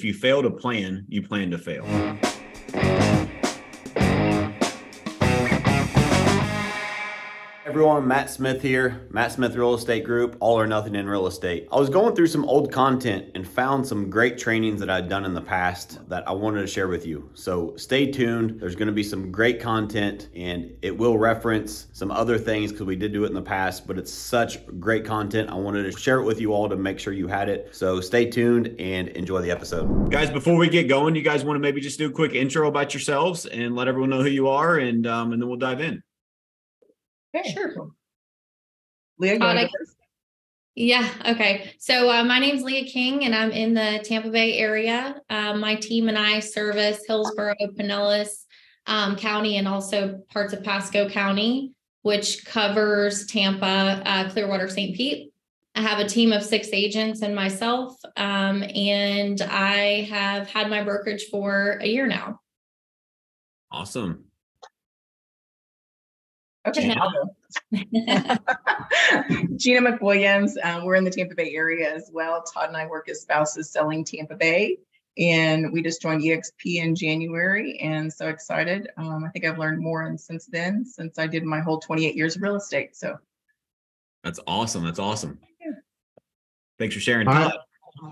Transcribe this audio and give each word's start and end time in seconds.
If 0.00 0.04
you 0.04 0.14
fail 0.14 0.42
to 0.42 0.50
plan, 0.50 1.04
you 1.10 1.20
plan 1.20 1.50
to 1.50 1.58
fail. 1.58 1.84
Everyone, 7.70 8.08
Matt 8.08 8.28
Smith 8.28 8.60
here, 8.62 9.06
Matt 9.10 9.30
Smith 9.30 9.54
Real 9.54 9.74
Estate 9.74 10.02
Group, 10.02 10.36
all 10.40 10.58
or 10.58 10.66
nothing 10.66 10.96
in 10.96 11.08
real 11.08 11.28
estate. 11.28 11.68
I 11.70 11.78
was 11.78 11.88
going 11.88 12.16
through 12.16 12.26
some 12.26 12.44
old 12.46 12.72
content 12.72 13.26
and 13.36 13.46
found 13.46 13.86
some 13.86 14.10
great 14.10 14.38
trainings 14.38 14.80
that 14.80 14.90
I'd 14.90 15.08
done 15.08 15.24
in 15.24 15.34
the 15.34 15.40
past 15.40 16.00
that 16.08 16.28
I 16.28 16.32
wanted 16.32 16.62
to 16.62 16.66
share 16.66 16.88
with 16.88 17.06
you. 17.06 17.30
So 17.34 17.76
stay 17.76 18.10
tuned. 18.10 18.58
There's 18.58 18.74
going 18.74 18.88
to 18.88 18.92
be 18.92 19.04
some 19.04 19.30
great 19.30 19.60
content 19.60 20.30
and 20.34 20.76
it 20.82 20.98
will 20.98 21.16
reference 21.16 21.86
some 21.92 22.10
other 22.10 22.38
things 22.38 22.72
because 22.72 22.86
we 22.86 22.96
did 22.96 23.12
do 23.12 23.22
it 23.22 23.28
in 23.28 23.34
the 23.34 23.40
past, 23.40 23.86
but 23.86 23.98
it's 23.98 24.12
such 24.12 24.66
great 24.80 25.04
content. 25.04 25.48
I 25.48 25.54
wanted 25.54 25.84
to 25.84 25.96
share 25.96 26.18
it 26.18 26.24
with 26.24 26.40
you 26.40 26.52
all 26.52 26.68
to 26.68 26.74
make 26.74 26.98
sure 26.98 27.12
you 27.12 27.28
had 27.28 27.48
it. 27.48 27.68
So 27.70 28.00
stay 28.00 28.28
tuned 28.28 28.74
and 28.80 29.06
enjoy 29.10 29.42
the 29.42 29.52
episode. 29.52 30.10
Guys, 30.10 30.28
before 30.28 30.56
we 30.56 30.68
get 30.68 30.88
going, 30.88 31.14
you 31.14 31.22
guys 31.22 31.44
want 31.44 31.54
to 31.54 31.60
maybe 31.60 31.80
just 31.80 31.98
do 31.98 32.08
a 32.08 32.12
quick 32.12 32.34
intro 32.34 32.66
about 32.66 32.94
yourselves 32.94 33.46
and 33.46 33.76
let 33.76 33.86
everyone 33.86 34.10
know 34.10 34.24
who 34.24 34.28
you 34.28 34.48
are 34.48 34.76
and, 34.76 35.06
um, 35.06 35.32
and 35.32 35.40
then 35.40 35.48
we'll 35.48 35.56
dive 35.56 35.80
in. 35.80 36.02
Okay. 37.34 37.52
Sure. 37.52 37.90
Leah, 39.18 39.34
you 39.34 39.38
Uh, 39.40 39.44
want 39.46 39.56
to 39.58 39.62
like- 39.64 39.72
go 39.72 39.78
first? 39.78 39.96
Yeah. 40.76 41.08
Okay. 41.26 41.74
So 41.78 42.08
uh, 42.10 42.24
my 42.24 42.38
name's 42.38 42.62
Leah 42.62 42.84
King, 42.86 43.24
and 43.24 43.34
I'm 43.34 43.50
in 43.50 43.74
the 43.74 44.00
Tampa 44.04 44.30
Bay 44.30 44.56
area. 44.56 45.20
Uh, 45.28 45.54
my 45.54 45.74
team 45.74 46.08
and 46.08 46.16
I 46.16 46.40
service 46.40 47.04
Hillsborough, 47.06 47.54
Pinellas 47.78 48.44
um, 48.86 49.16
County, 49.16 49.56
and 49.56 49.68
also 49.68 50.22
parts 50.32 50.52
of 50.52 50.62
Pasco 50.64 51.08
County, 51.08 51.72
which 52.02 52.44
covers 52.46 53.26
Tampa, 53.26 54.00
uh, 54.06 54.30
Clearwater, 54.30 54.68
St. 54.68 54.96
Pete. 54.96 55.32
I 55.74 55.82
have 55.82 55.98
a 55.98 56.08
team 56.08 56.32
of 56.32 56.42
six 56.42 56.68
agents 56.72 57.20
and 57.22 57.34
myself, 57.34 57.96
um, 58.16 58.62
and 58.62 59.40
I 59.42 60.08
have 60.10 60.48
had 60.48 60.70
my 60.70 60.82
brokerage 60.82 61.26
for 61.30 61.78
a 61.82 61.86
year 61.86 62.06
now. 62.06 62.40
Awesome. 63.70 64.24
Okay. 66.70 66.88
Gina. 66.88 67.00
I'll. 67.00 67.36
Gina 69.56 69.80
McWilliams. 69.80 70.52
Um, 70.64 70.84
we're 70.84 70.94
in 70.94 71.04
the 71.04 71.10
Tampa 71.10 71.34
Bay 71.34 71.54
area 71.54 71.92
as 71.92 72.10
well. 72.12 72.42
Todd 72.42 72.68
and 72.68 72.76
I 72.76 72.86
work 72.86 73.08
as 73.08 73.22
spouses 73.22 73.70
selling 73.70 74.04
Tampa 74.04 74.36
Bay. 74.36 74.78
And 75.18 75.72
we 75.72 75.82
just 75.82 76.00
joined 76.00 76.22
EXP 76.22 76.76
in 76.76 76.94
January 76.94 77.78
and 77.80 78.12
so 78.12 78.28
excited. 78.28 78.88
Um, 78.96 79.24
I 79.24 79.28
think 79.30 79.44
I've 79.44 79.58
learned 79.58 79.82
more 79.82 80.02
and 80.02 80.18
since 80.18 80.46
then, 80.46 80.84
since 80.84 81.18
I 81.18 81.26
did 81.26 81.44
my 81.44 81.60
whole 81.60 81.78
28 81.78 82.14
years 82.14 82.36
of 82.36 82.42
real 82.42 82.56
estate. 82.56 82.96
So 82.96 83.18
That's 84.22 84.40
awesome. 84.46 84.84
That's 84.84 84.98
awesome. 84.98 85.38
Thanks 86.78 86.94
for 86.94 87.00
sharing. 87.00 87.28
All 87.28 87.34
right. 87.34 87.50
Todd. 87.50 87.60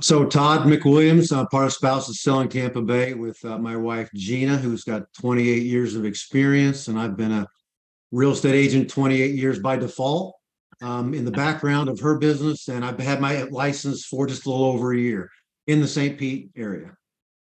So 0.01 0.27
Todd 0.27 0.63
McWilliams, 0.63 1.35
uh, 1.35 1.47
part 1.47 1.67
of 1.67 1.73
Spouses 1.73 2.21
Selling 2.21 2.49
Tampa 2.49 2.83
Bay 2.83 3.15
with 3.15 3.43
uh, 3.45 3.59
my 3.59 3.77
wife 3.77 4.11
Gina, 4.15 4.57
who's 4.57 4.85
got 4.85 5.11
28 5.15 5.63
years 5.63 5.95
of 5.95 6.05
experience, 6.05 6.89
and 6.89 6.99
I've 6.99 7.17
been 7.17 7.33
a 7.33 7.47
real 8.13 8.33
estate 8.33 8.55
agent 8.55 8.91
28 8.91 9.35
years 9.35 9.59
by 9.59 9.77
default. 9.77 10.35
Um, 10.81 11.13
in 11.13 11.25
the 11.25 11.33
background 11.33 11.89
of 11.89 11.99
her 11.99 12.19
business, 12.19 12.69
and 12.69 12.85
I've 12.85 13.01
had 13.01 13.21
my 13.21 13.43
license 13.43 14.05
for 14.05 14.29
just 14.29 14.47
a 14.47 14.49
little 14.49 14.67
over 14.67 14.93
a 14.93 14.97
year 14.97 15.29
in 15.67 15.81
the 15.81 15.89
St. 15.89 16.17
Pete 16.17 16.51
area. 16.57 16.97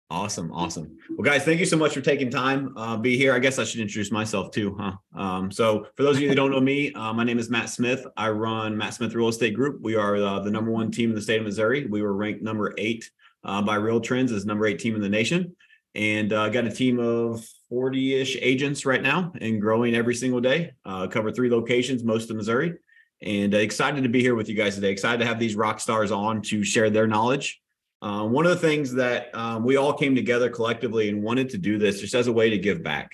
Awesome, 0.10 0.54
awesome. 0.54 0.98
Well, 1.10 1.26
guys, 1.26 1.44
thank 1.44 1.60
you 1.60 1.66
so 1.66 1.76
much 1.76 1.94
for 1.94 2.00
taking 2.00 2.30
time 2.30 2.74
uh, 2.78 2.96
be 2.96 3.18
here. 3.18 3.34
I 3.34 3.40
guess 3.40 3.60
I 3.60 3.66
should 3.66 3.82
introduce 3.82 4.10
myself 4.10 4.52
too, 4.52 4.74
huh? 4.80 4.94
Um, 5.14 5.52
so, 5.52 5.86
for 5.98 6.04
those 6.04 6.16
of 6.16 6.22
you 6.22 6.30
that 6.30 6.36
don't 6.36 6.52
know 6.52 6.62
me, 6.62 6.94
uh, 6.94 7.12
my 7.12 7.26
name 7.26 7.40
is 7.40 7.50
Matt 7.50 7.70
Smith. 7.70 8.06
I 8.16 8.30
run 8.30 8.78
Matt 8.78 8.94
Smith 8.94 9.14
Real 9.14 9.28
Estate 9.28 9.54
Group. 9.54 9.82
We 9.82 9.98
are 9.98 10.16
uh, 10.16 10.40
the 10.40 10.50
number 10.50 10.72
one 10.72 10.92
team 10.92 11.10
in 11.10 11.16
the 11.16 11.22
state 11.22 11.40
of 11.40 11.46
Missouri. 11.46 11.88
We 11.88 12.02
were 12.02 12.14
ranked 12.14 12.42
number 12.42 12.74
eight 12.78 13.12
uh, 13.44 13.62
by 13.62 13.76
Real 13.76 14.00
Trends 14.00 14.32
as 14.32 14.46
number 14.46 14.66
eight 14.66 14.80
team 14.80 14.96
in 14.96 15.02
the 15.02 15.10
nation, 15.10 15.58
and 15.94 16.32
uh, 16.32 16.48
got 16.48 16.64
a 16.64 16.72
team 16.72 17.00
of 17.00 17.46
forty-ish 17.70 18.38
agents 18.42 18.86
right 18.86 19.02
now, 19.02 19.32
and 19.42 19.62
growing 19.62 19.96
every 19.96 20.16
single 20.16 20.42
day. 20.42 20.74
Uh, 20.86 21.08
cover 21.08 21.32
three 21.32 21.50
locations, 21.50 22.04
most 22.04 22.30
of 22.30 22.36
Missouri, 22.36 22.74
and 23.22 23.54
uh, 23.54 23.58
excited 23.58 24.04
to 24.04 24.10
be 24.10 24.22
here 24.22 24.36
with 24.36 24.50
you 24.50 24.56
guys 24.56 24.76
today. 24.76 24.92
Excited 24.92 25.20
to 25.20 25.26
have 25.26 25.40
these 25.40 25.56
rock 25.56 25.80
stars 25.80 26.12
on 26.12 26.42
to 26.44 26.64
share 26.64 26.90
their 26.90 27.08
knowledge. 27.08 27.62
Uh, 28.02 28.24
one 28.26 28.46
of 28.46 28.52
the 28.52 28.68
things 28.68 28.94
that 28.94 29.34
um, 29.34 29.64
we 29.64 29.76
all 29.76 29.94
came 29.94 30.16
together 30.16 30.50
collectively 30.50 31.10
and 31.10 31.24
wanted 31.24 31.50
to 31.50 31.58
do 31.58 31.78
this 31.80 32.00
just 32.00 32.14
as 32.14 32.28
a 32.28 32.32
way 32.32 32.50
to 32.50 32.58
give 32.58 32.84
back. 32.84 33.10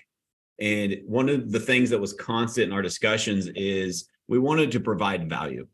And 0.60 0.98
one 1.06 1.30
of 1.30 1.52
the 1.52 1.60
things 1.60 1.90
that 1.90 2.00
was 2.00 2.14
constant 2.14 2.68
in 2.68 2.74
our 2.74 2.82
discussions 2.82 3.48
is 3.56 4.10
we 4.28 4.40
wanted 4.40 4.72
to 4.72 4.80
provide 4.80 5.30
value. 5.30 5.68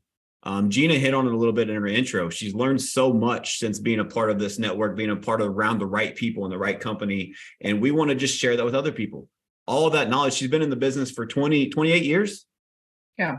Um, 0.43 0.69
Gina 0.69 0.93
hit 0.95 1.13
on 1.13 1.27
it 1.27 1.33
a 1.33 1.37
little 1.37 1.53
bit 1.53 1.69
in 1.69 1.75
her 1.75 1.87
intro. 1.87 2.29
She's 2.29 2.53
learned 2.53 2.81
so 2.81 3.11
much 3.11 3.59
since 3.59 3.77
being 3.77 3.99
a 3.99 4.05
part 4.05 4.29
of 4.29 4.39
this 4.39 4.57
network, 4.57 4.95
being 4.95 5.09
a 5.09 5.15
part 5.15 5.41
of 5.41 5.49
around 5.49 5.79
the 5.79 5.85
right 5.85 6.15
people 6.15 6.45
in 6.45 6.51
the 6.51 6.57
right 6.57 6.79
company. 6.79 7.33
And 7.61 7.81
we 7.81 7.91
want 7.91 8.09
to 8.09 8.15
just 8.15 8.37
share 8.37 8.55
that 8.55 8.65
with 8.65 8.75
other 8.75 8.91
people. 8.91 9.27
All 9.67 9.89
that 9.89 10.09
knowledge. 10.09 10.33
She's 10.33 10.49
been 10.49 10.61
in 10.61 10.69
the 10.69 10.75
business 10.75 11.11
for 11.11 11.25
20, 11.25 11.69
28 11.69 12.03
years. 12.03 12.45
Yeah. 13.17 13.37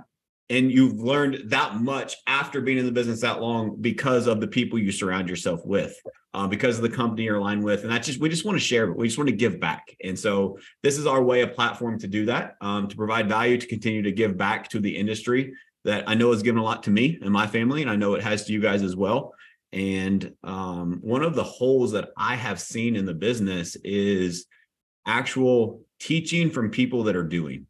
And 0.51 0.71
you've 0.71 0.99
learned 0.99 1.51
that 1.51 1.77
much 1.77 2.17
after 2.27 2.61
being 2.61 2.77
in 2.77 2.85
the 2.85 2.93
business 2.93 3.21
that 3.21 3.41
long 3.41 3.77
because 3.81 4.27
of 4.27 4.41
the 4.41 4.49
people 4.49 4.79
you 4.79 4.91
surround 4.91 5.29
yourself 5.29 5.65
with, 5.65 5.97
uh, 6.35 6.49
because 6.49 6.77
of 6.77 6.83
the 6.83 6.89
company 6.89 7.23
you're 7.23 7.37
aligned 7.37 7.63
with. 7.63 7.83
And 7.83 7.91
that's 7.91 8.09
just, 8.09 8.21
we 8.21 8.29
just 8.29 8.45
want 8.45 8.57
to 8.57 8.65
share, 8.65 8.89
but 8.89 8.97
we 8.97 9.07
just 9.07 9.17
want 9.17 9.31
to 9.31 9.37
give 9.37 9.61
back. 9.61 9.97
And 10.03 10.19
so 10.19 10.59
this 10.83 10.99
is 10.99 11.07
our 11.07 11.23
way, 11.23 11.43
a 11.43 11.47
platform 11.47 12.01
to 12.01 12.09
do 12.09 12.27
that, 12.27 12.57
um, 12.61 12.89
to 12.89 12.97
provide 12.97 13.29
value, 13.29 13.59
to 13.59 13.67
continue 13.67 14.03
to 14.03 14.13
give 14.13 14.37
back 14.37 14.69
to 14.71 14.81
the 14.81 14.95
industry 14.95 15.55
that 15.85 16.05
I 16.07 16.15
know 16.15 16.33
has 16.33 16.43
given 16.43 16.61
a 16.61 16.65
lot 16.65 16.83
to 16.85 16.91
me 16.91 17.19
and 17.23 17.31
my 17.31 17.47
family. 17.47 17.83
And 17.83 17.91
I 17.91 17.97
know 17.97 18.15
it 18.15 18.23
has 18.23 18.45
to 18.45 18.53
you 18.53 18.61
guys 18.61 18.83
as 18.83 18.97
well. 18.97 19.35
And 19.73 20.33
um, 20.43 20.99
one 21.03 21.23
of 21.23 21.35
the 21.35 21.45
holes 21.45 21.93
that 21.93 22.11
I 22.17 22.35
have 22.35 22.61
seen 22.61 22.97
in 22.97 23.07
the 23.07 23.15
business 23.15 23.77
is 23.85 24.47
actual 25.07 25.83
teaching 26.01 26.51
from 26.51 26.71
people 26.71 27.05
that 27.05 27.17
are 27.17 27.25
doing. 27.25 27.67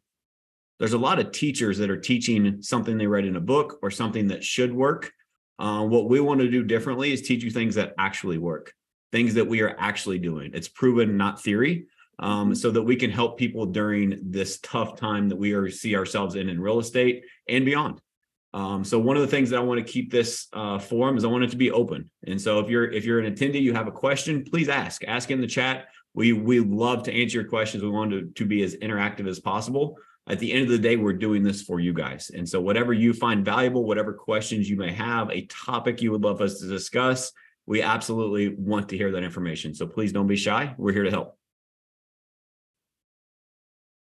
There's 0.79 0.93
a 0.93 0.97
lot 0.97 1.19
of 1.19 1.31
teachers 1.31 1.77
that 1.77 1.91
are 1.91 1.99
teaching 1.99 2.61
something 2.61 2.97
they 2.97 3.07
read 3.07 3.25
in 3.25 3.35
a 3.35 3.41
book 3.41 3.77
or 3.83 3.91
something 3.91 4.27
that 4.27 4.43
should 4.43 4.73
work. 4.73 5.11
Uh, 5.59 5.85
what 5.85 6.09
we 6.09 6.19
want 6.19 6.41
to 6.41 6.49
do 6.49 6.63
differently 6.63 7.13
is 7.13 7.21
teach 7.21 7.43
you 7.43 7.51
things 7.51 7.75
that 7.75 7.93
actually 7.99 8.39
work, 8.39 8.73
things 9.11 9.35
that 9.35 9.47
we 9.47 9.61
are 9.61 9.75
actually 9.77 10.17
doing. 10.17 10.51
It's 10.55 10.67
proven, 10.67 11.17
not 11.17 11.39
theory, 11.39 11.85
um, 12.21 12.55
so 12.55 12.71
that 12.71 12.81
we 12.81 12.95
can 12.95 13.09
help 13.09 13.37
people 13.37 13.65
during 13.65 14.19
this 14.23 14.59
tough 14.59 14.95
time 14.95 15.27
that 15.29 15.35
we 15.35 15.53
are 15.53 15.69
see 15.69 15.95
ourselves 15.95 16.35
in 16.35 16.47
in 16.47 16.61
real 16.61 16.79
estate 16.79 17.25
and 17.49 17.65
beyond. 17.65 17.99
Um, 18.53 18.83
so 18.83 18.99
one 18.99 19.15
of 19.15 19.21
the 19.21 19.27
things 19.27 19.49
that 19.49 19.57
I 19.57 19.63
want 19.63 19.85
to 19.85 19.91
keep 19.91 20.11
this 20.11 20.47
uh, 20.53 20.77
forum 20.77 21.17
is 21.17 21.23
I 21.23 21.27
want 21.27 21.43
it 21.43 21.51
to 21.51 21.57
be 21.57 21.71
open. 21.71 22.09
And 22.27 22.39
so 22.39 22.59
if 22.59 22.69
you're 22.69 22.89
if 22.91 23.05
you're 23.05 23.19
an 23.19 23.33
attendee, 23.33 23.61
you 23.61 23.73
have 23.73 23.87
a 23.87 23.91
question, 23.91 24.43
please 24.43 24.69
ask. 24.69 25.03
Ask 25.05 25.31
in 25.31 25.41
the 25.41 25.47
chat. 25.47 25.87
We 26.13 26.33
we 26.33 26.59
love 26.59 27.03
to 27.03 27.13
answer 27.13 27.39
your 27.39 27.49
questions. 27.49 27.83
We 27.83 27.89
want 27.89 28.11
to, 28.11 28.29
to 28.29 28.45
be 28.45 28.63
as 28.63 28.75
interactive 28.75 29.27
as 29.27 29.39
possible. 29.39 29.97
At 30.29 30.37
the 30.37 30.51
end 30.53 30.65
of 30.65 30.69
the 30.69 30.77
day, 30.77 30.97
we're 30.97 31.13
doing 31.13 31.41
this 31.41 31.63
for 31.63 31.79
you 31.79 31.93
guys. 31.93 32.29
And 32.29 32.47
so 32.47 32.61
whatever 32.61 32.93
you 32.93 33.11
find 33.11 33.43
valuable, 33.43 33.85
whatever 33.85 34.13
questions 34.13 34.69
you 34.69 34.77
may 34.77 34.93
have, 34.93 35.31
a 35.31 35.47
topic 35.47 36.01
you 36.01 36.11
would 36.11 36.21
love 36.21 36.41
us 36.41 36.59
to 36.59 36.67
discuss, 36.67 37.31
we 37.65 37.81
absolutely 37.81 38.49
want 38.49 38.89
to 38.89 38.97
hear 38.97 39.11
that 39.11 39.23
information. 39.23 39.73
So 39.73 39.87
please 39.87 40.11
don't 40.11 40.27
be 40.27 40.35
shy. 40.35 40.75
We're 40.77 40.93
here 40.93 41.03
to 41.03 41.09
help. 41.09 41.40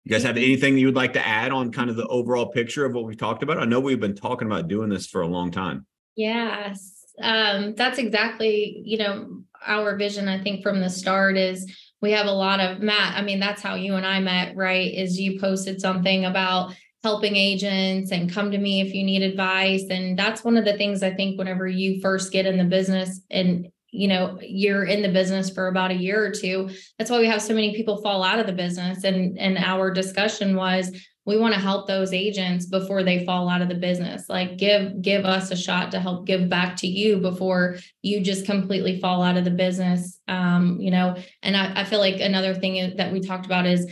You 0.06 0.12
guys 0.12 0.24
have 0.24 0.38
anything 0.38 0.78
you 0.78 0.86
would 0.86 0.96
like 0.96 1.14
to 1.14 1.28
add 1.28 1.52
on 1.52 1.72
kind 1.72 1.90
of 1.90 1.96
the 1.96 2.06
overall 2.08 2.52
picture 2.52 2.86
of 2.86 2.94
what 2.94 3.06
we've 3.06 3.18
talked 3.18 3.42
about? 3.42 3.58
I 3.58 3.66
know 3.66 3.80
we've 3.80 4.00
been 4.00 4.16
talking 4.16 4.48
about 4.48 4.68
doing 4.68 4.88
this 4.88 5.08
for 5.08 5.22
a 5.22 5.28
long 5.28 5.50
time. 5.50 5.88
Yes, 6.16 7.04
um, 7.20 7.74
that's 7.74 7.98
exactly, 7.98 8.84
you 8.86 9.00
know, 9.00 9.42
our 9.66 9.98
vision, 9.98 10.28
I 10.28 10.44
think 10.44 10.62
from 10.62 10.80
the 10.80 10.92
start 10.92 11.38
is 11.38 11.70
we 12.04 12.12
have 12.12 12.28
a 12.28 12.32
lot 12.32 12.60
of 12.60 12.82
Matt, 12.82 13.18
I 13.18 13.24
mean, 13.24 13.40
that's 13.40 13.64
how 13.64 13.74
you 13.74 13.96
and 13.96 14.06
I 14.06 14.20
met, 14.20 14.56
right? 14.56 14.94
Is 14.94 15.20
you 15.20 15.40
posted 15.40 15.82
something 15.82 16.26
about 16.26 16.76
helping 17.04 17.36
agents 17.36 18.12
and 18.12 18.32
come 18.32 18.52
to 18.52 18.58
me 18.60 18.82
if 18.82 18.94
you 18.94 19.04
need 19.04 19.24
advice. 19.24 19.86
And 19.90 20.18
that's 20.18 20.44
one 20.44 20.58
of 20.58 20.66
the 20.66 20.78
things 20.78 21.02
I 21.04 21.14
think 21.14 21.38
whenever 21.38 21.68
you 21.68 22.00
first 22.02 22.32
get 22.32 22.46
in 22.46 22.58
the 22.58 22.64
business 22.64 23.22
and 23.30 23.68
you 23.96 24.08
know 24.08 24.38
you're 24.42 24.84
in 24.84 25.02
the 25.02 25.10
business 25.10 25.50
for 25.50 25.68
about 25.68 25.92
a 25.92 25.96
year 25.96 26.24
or 26.24 26.32
two 26.32 26.70
that's 26.98 27.12
why 27.12 27.20
we 27.20 27.28
have 27.28 27.42
so 27.42 27.54
many 27.54 27.76
people 27.76 28.02
fall 28.02 28.24
out 28.24 28.40
of 28.40 28.48
the 28.48 28.54
business. 28.54 29.04
And 29.04 29.38
and 29.38 29.58
our 29.58 29.92
discussion 29.92 30.56
was 30.56 30.96
we 31.26 31.40
want 31.40 31.56
to 31.56 31.60
help 31.60 31.88
those 31.88 32.14
agents 32.14 32.68
before 32.68 33.02
they 33.02 33.26
fall 33.26 33.50
out 33.50 33.64
of 33.64 33.68
the 33.68 33.76
business. 33.76 34.30
Like 34.30 34.58
give 34.58 35.02
give 35.02 35.26
us 35.26 35.52
a 35.52 35.56
shot 35.56 35.92
to 35.92 36.00
help 36.00 36.26
give 36.26 36.50
back 36.50 36.76
to 36.78 36.88
you 36.88 37.18
before 37.18 37.78
you 38.02 38.22
just 38.22 38.46
completely 38.46 39.00
fall 39.00 39.24
out 39.24 39.38
of 39.38 39.46
the 39.46 39.52
business 39.52 40.20
um 40.28 40.78
you 40.80 40.92
know? 40.92 41.16
And 41.44 41.56
i, 41.58 41.82
I 41.82 41.84
feel 41.84 42.00
like 42.00 42.20
another 42.20 42.54
thing 42.54 42.96
that 42.98 43.12
we 43.12 43.20
talked 43.20 43.46
about 43.46 43.66
is 43.66 43.92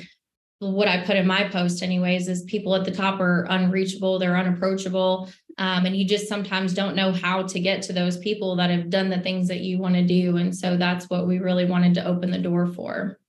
what 0.71 0.87
i 0.87 1.03
put 1.03 1.15
in 1.15 1.27
my 1.27 1.47
post 1.49 1.83
anyways 1.83 2.27
is 2.27 2.43
people 2.43 2.75
at 2.75 2.85
the 2.85 2.91
top 2.91 3.19
are 3.19 3.45
unreachable 3.49 4.19
they're 4.19 4.37
unapproachable 4.37 5.29
um, 5.59 5.85
and 5.85 5.95
you 5.95 6.07
just 6.07 6.27
sometimes 6.27 6.73
don't 6.73 6.95
know 6.95 7.11
how 7.11 7.43
to 7.43 7.59
get 7.59 7.83
to 7.83 7.93
those 7.93 8.17
people 8.17 8.55
that 8.55 8.71
have 8.71 8.89
done 8.89 9.09
the 9.09 9.19
things 9.19 9.47
that 9.47 9.59
you 9.59 9.77
want 9.77 9.95
to 9.95 10.03
do 10.03 10.37
and 10.37 10.55
so 10.55 10.77
that's 10.77 11.09
what 11.09 11.27
we 11.27 11.39
really 11.39 11.65
wanted 11.65 11.93
to 11.93 12.05
open 12.05 12.31
the 12.31 12.37
door 12.37 12.67
for 12.67 13.19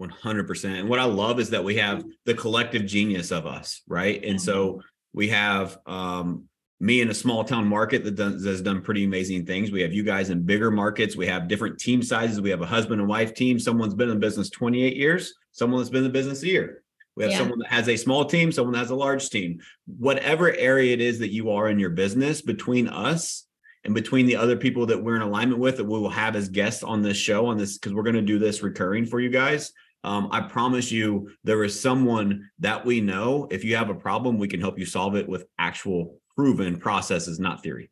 100%. 0.00 0.78
And 0.78 0.88
what 0.88 1.00
I 1.00 1.04
love 1.04 1.40
is 1.40 1.50
that 1.50 1.64
we 1.64 1.76
have 1.76 2.04
the 2.24 2.34
collective 2.34 2.86
genius 2.86 3.32
of 3.32 3.46
us, 3.46 3.82
right? 3.88 4.22
And 4.24 4.40
so 4.40 4.80
we 5.12 5.28
have 5.28 5.78
um 5.86 6.44
me 6.80 7.00
in 7.00 7.10
a 7.10 7.14
small 7.14 7.42
town 7.42 7.66
market 7.66 8.04
that 8.04 8.14
does, 8.14 8.44
has 8.44 8.62
done 8.62 8.80
pretty 8.80 9.04
amazing 9.04 9.44
things. 9.44 9.72
We 9.72 9.82
have 9.82 9.92
you 9.92 10.04
guys 10.04 10.30
in 10.30 10.44
bigger 10.44 10.70
markets. 10.70 11.16
We 11.16 11.26
have 11.26 11.48
different 11.48 11.78
team 11.80 12.02
sizes. 12.02 12.40
We 12.40 12.50
have 12.50 12.62
a 12.62 12.66
husband 12.66 13.00
and 13.00 13.08
wife 13.08 13.34
team. 13.34 13.58
Someone's 13.58 13.94
been 13.94 14.10
in 14.10 14.20
business 14.20 14.48
28 14.50 14.96
years. 14.96 15.34
Someone 15.58 15.80
that's 15.80 15.90
been 15.90 16.04
in 16.04 16.12
business 16.12 16.44
a 16.44 16.46
year. 16.46 16.84
We 17.16 17.24
have 17.24 17.32
Yeah. 17.32 17.38
someone 17.38 17.58
that 17.58 17.72
has 17.72 17.88
a 17.88 17.96
small 17.96 18.24
team, 18.24 18.52
someone 18.52 18.74
that 18.74 18.78
has 18.78 18.90
a 18.90 18.94
large 18.94 19.28
team. 19.28 19.58
Whatever 19.86 20.54
area 20.54 20.92
it 20.92 21.00
is 21.00 21.18
that 21.18 21.32
you 21.32 21.50
are 21.50 21.68
in 21.68 21.80
your 21.80 21.90
business, 21.90 22.40
between 22.40 22.86
us 22.86 23.44
and 23.82 23.92
between 23.92 24.26
the 24.26 24.36
other 24.36 24.56
people 24.56 24.86
that 24.86 25.02
we're 25.02 25.16
in 25.16 25.22
alignment 25.22 25.60
with 25.60 25.78
that 25.78 25.84
we 25.84 25.98
will 25.98 26.10
have 26.10 26.36
as 26.36 26.48
guests 26.48 26.84
on 26.84 27.02
this 27.02 27.16
show 27.16 27.46
on 27.46 27.58
this 27.58 27.76
because 27.76 27.92
we're 27.92 28.04
going 28.04 28.14
to 28.14 28.22
do 28.22 28.38
this 28.38 28.62
recurring 28.62 29.04
for 29.04 29.18
you 29.18 29.30
guys. 29.30 29.72
Um, 30.04 30.28
I 30.30 30.42
promise 30.42 30.92
you, 30.92 31.28
there 31.42 31.64
is 31.64 31.78
someone 31.78 32.48
that 32.60 32.86
we 32.86 33.00
know. 33.00 33.48
If 33.50 33.64
you 33.64 33.74
have 33.74 33.90
a 33.90 33.96
problem, 33.96 34.38
we 34.38 34.46
can 34.46 34.60
help 34.60 34.78
you 34.78 34.86
solve 34.86 35.16
it 35.16 35.28
with 35.28 35.44
actual 35.58 36.20
proven 36.36 36.78
processes, 36.78 37.40
not 37.40 37.64
theory. 37.64 37.90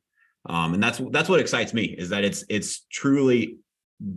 Um, 0.48 0.74
and 0.74 0.80
that's 0.80 1.00
that's 1.10 1.28
what 1.28 1.40
excites 1.40 1.74
me 1.74 1.86
is 1.86 2.10
that 2.10 2.22
it's 2.22 2.44
it's 2.48 2.86
truly 2.92 3.58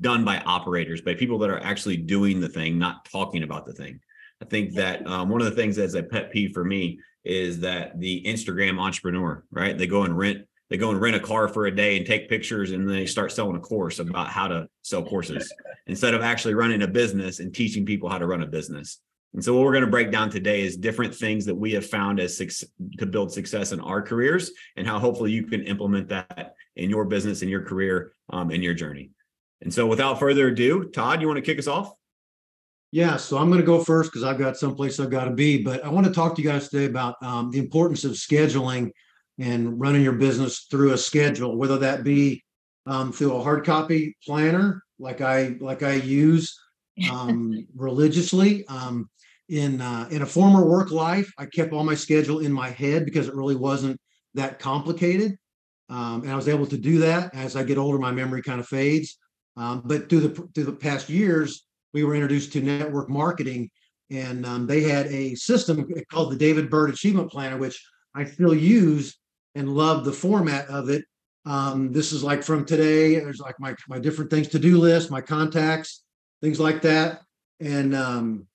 done 0.01 0.25
by 0.25 0.39
operators, 0.39 1.01
by 1.01 1.13
people 1.13 1.39
that 1.39 1.49
are 1.49 1.61
actually 1.63 1.97
doing 1.97 2.39
the 2.39 2.49
thing, 2.49 2.77
not 2.77 3.05
talking 3.05 3.43
about 3.43 3.65
the 3.65 3.73
thing. 3.73 3.99
I 4.41 4.45
think 4.45 4.73
that 4.75 5.05
um, 5.07 5.29
one 5.29 5.41
of 5.41 5.49
the 5.49 5.55
things 5.55 5.75
that's 5.75 5.95
a 5.95 6.03
pet 6.03 6.31
peeve 6.31 6.51
for 6.53 6.63
me 6.63 6.99
is 7.23 7.59
that 7.59 7.99
the 7.99 8.23
Instagram 8.25 8.79
entrepreneur, 8.79 9.43
right? 9.51 9.77
They 9.77 9.87
go 9.87 10.03
and 10.03 10.17
rent, 10.17 10.45
they 10.69 10.77
go 10.77 10.91
and 10.91 11.01
rent 11.01 11.15
a 11.15 11.19
car 11.19 11.47
for 11.47 11.65
a 11.65 11.75
day 11.75 11.97
and 11.97 12.05
take 12.05 12.29
pictures, 12.29 12.71
and 12.71 12.87
then 12.87 12.95
they 12.95 13.05
start 13.05 13.31
selling 13.31 13.57
a 13.57 13.59
course 13.59 13.99
about 13.99 14.27
how 14.27 14.47
to 14.47 14.69
sell 14.81 15.03
courses 15.03 15.53
instead 15.87 16.13
of 16.13 16.21
actually 16.21 16.53
running 16.53 16.83
a 16.83 16.87
business 16.87 17.39
and 17.39 17.53
teaching 17.53 17.85
people 17.85 18.09
how 18.09 18.17
to 18.17 18.27
run 18.27 18.43
a 18.43 18.47
business. 18.47 19.01
And 19.33 19.43
so, 19.43 19.53
what 19.53 19.63
we're 19.63 19.73
going 19.73 19.85
to 19.85 19.91
break 19.91 20.11
down 20.11 20.29
today 20.29 20.61
is 20.61 20.75
different 20.75 21.13
things 21.13 21.45
that 21.45 21.55
we 21.55 21.71
have 21.73 21.85
found 21.85 22.19
as 22.19 22.37
to 22.97 23.05
build 23.05 23.31
success 23.31 23.71
in 23.71 23.79
our 23.79 24.01
careers, 24.01 24.51
and 24.75 24.87
how 24.87 24.99
hopefully 24.99 25.31
you 25.31 25.43
can 25.43 25.63
implement 25.63 26.07
that 26.09 26.53
in 26.75 26.89
your 26.89 27.05
business, 27.05 27.41
in 27.41 27.49
your 27.49 27.63
career, 27.63 28.13
um, 28.29 28.49
in 28.49 28.63
your 28.63 28.73
journey. 28.73 29.11
And 29.61 29.73
so, 29.73 29.87
without 29.87 30.19
further 30.19 30.47
ado, 30.47 30.85
Todd, 30.89 31.21
you 31.21 31.27
want 31.27 31.37
to 31.37 31.41
kick 31.43 31.59
us 31.59 31.67
off? 31.67 31.93
Yeah, 32.91 33.17
so 33.17 33.37
I'm 33.37 33.49
going 33.49 33.59
to 33.59 33.65
go 33.65 33.83
first 33.83 34.11
because 34.11 34.23
I've 34.23 34.39
got 34.39 34.57
someplace 34.57 34.99
I've 34.99 35.11
got 35.11 35.25
to 35.25 35.31
be. 35.31 35.61
But 35.61 35.83
I 35.85 35.89
want 35.89 36.07
to 36.07 36.13
talk 36.13 36.35
to 36.35 36.41
you 36.41 36.49
guys 36.49 36.69
today 36.69 36.85
about 36.85 37.15
um, 37.21 37.51
the 37.51 37.59
importance 37.59 38.03
of 38.03 38.13
scheduling 38.13 38.91
and 39.37 39.79
running 39.79 40.01
your 40.01 40.13
business 40.13 40.65
through 40.71 40.93
a 40.93 40.97
schedule, 40.97 41.55
whether 41.55 41.77
that 41.77 42.03
be 42.03 42.43
um, 42.87 43.11
through 43.11 43.35
a 43.35 43.43
hard 43.43 43.65
copy 43.65 44.17
planner 44.25 44.83
like 44.99 45.21
I 45.21 45.55
like 45.59 45.81
I 45.81 45.93
use 45.93 46.59
um, 47.11 47.65
religiously. 47.75 48.65
Um, 48.67 49.09
in 49.47 49.81
uh, 49.81 50.07
in 50.11 50.21
a 50.21 50.27
former 50.27 50.65
work 50.65 50.91
life, 50.91 51.31
I 51.37 51.45
kept 51.45 51.73
all 51.73 51.83
my 51.83 51.95
schedule 51.95 52.39
in 52.39 52.51
my 52.51 52.69
head 52.69 53.05
because 53.05 53.27
it 53.27 53.35
really 53.35 53.55
wasn't 53.55 53.99
that 54.35 54.59
complicated, 54.59 55.37
um, 55.89 56.21
and 56.21 56.31
I 56.31 56.35
was 56.35 56.47
able 56.47 56.67
to 56.67 56.77
do 56.77 56.99
that. 56.99 57.33
As 57.33 57.55
I 57.55 57.63
get 57.63 57.79
older, 57.79 57.97
my 57.97 58.11
memory 58.11 58.43
kind 58.43 58.59
of 58.59 58.67
fades. 58.67 59.17
Um, 59.57 59.81
but 59.85 60.09
through 60.09 60.21
the 60.21 60.47
through 60.53 60.65
the 60.65 60.71
past 60.73 61.09
years, 61.09 61.65
we 61.93 62.03
were 62.03 62.15
introduced 62.15 62.53
to 62.53 62.61
network 62.61 63.09
marketing, 63.09 63.69
and 64.09 64.45
um, 64.45 64.67
they 64.67 64.83
had 64.83 65.07
a 65.07 65.35
system 65.35 65.87
called 66.11 66.31
the 66.31 66.37
David 66.37 66.69
Bird 66.69 66.89
Achievement 66.89 67.31
Planner, 67.31 67.57
which 67.57 67.83
I 68.15 68.25
still 68.25 68.55
use 68.55 69.17
and 69.55 69.69
love 69.69 70.05
the 70.05 70.13
format 70.13 70.67
of 70.67 70.89
it. 70.89 71.03
Um, 71.45 71.91
this 71.91 72.11
is 72.11 72.23
like 72.23 72.43
from 72.43 72.65
today. 72.65 73.15
There's 73.15 73.39
like 73.39 73.59
my 73.59 73.75
my 73.87 73.99
different 73.99 74.29
things 74.29 74.47
to 74.49 74.59
do 74.59 74.77
list, 74.77 75.11
my 75.11 75.21
contacts, 75.21 76.03
things 76.41 76.59
like 76.59 76.81
that, 76.83 77.21
and 77.59 77.95
um, 77.95 78.47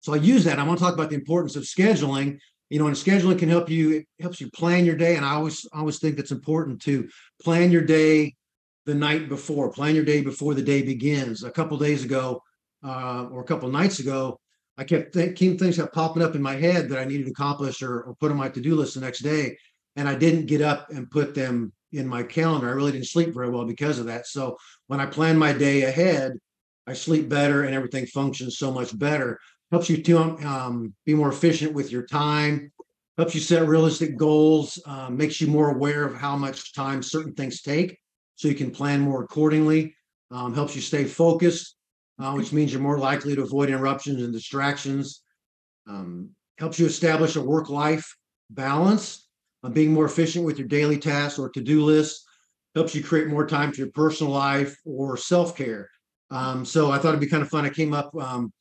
so 0.00 0.14
I 0.14 0.16
use 0.16 0.44
that. 0.44 0.58
I 0.58 0.62
want 0.62 0.78
to 0.78 0.84
talk 0.84 0.94
about 0.94 1.10
the 1.10 1.16
importance 1.16 1.56
of 1.56 1.64
scheduling. 1.64 2.38
You 2.70 2.78
know, 2.78 2.86
and 2.86 2.96
scheduling 2.96 3.38
can 3.38 3.48
help 3.48 3.70
you. 3.70 3.96
It 3.96 4.06
helps 4.20 4.40
you 4.40 4.50
plan 4.50 4.84
your 4.84 4.96
day, 4.96 5.16
and 5.16 5.24
I 5.24 5.32
always 5.32 5.66
always 5.72 5.98
think 5.98 6.18
it's 6.18 6.32
important 6.32 6.82
to 6.82 7.08
plan 7.42 7.70
your 7.70 7.82
day 7.82 8.34
the 8.88 8.94
night 8.94 9.28
before. 9.28 9.70
Plan 9.70 9.94
your 9.94 10.04
day 10.04 10.22
before 10.22 10.54
the 10.54 10.62
day 10.62 10.80
begins. 10.80 11.44
A 11.44 11.50
couple 11.50 11.76
days 11.76 12.04
ago, 12.04 12.42
uh, 12.82 13.26
or 13.30 13.42
a 13.42 13.44
couple 13.44 13.68
nights 13.68 13.98
ago, 13.98 14.40
I 14.78 14.84
kept 14.84 15.12
thinking 15.12 15.58
things 15.58 15.76
kept 15.76 15.94
popping 15.94 16.22
up 16.22 16.34
in 16.34 16.40
my 16.40 16.54
head 16.54 16.88
that 16.88 16.98
I 16.98 17.04
needed 17.04 17.26
to 17.26 17.32
accomplish 17.32 17.82
or, 17.82 18.00
or 18.00 18.14
put 18.14 18.30
on 18.30 18.38
my 18.38 18.48
to-do 18.48 18.74
list 18.74 18.94
the 18.94 19.00
next 19.00 19.18
day. 19.18 19.58
And 19.96 20.08
I 20.08 20.14
didn't 20.14 20.46
get 20.46 20.62
up 20.62 20.88
and 20.88 21.10
put 21.10 21.34
them 21.34 21.70
in 21.92 22.08
my 22.08 22.22
calendar. 22.22 22.68
I 22.68 22.72
really 22.72 22.92
didn't 22.92 23.08
sleep 23.08 23.34
very 23.34 23.50
well 23.50 23.66
because 23.66 23.98
of 23.98 24.06
that. 24.06 24.26
So 24.26 24.56
when 24.86 25.00
I 25.00 25.06
plan 25.06 25.36
my 25.36 25.52
day 25.52 25.82
ahead, 25.82 26.32
I 26.86 26.94
sleep 26.94 27.28
better 27.28 27.64
and 27.64 27.74
everything 27.74 28.06
functions 28.06 28.56
so 28.56 28.72
much 28.72 28.98
better. 28.98 29.38
Helps 29.70 29.90
you 29.90 30.02
to 30.02 30.18
um, 30.18 30.94
be 31.04 31.12
more 31.12 31.28
efficient 31.28 31.74
with 31.74 31.92
your 31.92 32.06
time. 32.06 32.72
Helps 33.18 33.34
you 33.34 33.42
set 33.42 33.68
realistic 33.68 34.16
goals. 34.16 34.80
Um, 34.86 35.18
makes 35.18 35.42
you 35.42 35.46
more 35.48 35.74
aware 35.74 36.04
of 36.04 36.16
how 36.16 36.36
much 36.36 36.72
time 36.72 37.02
certain 37.02 37.34
things 37.34 37.60
take, 37.60 37.98
so 38.38 38.48
you 38.48 38.54
can 38.54 38.70
plan 38.70 39.00
more 39.00 39.22
accordingly. 39.22 39.94
Um, 40.30 40.54
helps 40.54 40.74
you 40.74 40.82
stay 40.82 41.04
focused 41.04 41.78
uh, 42.18 42.32
which 42.32 42.52
means 42.52 42.72
you're 42.72 42.82
more 42.82 42.98
likely 42.98 43.34
to 43.34 43.42
avoid 43.42 43.68
interruptions 43.68 44.22
and 44.22 44.32
distractions. 44.32 45.22
Um, 45.86 46.30
helps 46.58 46.78
you 46.78 46.86
establish 46.86 47.36
a 47.36 47.40
work 47.40 47.70
life 47.70 48.16
balance, 48.50 49.28
uh, 49.62 49.68
being 49.68 49.92
more 49.92 50.06
efficient 50.06 50.44
with 50.44 50.58
your 50.58 50.68
daily 50.68 50.98
tasks 50.98 51.38
or 51.38 51.48
to 51.50 51.60
do 51.60 51.84
lists. 51.84 52.24
Helps 52.74 52.94
you 52.94 53.02
create 53.02 53.28
more 53.28 53.46
time 53.46 53.72
for 53.72 53.80
your 53.80 53.90
personal 53.92 54.32
life 54.32 54.76
or 54.84 55.16
self 55.16 55.56
care. 55.56 55.88
Um, 56.30 56.64
so 56.64 56.90
I 56.90 56.98
thought 56.98 57.10
it'd 57.10 57.20
be 57.20 57.28
kind 57.28 57.42
of 57.42 57.48
fun. 57.48 57.64
I 57.64 57.70
came 57.70 57.94
up 57.94 58.14
um, 58.20 58.52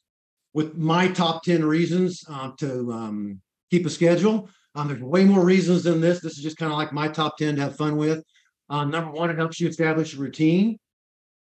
with 0.54 0.76
my 0.78 1.08
top 1.10 1.44
10 1.44 1.66
reasons 1.66 2.24
uh, 2.30 2.52
to 2.60 2.92
um, 2.92 3.42
keep 3.70 3.86
a 3.86 3.90
schedule. 3.90 4.50
Um, 4.76 4.88
there's 4.88 5.02
way 5.02 5.26
more 5.26 5.44
reasons 5.44 5.84
than 5.84 6.00
this. 6.00 6.22
This 6.22 6.38
is 6.38 6.44
just 6.44 6.58
kind 6.58 6.72
of 6.72 6.78
like 6.78 6.94
my 6.94 7.08
top 7.08 7.38
10 7.38 7.56
to 7.56 7.62
have 7.62 7.76
fun 7.76 7.98
with. 7.98 8.24
Uh, 8.70 8.86
number 8.86 9.12
one, 9.12 9.30
it 9.30 9.38
helps 9.38 9.60
you 9.60 9.68
establish 9.68 10.14
a 10.14 10.18
routine, 10.18 10.78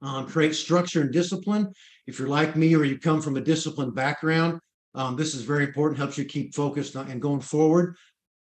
um, 0.02 0.28
create 0.28 0.56
structure 0.56 1.02
and 1.02 1.12
discipline. 1.12 1.72
If 2.08 2.20
you're 2.20 2.28
like 2.28 2.56
me 2.56 2.76
or 2.76 2.84
you 2.84 3.00
come 3.00 3.22
from 3.22 3.38
a 3.38 3.42
disciplined 3.42 3.96
background, 3.96 4.60
um, 4.94 5.16
this 5.16 5.34
is 5.34 5.42
very 5.42 5.66
important, 5.66 6.00
helps 6.00 6.18
you 6.18 6.26
keep 6.26 6.54
focused 6.54 6.96
on, 6.96 7.10
and 7.10 7.22
going 7.22 7.42
forward. 7.42 7.96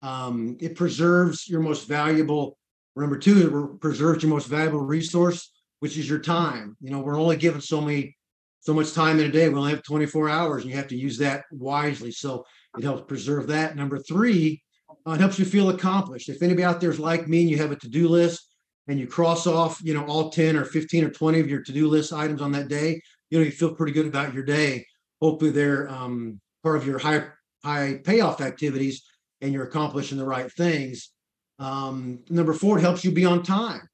Um, 0.03 0.57
it 0.61 0.75
preserves 0.75 1.49
your 1.49 1.61
most 1.61 1.87
valuable, 1.87 2.59
number 2.97 3.19
two, 3.19 3.75
it 3.75 3.81
preserves 3.81 4.23
your 4.23 4.31
most 4.31 4.49
valuable 4.49 4.81
resource, 4.81 5.51
which 5.81 5.97
is 5.97 6.09
your 6.09 6.19
time. 6.19 6.77
You 6.81 6.91
know, 6.91 6.99
we're 6.99 7.19
only 7.19 7.37
given 7.37 7.61
so 7.61 7.81
many, 7.81 8.17
so 8.61 8.75
much 8.75 8.93
time 8.93 9.21
in 9.21 9.27
a 9.27 9.33
day. 9.33 9.49
We 9.49 9.55
only 9.55 9.71
have 9.71 9.83
24 9.85 10.29
hours 10.29 10.63
and 10.63 10.71
you 10.71 10.77
have 10.77 10.89
to 10.89 10.97
use 10.97 11.17
that 11.19 11.45
wisely. 11.53 12.11
So 12.11 12.45
it 12.77 12.85
helps 12.85 13.05
preserve 13.07 13.47
that. 13.47 13.77
Number 13.77 13.99
three, 13.99 14.63
uh, 15.07 15.13
it 15.13 15.21
helps 15.21 15.39
you 15.39 15.45
feel 15.45 15.71
accomplished. 15.71 16.29
If 16.29 16.43
anybody 16.43 16.65
out 16.65 16.81
there 16.81 16.91
is 16.91 16.99
like 16.99 17.29
me 17.29 17.43
and 17.43 17.51
you 17.51 17.59
have 17.59 17.73
a 17.73 17.77
to-do 17.77 18.09
list 18.09 18.52
and 18.89 18.99
you 18.99 19.07
cross 19.07 19.47
off, 19.47 19.81
you 19.83 19.95
know, 19.95 20.05
all 20.07 20.31
10 20.31 20.57
or 20.57 20.65
15 20.65 21.05
or 21.05 21.11
20 21.11 21.41
of 21.41 21.49
your 21.49 21.63
to-do 21.63 21.89
list 21.89 22.13
items 22.13 22.43
on 22.43 22.53
that 22.53 22.69
day, 22.69 23.01
you 23.31 23.39
know, 23.39 23.45
you 23.45 23.51
feel 23.51 23.75
pretty 23.75 23.93
good 23.93 24.07
about 24.07 24.35
your 24.35 24.43
day. 24.43 24.85
Hopefully 25.21 25.51
they're 25.51 25.89
um, 25.89 26.41
part 26.63 26.77
of 26.77 26.87
your 26.87 26.99
high, 26.99 27.25
high 27.65 28.01
payoff 28.05 28.41
activities 28.41 29.03
and 29.41 29.53
you're 29.53 29.65
accomplishing 29.65 30.19
the 30.19 30.25
right 30.25 30.51
things. 30.53 31.11
Um, 31.59 32.21
number 32.29 32.55
four, 32.55 32.79
it 32.79 32.83
helps 32.83 33.05
you 33.05 33.13
be 33.13 33.25
on 33.25 33.43
time. 33.43 33.89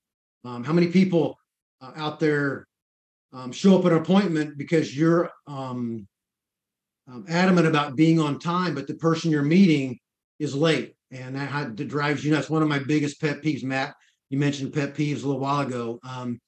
Um, 0.45 0.64
how 0.64 0.73
many 0.73 0.88
people 0.88 1.37
uh, 1.80 1.92
out 1.97 2.21
there 2.21 2.66
um, 3.33 3.52
show 3.52 3.78
up 3.78 3.85
at 3.85 3.92
an 3.92 3.99
appointment 3.99 4.57
because 4.57 4.97
you're 4.97 5.30
um, 5.47 6.07
um, 7.09 7.25
adamant 7.28 7.66
about 7.66 7.97
being 7.97 8.21
on 8.21 8.38
time, 8.38 8.75
but 8.75 8.87
the 8.87 8.95
person 8.95 9.30
you're 9.30 9.42
meeting 9.42 9.99
is 10.38 10.54
late, 10.54 10.95
and 11.11 11.37
that, 11.37 11.75
drives 11.88 12.25
you 12.25 12.30
nuts. 12.30 12.50
One 12.50 12.62
of 12.62 12.68
my 12.68 12.78
biggest 12.78 13.21
pet 13.21 13.42
peeves, 13.42 13.64
Matt. 13.64 13.95
You 14.30 14.38
mentioned 14.38 14.73
pet 14.75 14.94
peeves 14.94 15.23
a 15.23 15.26
little 15.26 15.40
while 15.40 15.61
ago. 15.66 15.99
Um, 16.02 16.40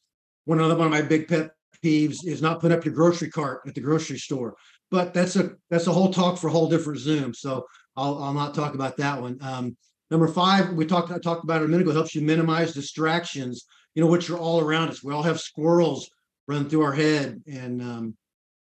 one 0.44 0.60
of 0.60 0.76
one 0.76 0.86
of 0.86 0.92
my 0.92 1.02
big 1.02 1.28
pet 1.28 1.50
peeves 1.84 2.26
is 2.26 2.42
not 2.42 2.60
putting 2.60 2.76
up 2.76 2.84
your 2.84 2.94
grocery 2.94 3.30
cart 3.30 3.62
at 3.66 3.74
the 3.74 3.80
grocery 3.80 4.18
store. 4.18 4.56
But 4.90 5.14
that's 5.14 5.36
a 5.36 5.52
that's 5.70 5.86
a 5.86 5.92
whole 5.92 6.12
talk 6.12 6.38
for 6.38 6.48
a 6.48 6.52
whole 6.52 6.68
different 6.68 7.00
Zoom. 7.00 7.32
So 7.34 7.66
I'll 7.96 8.22
I'll 8.22 8.34
not 8.34 8.54
talk 8.54 8.74
about 8.74 8.96
that 8.98 9.20
one. 9.20 9.38
Um, 9.40 9.76
number 10.10 10.28
five, 10.28 10.72
we 10.72 10.84
talked 10.84 11.10
I 11.10 11.18
talked 11.18 11.44
about 11.44 11.62
it 11.62 11.66
a 11.66 11.68
minute 11.68 11.82
ago. 11.82 11.92
Helps 11.92 12.14
you 12.14 12.22
minimize 12.22 12.74
distractions. 12.74 13.66
You 13.94 14.02
know, 14.02 14.08
which 14.08 14.30
are 14.30 14.38
all 14.38 14.60
around 14.60 14.88
us. 14.88 15.02
We 15.02 15.12
all 15.12 15.22
have 15.22 15.40
squirrels 15.40 16.08
run 16.46 16.68
through 16.68 16.82
our 16.82 16.92
head 16.92 17.42
and 17.46 17.82
um, 17.82 18.16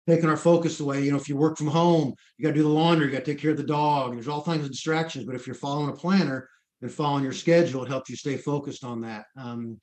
taking 0.08 0.28
our 0.28 0.36
focus 0.36 0.80
away. 0.80 1.02
You 1.02 1.12
know, 1.12 1.16
if 1.16 1.28
you 1.28 1.36
work 1.36 1.56
from 1.56 1.68
home, 1.68 2.14
you 2.36 2.44
got 2.44 2.50
to 2.50 2.56
do 2.56 2.62
the 2.62 2.68
laundry, 2.68 3.06
you 3.06 3.12
got 3.12 3.24
to 3.24 3.32
take 3.32 3.40
care 3.40 3.52
of 3.52 3.56
the 3.56 3.62
dog. 3.62 4.12
There's 4.12 4.28
all 4.28 4.42
kinds 4.42 4.64
of 4.64 4.72
distractions. 4.72 5.24
But 5.24 5.36
if 5.36 5.46
you're 5.46 5.54
following 5.54 5.90
a 5.90 5.92
planner 5.92 6.48
and 6.82 6.90
following 6.90 7.24
your 7.24 7.32
schedule, 7.32 7.84
it 7.84 7.88
helps 7.88 8.10
you 8.10 8.16
stay 8.16 8.36
focused 8.36 8.84
on 8.84 9.00
that. 9.02 9.26
Um, 9.36 9.80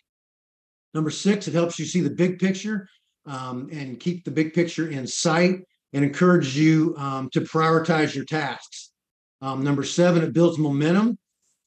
number 0.94 1.10
six, 1.10 1.48
it 1.48 1.54
helps 1.54 1.78
you 1.78 1.86
see 1.86 2.02
the 2.02 2.10
big 2.10 2.40
picture 2.40 2.88
um, 3.26 3.70
and 3.72 4.00
keep 4.00 4.24
the 4.24 4.32
big 4.32 4.54
picture 4.54 4.90
in 4.90 5.06
sight 5.06 5.60
and 5.94 6.04
encourage 6.04 6.58
you 6.58 6.96
um, 6.98 7.30
to 7.32 7.42
prioritize 7.42 8.16
your 8.16 8.26
tasks. 8.26 8.92
Um, 9.42 9.64
number 9.64 9.84
seven, 9.84 10.24
it 10.24 10.34
builds 10.34 10.58
momentum. 10.58 11.08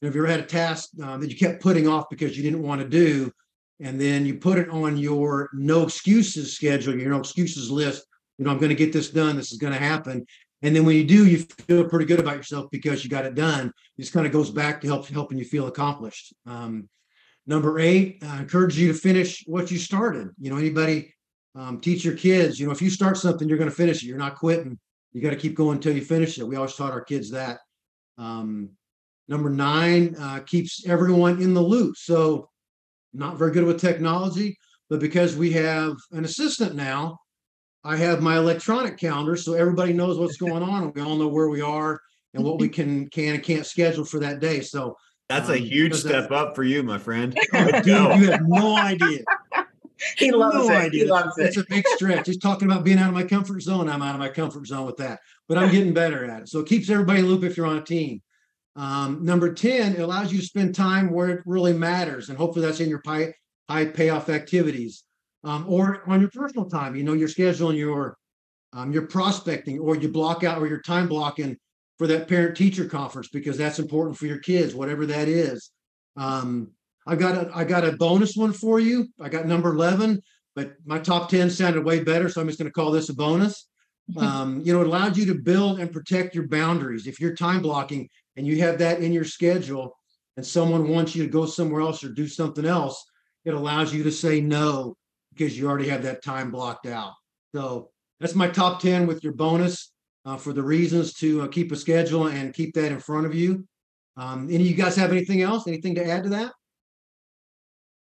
And 0.01 0.09
if 0.09 0.15
you 0.15 0.21
ever 0.21 0.31
had 0.31 0.41
a 0.41 0.45
task 0.45 0.89
uh, 1.01 1.17
that 1.17 1.29
you 1.29 1.37
kept 1.37 1.61
putting 1.61 1.87
off 1.87 2.09
because 2.09 2.35
you 2.35 2.43
didn't 2.43 2.63
want 2.63 2.81
to 2.81 2.87
do, 2.87 3.31
and 3.79 3.99
then 3.99 4.25
you 4.25 4.35
put 4.35 4.59
it 4.59 4.69
on 4.69 4.97
your 4.97 5.49
no 5.53 5.83
excuses 5.83 6.55
schedule, 6.55 6.97
your 6.99 7.11
no 7.11 7.19
excuses 7.19 7.71
list, 7.71 8.05
you 8.37 8.45
know, 8.45 8.51
I'm 8.51 8.57
going 8.57 8.69
to 8.69 8.75
get 8.75 8.93
this 8.93 9.09
done. 9.09 9.37
This 9.37 9.51
is 9.51 9.57
going 9.57 9.73
to 9.73 9.79
happen. 9.79 10.25
And 10.63 10.75
then 10.75 10.85
when 10.85 10.95
you 10.95 11.03
do, 11.03 11.25
you 11.25 11.39
feel 11.39 11.89
pretty 11.89 12.05
good 12.05 12.19
about 12.19 12.37
yourself 12.37 12.69
because 12.71 13.03
you 13.03 13.09
got 13.09 13.25
it 13.25 13.35
done. 13.35 13.67
It 13.97 14.01
just 14.01 14.13
kind 14.13 14.25
of 14.27 14.31
goes 14.31 14.51
back 14.51 14.81
to 14.81 14.87
help 14.87 15.07
helping 15.07 15.37
you 15.37 15.45
feel 15.45 15.67
accomplished. 15.67 16.33
Um, 16.45 16.87
number 17.47 17.79
eight, 17.79 18.19
I 18.21 18.39
encourage 18.39 18.77
you 18.77 18.89
to 18.89 18.97
finish 18.97 19.43
what 19.47 19.71
you 19.71 19.79
started. 19.79 20.29
You 20.39 20.51
know, 20.51 20.57
anybody 20.57 21.13
um, 21.55 21.81
teach 21.81 22.05
your 22.05 22.15
kids, 22.15 22.59
you 22.59 22.65
know, 22.65 22.71
if 22.71 22.81
you 22.81 22.89
start 22.89 23.17
something, 23.17 23.49
you're 23.49 23.57
going 23.57 23.69
to 23.69 23.75
finish 23.75 24.03
it. 24.03 24.07
You're 24.07 24.17
not 24.17 24.35
quitting. 24.35 24.79
You 25.13 25.21
got 25.21 25.31
to 25.31 25.35
keep 25.35 25.55
going 25.55 25.77
until 25.77 25.95
you 25.95 26.01
finish 26.01 26.37
it. 26.37 26.47
We 26.47 26.55
always 26.55 26.75
taught 26.75 26.93
our 26.93 27.03
kids 27.03 27.31
that. 27.31 27.59
Um, 28.17 28.69
number 29.27 29.49
nine 29.49 30.15
uh, 30.19 30.39
keeps 30.45 30.87
everyone 30.87 31.41
in 31.41 31.53
the 31.53 31.61
loop. 31.61 31.97
So, 31.97 32.49
not 33.13 33.37
very 33.37 33.51
good 33.51 33.65
with 33.65 33.81
technology, 33.81 34.57
but 34.89 35.01
because 35.01 35.35
we 35.35 35.51
have 35.51 35.97
an 36.11 36.23
assistant 36.23 36.75
now, 36.75 37.17
I 37.83 37.97
have 37.97 38.21
my 38.21 38.37
electronic 38.37 38.97
calendar, 38.97 39.35
so 39.35 39.53
everybody 39.53 39.93
knows 39.93 40.17
what's 40.17 40.37
going 40.37 40.63
on, 40.63 40.83
and 40.83 40.95
we 40.95 41.01
all 41.01 41.15
know 41.15 41.27
where 41.27 41.49
we 41.49 41.61
are 41.61 42.01
and 42.33 42.43
what 42.43 42.59
we 42.59 42.69
can 42.77 43.09
can 43.09 43.35
and 43.35 43.43
can't 43.43 43.65
schedule 43.65 44.05
for 44.05 44.19
that 44.19 44.39
day. 44.39 44.61
So 44.61 44.97
that's 45.29 45.49
um, 45.49 45.55
a 45.55 45.57
huge 45.57 45.95
step 45.95 46.31
up 46.31 46.55
for 46.55 46.63
you, 46.63 46.83
my 46.83 46.97
friend. 46.97 47.37
Oh, 47.53 47.71
dude, 47.81 47.85
you 47.87 48.31
have 48.31 48.41
no 48.43 48.77
idea. 48.77 49.23
he 50.17 50.31
loves 50.31 50.55
no 50.55 50.69
it. 50.69 50.77
Idea. 50.77 51.03
He 51.05 51.09
loves 51.09 51.37
it. 51.37 51.47
It's 51.47 51.57
a 51.57 51.65
big 51.69 51.87
stretch. 51.89 52.27
He's 52.27 52.37
talking 52.37 52.69
about 52.69 52.83
being 52.83 52.97
out 52.97 53.09
of 53.09 53.13
my 53.13 53.23
comfort 53.23 53.61
zone. 53.61 53.89
I'm 53.89 54.01
out 54.01 54.15
of 54.15 54.19
my 54.19 54.29
comfort 54.29 54.67
zone 54.67 54.85
with 54.85 54.97
that, 54.97 55.19
but 55.47 55.57
I'm 55.57 55.71
getting 55.71 55.93
better 55.93 56.25
at 56.25 56.43
it. 56.43 56.49
So 56.49 56.59
it 56.59 56.67
keeps 56.67 56.89
everybody 56.89 57.19
in 57.19 57.27
loop 57.27 57.43
if 57.43 57.55
you're 57.55 57.65
on 57.65 57.77
a 57.77 57.83
team. 57.83 58.21
Um, 58.75 59.23
number 59.23 59.53
10, 59.53 59.95
it 59.95 59.99
allows 59.99 60.31
you 60.31 60.39
to 60.39 60.45
spend 60.45 60.75
time 60.75 61.11
where 61.11 61.29
it 61.29 61.41
really 61.45 61.73
matters. 61.73 62.29
And 62.29 62.37
hopefully 62.37 62.65
that's 62.65 62.79
in 62.79 62.89
your 62.89 63.01
high, 63.05 63.33
high 63.69 63.85
payoff 63.85 64.29
activities 64.29 65.03
um, 65.43 65.65
or 65.67 66.03
on 66.09 66.21
your 66.21 66.29
personal 66.29 66.69
time. 66.69 66.95
You 66.95 67.03
know, 67.03 67.13
you're 67.13 67.27
scheduling 67.27 67.77
your 67.77 68.17
um, 68.73 68.91
your 68.91 69.07
prospecting 69.07 69.79
or 69.79 69.97
you 69.97 70.07
block 70.07 70.43
out 70.43 70.61
or 70.61 70.67
your 70.67 70.81
time 70.81 71.07
blocking 71.07 71.57
for 71.97 72.07
that 72.07 72.27
parent 72.27 72.55
teacher 72.55 72.85
conference 72.85 73.27
because 73.27 73.57
that's 73.57 73.79
important 73.79 74.17
for 74.17 74.25
your 74.25 74.39
kids, 74.39 74.73
whatever 74.73 75.05
that 75.05 75.27
is. 75.27 75.71
Um, 76.15 76.71
I 77.05 77.15
got 77.15 77.35
a 77.35 77.51
I 77.55 77.63
got 77.63 77.85
a 77.85 77.93
bonus 77.93 78.35
one 78.35 78.53
for 78.53 78.79
you. 78.79 79.07
I 79.19 79.29
got 79.29 79.47
number 79.47 79.69
11, 79.69 80.21
but 80.55 80.73
my 80.85 80.99
top 80.99 81.29
10 81.29 81.49
sounded 81.49 81.83
way 81.83 82.03
better. 82.03 82.29
So 82.29 82.41
I'm 82.41 82.47
just 82.47 82.59
going 82.59 82.69
to 82.69 82.73
call 82.73 82.91
this 82.91 83.09
a 83.09 83.13
bonus. 83.13 83.67
Um, 84.17 84.59
you 84.65 84.73
know, 84.73 84.81
it 84.81 84.87
allowed 84.87 85.15
you 85.15 85.25
to 85.27 85.35
build 85.35 85.79
and 85.79 85.89
protect 85.89 86.35
your 86.35 86.45
boundaries. 86.49 87.07
If 87.07 87.21
you're 87.21 87.33
time 87.33 87.61
blocking 87.61 88.09
and 88.35 88.45
you 88.45 88.59
have 88.59 88.77
that 88.79 88.99
in 88.99 89.13
your 89.13 89.23
schedule 89.23 89.95
and 90.35 90.45
someone 90.45 90.89
wants 90.89 91.15
you 91.15 91.23
to 91.23 91.29
go 91.29 91.45
somewhere 91.45 91.79
else 91.79 92.03
or 92.03 92.09
do 92.09 92.27
something 92.27 92.65
else, 92.65 93.01
it 93.45 93.53
allows 93.53 93.93
you 93.93 94.03
to 94.03 94.11
say 94.11 94.41
no 94.41 94.97
because 95.41 95.57
you 95.57 95.67
already 95.67 95.89
have 95.89 96.03
that 96.03 96.23
time 96.23 96.51
blocked 96.51 96.85
out. 96.85 97.13
So 97.55 97.89
that's 98.19 98.35
my 98.35 98.47
top 98.47 98.79
10 98.79 99.07
with 99.07 99.23
your 99.23 99.33
bonus 99.33 99.91
uh, 100.23 100.37
for 100.37 100.53
the 100.53 100.61
reasons 100.61 101.13
to 101.15 101.41
uh, 101.41 101.47
keep 101.47 101.71
a 101.71 101.75
schedule 101.75 102.27
and 102.27 102.53
keep 102.53 102.75
that 102.75 102.91
in 102.91 102.99
front 102.99 103.25
of 103.25 103.33
you. 103.33 103.67
Um, 104.17 104.47
any 104.51 104.63
of 104.63 104.69
you 104.69 104.75
guys 104.75 104.95
have 104.97 105.11
anything 105.11 105.41
else? 105.41 105.67
Anything 105.67 105.95
to 105.95 106.05
add 106.05 106.23
to 106.23 106.29
that? 106.29 106.51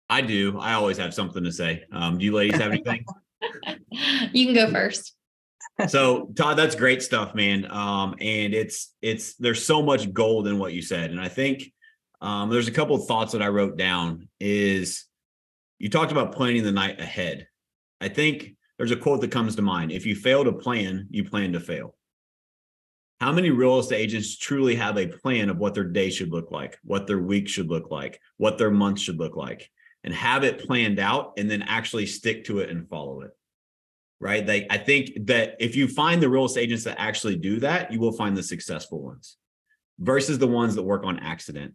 I 0.09 0.23
do. 0.23 0.59
I 0.59 0.73
always 0.73 0.97
have 0.97 1.13
something 1.13 1.45
to 1.45 1.53
say. 1.53 1.85
Um, 1.93 2.17
do 2.17 2.25
you 2.25 2.33
ladies 2.33 2.59
have 2.59 2.73
anything? 2.73 3.05
you 4.33 4.47
can 4.47 4.55
go 4.55 4.71
first. 4.71 5.15
so 5.87 6.31
Todd, 6.35 6.57
that's 6.57 6.75
great 6.75 7.03
stuff, 7.03 7.35
man. 7.35 7.71
Um, 7.71 8.15
and 8.21 8.55
it's 8.55 8.95
it's 9.03 9.35
there's 9.35 9.63
so 9.63 9.83
much 9.83 10.13
gold 10.15 10.49
in 10.49 10.59
what 10.59 10.73
you 10.73 10.81
said, 10.81 11.11
and 11.11 11.21
I 11.21 11.29
think 11.29 11.71
um, 12.23 12.49
there's 12.49 12.69
a 12.69 12.73
couple 12.73 12.97
of 12.97 13.07
thoughts 13.07 13.33
that 13.33 13.43
I 13.43 13.49
wrote 13.49 13.77
down. 13.77 14.29
Is 14.41 15.05
you 15.79 15.89
talked 15.89 16.13
about 16.13 16.35
planning 16.35 16.63
the 16.63 16.73
night 16.73 17.01
ahead. 17.01 17.47
I 18.01 18.09
think 18.09 18.57
there's 18.77 18.91
a 18.91 18.97
quote 18.97 19.21
that 19.21 19.31
comes 19.31 19.57
to 19.57 19.63
mind. 19.63 19.93
If 19.93 20.07
you 20.07 20.15
fail 20.15 20.45
to 20.45 20.53
plan, 20.53 21.07
you 21.11 21.25
plan 21.25 21.53
to 21.53 21.61
fail. 21.61 21.95
How 23.21 23.33
many 23.33 23.51
real 23.51 23.81
estate 23.81 23.97
agents 23.97 24.37
truly 24.37 24.77
have 24.77 24.97
a 24.97 25.09
plan 25.09 25.51
of 25.51 25.59
what 25.59 25.75
their 25.75 25.85
day 25.85 26.11
should 26.11 26.31
look 26.31 26.53
like, 26.53 26.79
what 26.85 27.07
their 27.07 27.19
week 27.19 27.49
should 27.49 27.69
look 27.69 27.91
like, 27.91 28.21
what 28.37 28.59
their 28.59 28.71
month 28.71 29.01
should 29.01 29.19
look 29.19 29.37
like, 29.37 29.69
and 30.05 30.15
have 30.15 30.45
it 30.45 30.65
planned 30.65 31.01
out 31.01 31.33
and 31.37 31.51
then 31.51 31.63
actually 31.63 32.07
stick 32.07 32.45
to 32.45 32.61
it 32.61 32.71
and 32.71 32.89
follow 32.89 33.23
it? 33.23 33.31
Right. 34.21 34.47
Like 34.47 34.67
I 34.71 34.79
think 34.79 35.27
that 35.27 35.57
if 35.61 35.77
you 35.77 35.89
find 35.89 36.23
the 36.23 36.29
real 36.29 36.45
estate 36.45 36.63
agents 36.63 36.85
that 36.85 37.01
actually 37.01 37.37
do 37.37 37.61
that, 37.61 37.93
you 37.93 38.01
will 38.01 38.13
find 38.13 38.37
the 38.37 38.43
successful 38.43 39.01
ones 39.01 39.37
versus 39.99 40.39
the 40.39 40.47
ones 40.47 40.75
that 40.77 40.83
work 40.83 41.05
on 41.05 41.19
accident 41.21 41.75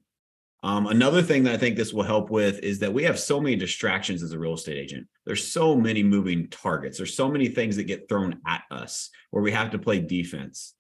um, 0.64 0.88
another 0.88 1.22
thing 1.22 1.44
that 1.44 1.54
I 1.54 1.58
think 1.58 1.76
this 1.76 1.92
will 1.92 2.04
help 2.04 2.30
with 2.30 2.60
is 2.60 2.80
that 2.80 2.94
we 2.94 3.04
have 3.04 3.20
so 3.20 3.42
many 3.42 3.58
distractions 3.58 4.24
as 4.24 4.32
a 4.32 4.40
real 4.40 4.54
estate 4.54 4.78
agent. 4.78 5.08
There's 5.26 5.46
so 5.46 5.76
many 5.76 6.04
moving 6.04 6.48
targets. 6.48 6.98
There's 6.98 7.16
so 7.16 7.30
many 7.30 7.50
things 7.50 7.76
that 7.76 7.84
get 7.84 8.08
thrown 8.08 8.40
at 8.48 8.64
us 8.72 9.10
where 9.32 9.44
we 9.44 9.52
have 9.52 9.72
to 9.72 9.80
play 9.80 10.00
defense. 10.00 10.74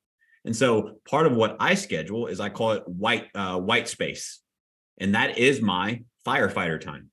And 0.45 0.55
so 0.55 0.99
part 1.07 1.27
of 1.27 1.35
what 1.35 1.57
I 1.59 1.73
schedule 1.73 2.27
is 2.27 2.39
I 2.39 2.47
call 2.49 2.71
it 2.71 2.87
white 2.87 3.27
uh, 3.35 3.59
white 3.59 3.89
space, 3.89 4.39
and 4.99 5.15
that 5.15 5.37
is 5.37 5.61
my 5.61 6.03
firefighter 6.25 6.79
time. 6.79 7.09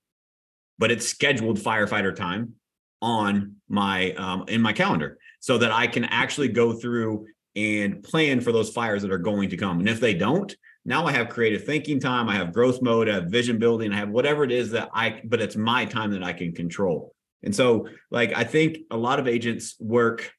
But 0.78 0.92
it's 0.92 1.06
scheduled 1.06 1.58
firefighter 1.58 2.14
time 2.14 2.54
on 3.02 3.56
my 3.68 4.12
um, 4.12 4.44
in 4.46 4.62
my 4.62 4.72
calendar 4.72 5.18
so 5.40 5.58
that 5.58 5.72
I 5.72 5.88
can 5.88 6.04
actually 6.04 6.48
go 6.48 6.72
through 6.72 7.26
and 7.56 8.02
plan 8.02 8.40
for 8.40 8.52
those 8.52 8.70
fires 8.70 9.02
that 9.02 9.10
are 9.10 9.18
going 9.18 9.50
to 9.50 9.56
come. 9.56 9.80
And 9.80 9.88
if 9.88 9.98
they 9.98 10.14
don't, 10.14 10.54
now 10.90 11.06
I 11.06 11.12
have 11.12 11.28
creative 11.28 11.64
thinking 11.64 12.00
time, 12.00 12.28
I 12.28 12.34
have 12.34 12.52
growth 12.52 12.82
mode, 12.82 13.08
I 13.08 13.14
have 13.14 13.26
vision 13.26 13.60
building, 13.60 13.92
I 13.92 13.96
have 13.96 14.10
whatever 14.10 14.42
it 14.42 14.50
is 14.50 14.72
that 14.72 14.90
I, 14.92 15.22
but 15.24 15.40
it's 15.40 15.54
my 15.54 15.84
time 15.84 16.10
that 16.10 16.24
I 16.24 16.32
can 16.32 16.52
control. 16.52 17.14
And 17.44 17.54
so, 17.54 17.86
like, 18.10 18.36
I 18.36 18.42
think 18.42 18.78
a 18.90 18.96
lot 18.96 19.20
of 19.20 19.28
agents 19.28 19.76
work, 19.78 20.32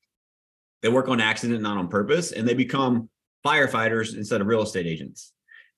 they 0.81 0.89
work 0.89 1.07
on 1.07 1.21
accident, 1.21 1.61
not 1.61 1.77
on 1.77 1.87
purpose, 1.87 2.33
and 2.33 2.45
they 2.45 2.53
become 2.53 3.09
firefighters 3.47 4.15
instead 4.15 4.41
of 4.41 4.47
real 4.47 4.61
estate 4.61 4.85
agents. 4.85 5.31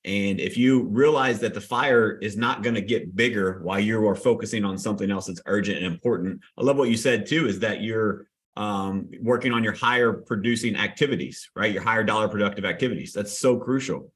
And 0.06 0.40
if 0.40 0.58
you 0.58 0.86
realize 0.86 1.40
that 1.42 1.54
the 1.54 1.62
fire 1.62 2.18
is 2.18 2.36
not 2.36 2.64
going 2.64 2.76
to 2.76 2.82
get 2.82 3.16
bigger 3.16 3.62
while 3.62 3.80
you 3.80 4.06
are 4.08 4.16
focusing 4.16 4.66
on 4.66 4.80
something 4.80 5.12
else 5.12 5.28
that's 5.28 5.42
urgent 5.46 5.78
and 5.78 5.86
important, 5.86 6.42
I 6.58 6.64
love 6.64 6.78
what 6.78 6.90
you 6.90 6.98
said 6.98 7.28
too, 7.28 7.48
is 7.48 7.60
that 7.60 7.84
you're 7.84 8.26
um, 8.58 9.08
working 9.22 9.54
on 9.54 9.64
your 9.64 9.74
higher 9.74 10.14
producing 10.14 10.76
activities, 10.76 11.48
right? 11.56 11.72
Your 11.72 11.84
higher 11.84 12.04
dollar 12.04 12.28
productive 12.28 12.66
activities. 12.66 13.14
That's 13.14 13.40
so 13.40 13.58
crucial 13.58 14.12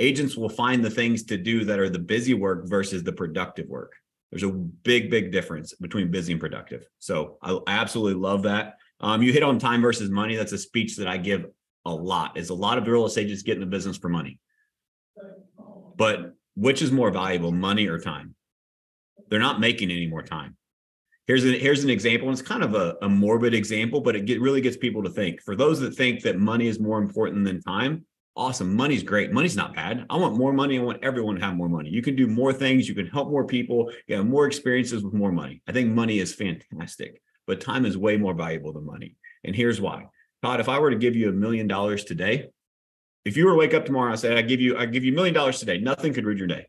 agents 0.00 0.36
will 0.36 0.48
find 0.48 0.84
the 0.84 0.90
things 0.90 1.22
to 1.24 1.36
do 1.36 1.64
that 1.64 1.78
are 1.78 1.88
the 1.88 1.98
busy 1.98 2.34
work 2.34 2.68
versus 2.68 3.02
the 3.04 3.12
productive 3.12 3.68
work. 3.68 3.94
There's 4.30 4.42
a 4.42 4.50
big, 4.50 5.10
big 5.10 5.32
difference 5.32 5.74
between 5.74 6.10
busy 6.10 6.32
and 6.32 6.40
productive. 6.40 6.84
So 6.98 7.38
I, 7.42 7.58
absolutely 7.66 8.20
love 8.20 8.44
that. 8.44 8.76
Um, 9.00 9.22
you 9.22 9.32
hit 9.32 9.42
on 9.42 9.58
time 9.58 9.82
versus 9.82 10.10
money. 10.10 10.36
That's 10.36 10.52
a 10.52 10.58
speech 10.58 10.96
that 10.96 11.08
I 11.08 11.16
give 11.16 11.46
a 11.84 11.92
lot. 11.92 12.36
Is 12.36 12.50
a 12.50 12.54
lot 12.54 12.78
of 12.78 12.86
real 12.86 13.06
estate 13.06 13.26
agents 13.26 13.42
get 13.42 13.54
in 13.54 13.60
the 13.60 13.66
business 13.66 13.96
for 13.96 14.08
money, 14.08 14.38
but 15.96 16.34
which 16.54 16.82
is 16.82 16.92
more 16.92 17.10
valuable, 17.10 17.50
money 17.52 17.86
or 17.86 17.98
time? 17.98 18.34
They're 19.28 19.38
not 19.38 19.60
making 19.60 19.90
any 19.90 20.06
more 20.06 20.22
time. 20.22 20.56
Here's 21.26 21.44
an 21.44 21.54
here's 21.54 21.84
an 21.84 21.90
example, 21.90 22.28
and 22.28 22.38
it's 22.38 22.46
kind 22.46 22.62
of 22.62 22.74
a, 22.74 22.96
a 23.02 23.08
morbid 23.08 23.54
example, 23.54 24.00
but 24.00 24.16
it 24.16 24.26
get, 24.26 24.40
really 24.40 24.60
gets 24.60 24.76
people 24.76 25.02
to 25.04 25.10
think. 25.10 25.40
For 25.40 25.56
those 25.56 25.80
that 25.80 25.94
think 25.94 26.22
that 26.22 26.38
money 26.38 26.66
is 26.66 26.78
more 26.78 26.98
important 26.98 27.44
than 27.44 27.62
time, 27.62 28.04
awesome. 28.40 28.74
Money's 28.74 29.02
great. 29.02 29.32
Money's 29.32 29.54
not 29.54 29.74
bad. 29.74 30.06
I 30.08 30.16
want 30.16 30.34
more 30.34 30.52
money. 30.52 30.78
I 30.78 30.82
want 30.82 31.04
everyone 31.04 31.36
to 31.36 31.44
have 31.44 31.54
more 31.54 31.68
money. 31.68 31.90
You 31.90 32.00
can 32.00 32.16
do 32.16 32.26
more 32.26 32.54
things. 32.54 32.88
You 32.88 32.94
can 32.94 33.06
help 33.06 33.30
more 33.30 33.46
people. 33.46 33.92
You 34.06 34.16
have 34.16 34.26
more 34.26 34.46
experiences 34.46 35.04
with 35.04 35.12
more 35.12 35.30
money. 35.30 35.62
I 35.68 35.72
think 35.72 35.90
money 35.90 36.18
is 36.18 36.34
fantastic, 36.34 37.20
but 37.46 37.60
time 37.60 37.84
is 37.84 37.98
way 37.98 38.16
more 38.16 38.32
valuable 38.32 38.72
than 38.72 38.86
money. 38.86 39.16
And 39.44 39.54
here's 39.54 39.78
why. 39.78 40.06
Todd, 40.42 40.58
if 40.58 40.70
I 40.70 40.78
were 40.78 40.90
to 40.90 40.96
give 40.96 41.16
you 41.16 41.28
a 41.28 41.32
million 41.32 41.68
dollars 41.68 42.02
today, 42.04 42.48
if 43.26 43.36
you 43.36 43.44
were 43.44 43.52
to 43.52 43.58
wake 43.58 43.74
up 43.74 43.84
tomorrow 43.84 44.10
and 44.10 44.18
say, 44.18 44.36
I 44.36 44.40
give 44.40 44.62
you, 44.62 44.78
I 44.78 44.86
give 44.86 45.04
you 45.04 45.12
a 45.12 45.14
million 45.14 45.34
dollars 45.34 45.60
today, 45.60 45.76
nothing 45.76 46.14
could 46.14 46.24
ruin 46.24 46.38
your 46.38 46.46
day. 46.46 46.66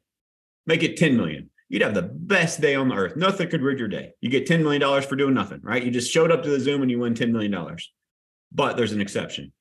Make 0.67 0.83
it 0.83 0.97
10 0.97 1.15
million. 1.15 1.49
You'd 1.69 1.83
have 1.83 1.93
the 1.93 2.01
best 2.01 2.59
day 2.59 2.75
on 2.75 2.89
the 2.89 2.95
earth. 2.95 3.15
Nothing 3.15 3.49
could 3.49 3.61
rid 3.61 3.79
your 3.79 3.87
day. 3.87 4.11
You 4.19 4.29
get 4.29 4.45
$10 4.45 4.61
million 4.61 5.01
for 5.03 5.15
doing 5.15 5.33
nothing, 5.33 5.61
right? 5.63 5.81
You 5.81 5.89
just 5.89 6.11
showed 6.11 6.31
up 6.31 6.43
to 6.43 6.49
the 6.49 6.59
Zoom 6.59 6.81
and 6.81 6.91
you 6.91 6.99
win 6.99 7.13
$10 7.13 7.31
million. 7.31 7.55
But 8.51 8.75
there's 8.75 8.91
an 8.91 8.99
exception 8.99 9.53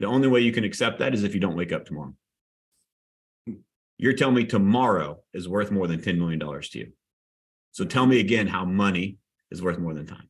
the 0.00 0.06
only 0.06 0.28
way 0.28 0.40
you 0.40 0.50
can 0.50 0.64
accept 0.64 0.98
that 0.98 1.14
is 1.14 1.22
if 1.22 1.34
you 1.34 1.40
don't 1.40 1.56
wake 1.56 1.72
up 1.72 1.84
tomorrow. 1.84 2.14
You're 3.98 4.14
telling 4.14 4.34
me 4.34 4.46
tomorrow 4.46 5.20
is 5.34 5.46
worth 5.46 5.70
more 5.70 5.86
than 5.86 6.00
$10 6.00 6.16
million 6.16 6.40
to 6.40 6.78
you. 6.78 6.92
So 7.72 7.84
tell 7.84 8.06
me 8.06 8.18
again 8.18 8.46
how 8.46 8.64
money 8.64 9.18
is 9.50 9.62
worth 9.62 9.78
more 9.78 9.92
than 9.92 10.06
time. 10.06 10.28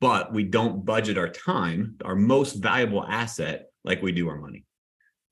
But 0.00 0.32
we 0.32 0.42
don't 0.44 0.84
budget 0.84 1.18
our 1.18 1.28
time, 1.28 1.96
our 2.04 2.16
most 2.16 2.54
valuable 2.54 3.04
asset, 3.04 3.66
like 3.84 4.02
we 4.02 4.12
do 4.12 4.28
our 4.28 4.38
money. 4.38 4.64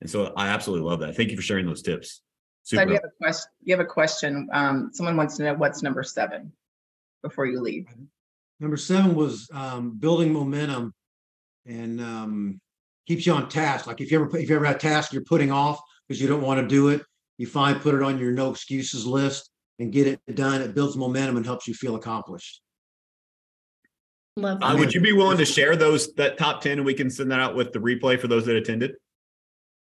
And 0.01 0.09
so 0.09 0.31
I 0.37 0.49
absolutely 0.49 0.87
love 0.87 0.99
that. 0.99 1.15
Thank 1.17 1.31
you 1.31 1.35
for 1.35 1.41
sharing 1.41 1.65
those 1.65 1.81
tips. 1.81 2.21
Super. 2.63 2.83
So 2.83 2.87
you 2.87 2.93
have 2.93 3.03
a 3.03 3.17
question. 3.17 3.51
You 3.63 3.73
have 3.75 3.85
a 3.85 3.89
question. 3.89 4.47
Um, 4.53 4.89
someone 4.93 5.17
wants 5.17 5.37
to 5.37 5.43
know 5.43 5.53
what's 5.55 5.81
number 5.81 6.03
seven 6.03 6.51
before 7.23 7.47
you 7.47 7.59
leave. 7.59 7.87
Number 8.59 8.77
seven 8.77 9.15
was 9.15 9.49
um, 9.51 9.97
building 9.97 10.31
momentum, 10.31 10.93
and 11.65 12.01
um, 12.01 12.61
keeps 13.05 13.25
you 13.25 13.33
on 13.33 13.49
task. 13.49 13.87
Like 13.87 14.01
if 14.01 14.11
you 14.11 14.21
ever 14.21 14.37
if 14.37 14.49
you 14.49 14.55
ever 14.55 14.65
have 14.65 14.75
a 14.77 14.79
task 14.79 15.13
you're 15.13 15.23
putting 15.23 15.51
off 15.51 15.79
because 16.07 16.21
you 16.21 16.27
don't 16.27 16.41
want 16.41 16.59
to 16.61 16.67
do 16.67 16.89
it, 16.89 17.01
you 17.37 17.47
find 17.47 17.79
put 17.81 17.95
it 17.95 18.01
on 18.01 18.17
your 18.19 18.31
no 18.31 18.51
excuses 18.51 19.05
list 19.05 19.49
and 19.79 19.91
get 19.91 20.07
it 20.07 20.35
done. 20.35 20.61
It 20.61 20.73
builds 20.75 20.95
momentum 20.95 21.37
and 21.37 21.45
helps 21.45 21.67
you 21.67 21.73
feel 21.73 21.95
accomplished. 21.95 22.61
Love 24.37 24.61
Uh, 24.61 24.75
would 24.77 24.93
you 24.93 25.01
be 25.01 25.13
willing 25.13 25.37
to 25.37 25.45
share 25.45 25.75
those 25.75 26.13
that 26.15 26.37
top 26.37 26.61
10 26.61 26.73
and 26.79 26.85
we 26.85 26.93
can 26.93 27.09
send 27.09 27.31
that 27.31 27.39
out 27.39 27.55
with 27.55 27.71
the 27.71 27.79
replay 27.79 28.19
for 28.19 28.27
those 28.27 28.45
that 28.45 28.55
attended? 28.55 28.93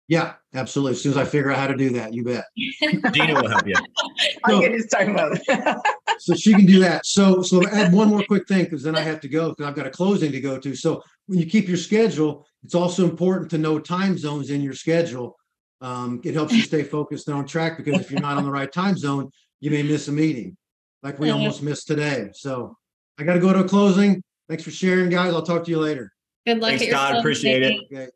Yeah, 0.08 0.35
absolutely. 0.54 0.92
As 0.92 1.02
soon 1.02 1.12
as 1.12 1.18
I 1.18 1.25
figure 1.25 1.50
out 1.50 1.58
how 1.58 1.66
to 1.66 1.76
do 1.76 1.90
that, 1.90 2.14
you 2.14 2.23
bet. 2.23 2.44
Gina 3.12 3.35
will 3.35 3.49
help 3.49 3.66
you. 3.66 3.75
I 4.44 4.52
No. 4.52 4.61
get 4.61 4.70
his 4.70 4.87
time 4.87 5.14
mode. 5.14 5.40
So 6.18 6.35
she 6.35 6.54
can 6.54 6.64
do 6.64 6.80
that. 6.80 7.04
So, 7.04 7.42
so 7.42 7.68
add 7.68 7.92
one 7.92 8.08
more 8.08 8.23
quick 8.26 8.49
thing, 8.49 8.64
because 8.64 8.82
then 8.82 8.96
I 8.96 9.00
have 9.02 9.20
to 9.20 9.28
go, 9.28 9.50
because 9.50 9.66
I've 9.66 9.75
got 9.75 9.87
a 9.87 9.90
closing 9.90 10.32
to 10.32 10.40
go 10.40 10.58
to. 10.58 10.75
So 10.75 11.02
when 11.26 11.38
you 11.38 11.44
keep 11.44 11.68
your 11.68 11.76
schedule, 11.76 12.46
it's 12.66 12.75
also 12.75 13.04
important 13.04 13.49
to 13.49 13.58
know 13.58 13.78
time 13.78 14.18
zones 14.18 14.50
in 14.50 14.61
your 14.61 14.75
schedule. 14.75 15.37
Um, 15.80 16.20
it 16.25 16.35
helps 16.35 16.52
you 16.52 16.62
stay 16.62 16.82
focused 16.82 17.28
and 17.28 17.37
on 17.37 17.46
track, 17.46 17.76
because 17.76 18.00
if 18.00 18.11
you're 18.11 18.20
not 18.20 18.38
on 18.38 18.42
the 18.42 18.50
right 18.50 18.73
time 18.73 18.96
zone, 18.96 19.30
you 19.61 19.70
may 19.70 19.85
miss 19.85 20.08
a 20.08 20.12
meeting, 20.12 20.56
like 21.04 21.20
we 21.20 21.30
almost 21.30 21.62
missed 21.62 21.87
today. 21.87 22.30
So 22.32 22.76
I 23.18 23.23
got 23.23 23.35
to 23.35 23.38
go 23.38 23.52
to 23.52 23.61
a 23.61 23.68
closing. 23.68 24.20
Thanks 24.49 24.64
for 24.64 24.73
sharing, 24.73 25.11
guys. 25.11 25.32
I'll 25.32 25.42
talk 25.42 25.62
to 25.62 25.70
you 25.70 25.78
later. 25.78 26.11
Good 26.44 26.58
luck. 26.58 26.70
Thanks, 26.70 26.82
at 26.82 26.88
your 26.88 26.96
Todd. 26.96 27.06
closing. 27.06 27.20
Appreciate 27.20 27.62
it. 27.62 27.80
Okay. 27.92 28.08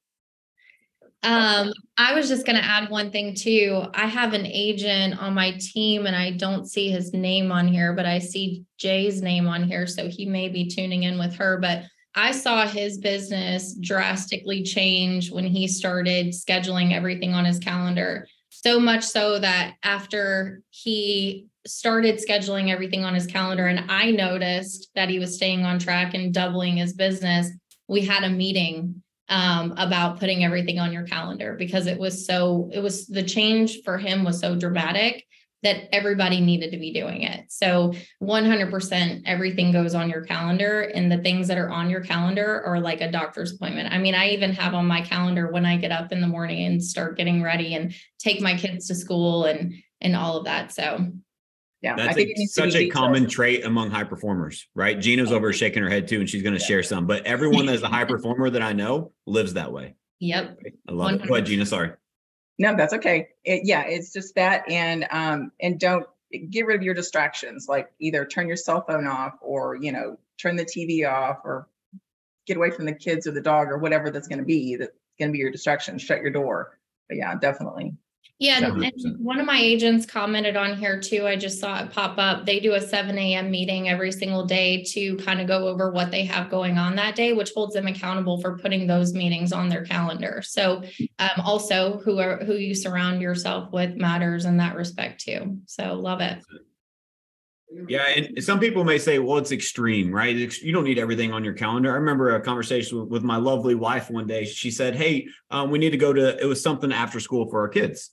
Um, 1.23 1.73
I 1.97 2.15
was 2.15 2.29
just 2.29 2.45
gonna 2.45 2.59
add 2.59 2.91
one 2.91 3.13
thing 3.13 3.37
too. 3.37 3.85
I 3.95 4.07
have 4.07 4.33
an 4.33 4.47
agent 4.47 5.23
on 5.23 5.33
my 5.33 5.57
team 5.61 6.07
and 6.07 6.17
I 6.17 6.33
don't 6.33 6.67
see 6.67 6.91
his 6.91 7.13
name 7.13 7.53
on 7.53 7.69
here, 7.69 7.93
but 7.93 8.05
I 8.05 8.19
see 8.19 8.65
Jay's 8.79 9.23
name 9.23 9.47
on 9.47 9.63
here, 9.63 9.87
so 9.87 10.09
he 10.09 10.27
may 10.27 10.49
be 10.49 10.67
tuning 10.67 11.05
in 11.05 11.21
with 11.21 11.35
her, 11.37 11.59
but 11.59 11.85
I 12.15 12.33
saw 12.33 12.67
his 12.67 12.99
business 12.99 13.75
drastically 13.75 14.63
change 14.63 15.31
when 15.31 15.45
he 15.45 15.69
started 15.69 16.29
scheduling 16.29 16.93
everything 16.93 17.35
on 17.35 17.45
his 17.45 17.59
calendar. 17.59 18.27
So 18.51 18.81
much 18.81 19.05
so 19.05 19.39
that 19.39 19.75
after 19.83 20.63
he 20.71 21.47
started 21.67 22.17
scheduling 22.17 22.71
everything 22.71 23.05
on 23.05 23.15
his 23.15 23.27
calendar 23.27 23.67
and 23.67 23.91
I 23.91 24.11
noticed 24.11 24.91
that 24.95 25.09
he 25.09 25.19
was 25.19 25.37
staying 25.37 25.65
on 25.65 25.79
track 25.79 26.15
and 26.15 26.35
doubling 26.35 26.77
his 26.77 26.95
business, 26.95 27.49
we 27.87 28.03
had 28.03 28.25
a 28.25 28.31
meeting 28.31 29.03
um, 29.29 29.75
about 29.77 30.19
putting 30.19 30.45
everything 30.45 30.81
on 30.81 30.93
your 30.93 31.05
calendar 31.05 31.55
because 31.57 31.87
it 31.87 31.99
was 31.99 32.27
so, 32.27 32.69
it 32.73 32.81
was 32.81 33.07
the 33.07 33.23
change 33.23 33.83
for 33.85 33.99
him 33.99 34.25
was 34.25 34.41
so 34.41 34.57
dramatic 34.57 35.25
that 35.63 35.95
everybody 35.95 36.41
needed 36.41 36.71
to 36.73 36.79
be 36.79 36.93
doing 36.93 37.23
it. 37.23 37.45
So 37.49 37.93
100% 38.23 39.23
everything 39.27 39.73
goes 39.73 39.95
on 39.95 40.09
your 40.09 40.23
calendar 40.23 40.83
and 40.83 41.13
the 41.13 41.19
things 41.19 41.49
that 41.49 41.59
are 41.59 41.71
on 41.71 41.91
your 41.91 42.01
calendar 42.01 42.63
are 42.65 42.81
like 42.81 43.01
a 43.01 43.11
doctor's 43.11 43.53
appointment. 43.53 43.93
I 43.93 43.99
mean, 43.99 44.15
I 44.15 44.31
even 44.31 44.53
have 44.53 44.75
on 44.75 44.87
my 44.87 45.03
calendar 45.03 45.51
when 45.51 45.67
I 45.67 45.77
get 45.77 45.93
up 45.93 46.13
in 46.13 46.21
the 46.21 46.27
morning 46.27 46.65
and 46.65 46.83
start 46.83 47.17
getting 47.17 47.43
ready 47.43 47.75
and 47.75 47.95
take 48.19 48.41
my 48.41 48.57
kids 48.57 48.87
to 48.89 48.95
school 48.95 49.45
and 49.45 49.75
and 50.01 50.17
all 50.17 50.39
of 50.39 50.45
that. 50.47 50.73
So 50.73 51.07
Yeah, 51.83 51.93
I 51.93 51.97
That's 51.97 52.15
think 52.15 52.29
a- 52.29 52.31
it 52.33 52.39
needs 52.39 52.55
to 52.55 52.63
be 52.63 52.71
such 52.71 52.81
a 52.81 52.89
common 52.89 53.29
trait 53.29 53.65
among 53.65 53.91
high 53.91 54.05
performers, 54.05 54.67
right? 54.75 54.99
Gina's 54.99 55.31
over 55.33 55.49
oh. 55.49 55.53
shaking 55.53 55.83
her 55.83 55.91
head 55.91 56.09
too, 56.09 56.21
and 56.21 56.29
she's 56.29 56.43
going 56.43 56.57
to 56.57 56.65
share 56.65 56.83
some, 56.83 57.07
but 57.07 57.27
everyone 57.27 57.67
that's 57.67 57.83
a 57.83 57.89
high 57.89 58.05
performer 58.15 58.49
that 58.51 58.63
I 58.63 58.73
know 58.73 59.13
lives 59.27 59.55
that 59.55 59.73
way. 59.73 59.95
yep. 60.21 60.59
I 60.89 60.93
love 60.93 61.13
it. 61.13 61.27
Go 61.27 61.35
ahead, 61.35 61.47
Gina. 61.47 61.67
Sorry. 61.67 61.91
No, 62.61 62.77
that's 62.77 62.93
okay. 62.93 63.29
It, 63.43 63.63
yeah, 63.65 63.85
it's 63.87 64.13
just 64.13 64.35
that, 64.35 64.71
and 64.71 65.07
um, 65.11 65.51
and 65.63 65.81
don't 65.81 66.07
get 66.51 66.67
rid 66.67 66.77
of 66.77 66.83
your 66.83 66.93
distractions. 66.93 67.65
Like 67.67 67.91
either 68.01 68.27
turn 68.27 68.49
your 68.49 68.59
cell 68.59 68.85
phone 68.87 69.07
off, 69.07 69.33
or 69.41 69.77
you 69.77 69.93
know, 69.93 70.19
turn 70.39 70.57
the 70.57 70.67
TV 70.67 71.11
off, 71.11 71.39
or 71.43 71.69
get 72.47 72.59
away 72.59 72.71
from 72.71 72.85
the 72.85 72.93
kids 72.93 73.27
or 73.27 73.31
the 73.31 73.41
dog 73.41 73.69
or 73.69 73.79
whatever 73.79 74.11
that's 74.11 74.29
going 74.29 74.41
to 74.41 74.45
be 74.45 74.77
that's 74.77 74.93
going 75.19 75.31
to 75.31 75.33
be 75.33 75.39
your 75.39 75.51
distraction. 75.51 75.97
Shut 75.97 76.21
your 76.21 76.33
door. 76.33 76.79
But 77.09 77.17
yeah, 77.17 77.35
definitely. 77.35 77.95
Yeah, 78.41 78.57
and- 78.57 78.75
100%. 78.75 79.05
and 79.05 79.23
one 79.25 79.39
of 79.39 79.45
my 79.45 79.59
agents 79.61 80.07
commented 80.07 80.57
on 80.57 80.79
here 80.79 80.99
too. 80.99 81.27
I 81.27 81.37
just 81.37 81.61
saw 81.61 81.83
it 81.83 81.91
pop 81.91 82.15
up. 82.17 82.47
They 82.47 82.59
do 82.59 82.73
a 82.73 82.81
seven 82.81 83.19
AM 83.19 83.51
meeting 83.51 83.91
every 83.91 84.11
single 84.11 84.47
day 84.47 84.83
to 84.95 85.17
kind 85.19 85.43
of 85.43 85.47
go 85.47 85.69
over 85.69 85.91
what 85.91 86.11
they 86.11 86.25
have 86.25 86.51
going 86.51 86.79
on 86.79 86.97
that 86.97 87.15
day, 87.17 87.35
which 87.35 87.53
holds 87.55 87.75
them 87.75 87.87
accountable 87.87 88.41
for 88.41 88.57
putting 88.57 88.87
those 88.87 89.13
meetings 89.13 89.53
on 89.53 89.69
their 89.69 89.85
calendar. 89.85 90.41
So 90.43 90.83
um, 91.19 91.43
also 91.45 91.99
who 91.99 92.19
are 92.19 92.39
who 92.39 92.55
you 92.55 92.75
surround 92.75 93.21
yourself 93.21 93.71
with 93.73 93.97
matters 93.97 94.47
in 94.47 94.57
that 94.57 94.75
respect 94.75 95.21
too. 95.21 95.59
So 95.67 95.93
love 95.93 96.23
it. 96.23 96.39
Yeah, 97.89 98.07
and 98.09 98.43
some 98.43 98.59
people 98.59 98.85
may 98.85 98.99
say, 98.99 99.19
"Well, 99.19 99.37
it's 99.39 99.53
extreme, 99.53 100.11
right? 100.11 100.35
You 100.35 100.73
don't 100.73 100.85
need 100.85 100.99
everything 100.99 101.33
on 101.33 101.45
your 101.45 101.53
calendar." 101.53 101.93
I 101.93 101.97
remember 101.97 102.35
a 102.35 102.41
conversation 102.41 103.01
with, 103.01 103.09
with 103.11 103.23
my 103.23 103.37
lovely 103.37 103.75
wife 103.77 104.11
one 104.11 104.27
day. 104.27 104.45
She 104.45 104.71
said, 104.73 104.97
"Hey, 104.97 105.29
um, 105.51 105.71
we 105.71 105.79
need 105.79 105.91
to 105.91 105.97
go 105.97 106.13
to." 106.13 106.41
It 106.41 106.47
was 106.47 106.61
something 106.61 106.91
after 106.91 107.21
school 107.21 107.49
for 107.49 107.61
our 107.61 107.69
kids, 107.69 108.11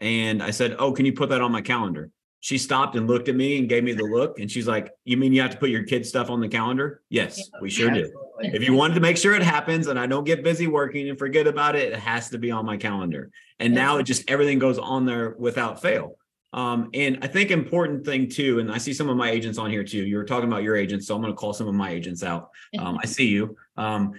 and 0.00 0.42
I 0.42 0.50
said, 0.50 0.76
"Oh, 0.78 0.92
can 0.92 1.06
you 1.06 1.12
put 1.12 1.28
that 1.30 1.40
on 1.40 1.52
my 1.52 1.60
calendar?" 1.60 2.10
She 2.40 2.56
stopped 2.56 2.94
and 2.94 3.08
looked 3.08 3.28
at 3.28 3.34
me 3.34 3.58
and 3.58 3.68
gave 3.68 3.82
me 3.82 3.92
the 3.92 4.04
look, 4.04 4.38
and 4.38 4.50
she's 4.50 4.68
like, 4.68 4.92
"You 5.04 5.16
mean 5.16 5.32
you 5.32 5.42
have 5.42 5.50
to 5.50 5.58
put 5.58 5.70
your 5.70 5.82
kids' 5.82 6.08
stuff 6.08 6.30
on 6.30 6.40
the 6.40 6.48
calendar?" 6.48 7.02
Yes, 7.08 7.50
we 7.60 7.70
sure 7.70 7.90
do. 7.90 8.10
If 8.40 8.62
you 8.62 8.72
wanted 8.74 8.94
to 8.94 9.00
make 9.00 9.16
sure 9.16 9.34
it 9.34 9.42
happens 9.42 9.88
and 9.88 9.98
I 9.98 10.06
don't 10.06 10.24
get 10.24 10.44
busy 10.44 10.68
working 10.68 11.08
and 11.08 11.18
forget 11.18 11.46
about 11.46 11.74
it, 11.74 11.92
it 11.92 11.98
has 11.98 12.30
to 12.30 12.38
be 12.38 12.50
on 12.50 12.64
my 12.64 12.76
calendar. 12.76 13.30
And 13.58 13.74
now 13.74 13.98
it 13.98 14.04
just 14.04 14.30
everything 14.30 14.60
goes 14.60 14.78
on 14.78 15.06
there 15.06 15.34
without 15.38 15.82
fail. 15.82 16.16
Um, 16.52 16.88
and 16.94 17.18
I 17.20 17.26
think 17.26 17.50
important 17.50 18.06
thing 18.06 18.28
too, 18.28 18.58
and 18.58 18.72
I 18.72 18.78
see 18.78 18.94
some 18.94 19.08
of 19.08 19.16
my 19.16 19.30
agents 19.30 19.58
on 19.58 19.70
here 19.70 19.84
too. 19.84 20.04
You 20.06 20.16
were 20.16 20.24
talking 20.24 20.48
about 20.48 20.62
your 20.62 20.76
agents, 20.76 21.06
so 21.06 21.14
I'm 21.14 21.20
going 21.20 21.32
to 21.32 21.36
call 21.36 21.52
some 21.52 21.68
of 21.68 21.74
my 21.74 21.90
agents 21.90 22.22
out. 22.22 22.50
Um, 22.78 22.98
I 23.02 23.06
see 23.06 23.28
you. 23.28 23.56
Um, 23.76 24.12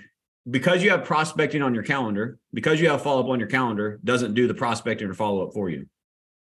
because 0.49 0.83
you 0.83 0.89
have 0.91 1.03
prospecting 1.03 1.62
on 1.62 1.73
your 1.73 1.83
calendar, 1.83 2.39
because 2.53 2.79
you 2.79 2.89
have 2.89 3.01
follow 3.01 3.21
up 3.21 3.29
on 3.29 3.39
your 3.39 3.49
calendar, 3.49 3.99
doesn't 4.03 4.33
do 4.33 4.47
the 4.47 4.53
prospecting 4.53 5.07
or 5.07 5.13
follow 5.13 5.45
up 5.45 5.53
for 5.53 5.69
you. 5.69 5.85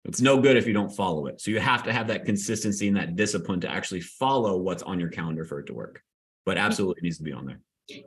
It's 0.05 0.21
no 0.21 0.39
good 0.39 0.57
if 0.57 0.65
you 0.65 0.73
don't 0.73 0.89
follow 0.89 1.27
it. 1.27 1.41
So 1.41 1.51
you 1.51 1.59
have 1.59 1.83
to 1.83 1.93
have 1.93 2.07
that 2.07 2.25
consistency 2.25 2.87
and 2.87 2.97
that 2.97 3.15
discipline 3.15 3.59
to 3.61 3.69
actually 3.69 4.01
follow 4.01 4.57
what's 4.57 4.83
on 4.83 4.99
your 4.99 5.09
calendar 5.09 5.43
for 5.43 5.59
it 5.59 5.67
to 5.67 5.73
work. 5.73 6.01
But 6.45 6.57
absolutely 6.57 7.01
needs 7.03 7.17
to 7.17 7.23
be 7.23 7.33
on 7.33 7.45
there. 7.45 7.59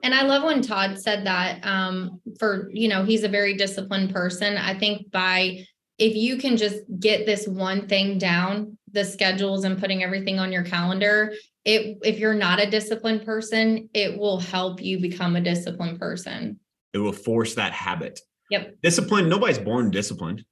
And 0.03 0.15
I 0.15 0.23
love 0.23 0.43
when 0.43 0.63
Todd 0.63 0.99
said 0.99 1.27
that 1.27 1.65
um, 1.65 2.21
for, 2.39 2.71
you 2.73 2.89
know, 2.89 3.05
he's 3.05 3.25
a 3.25 3.29
very 3.29 3.55
disciplined 3.55 4.15
person. 4.15 4.57
I 4.57 4.79
think 4.79 5.11
by 5.11 5.65
if 5.99 6.17
you 6.17 6.39
can 6.39 6.57
just 6.57 6.79
get 6.99 7.27
this 7.27 7.47
one 7.47 7.89
thing 7.89 8.19
down, 8.19 8.79
the 8.93 9.05
schedules 9.05 9.65
and 9.65 9.79
putting 9.79 10.03
everything 10.03 10.39
on 10.39 10.53
your 10.53 10.63
calendar, 10.63 11.33
it 11.65 11.99
if 12.03 12.19
you're 12.19 12.35
not 12.35 12.61
a 12.61 12.71
disciplined 12.71 13.25
person, 13.25 13.89
it 13.95 14.19
will 14.19 14.39
help 14.39 14.83
you 14.83 15.01
become 15.01 15.37
a 15.37 15.41
disciplined 15.41 15.99
person. 15.99 16.59
It 16.93 16.99
will 16.99 17.13
force 17.13 17.55
that 17.55 17.73
habit. 17.73 18.21
Yep. 18.51 18.77
Discipline, 18.83 19.29
nobody's 19.29 19.59
born 19.59 19.91
disciplined. 19.91 20.45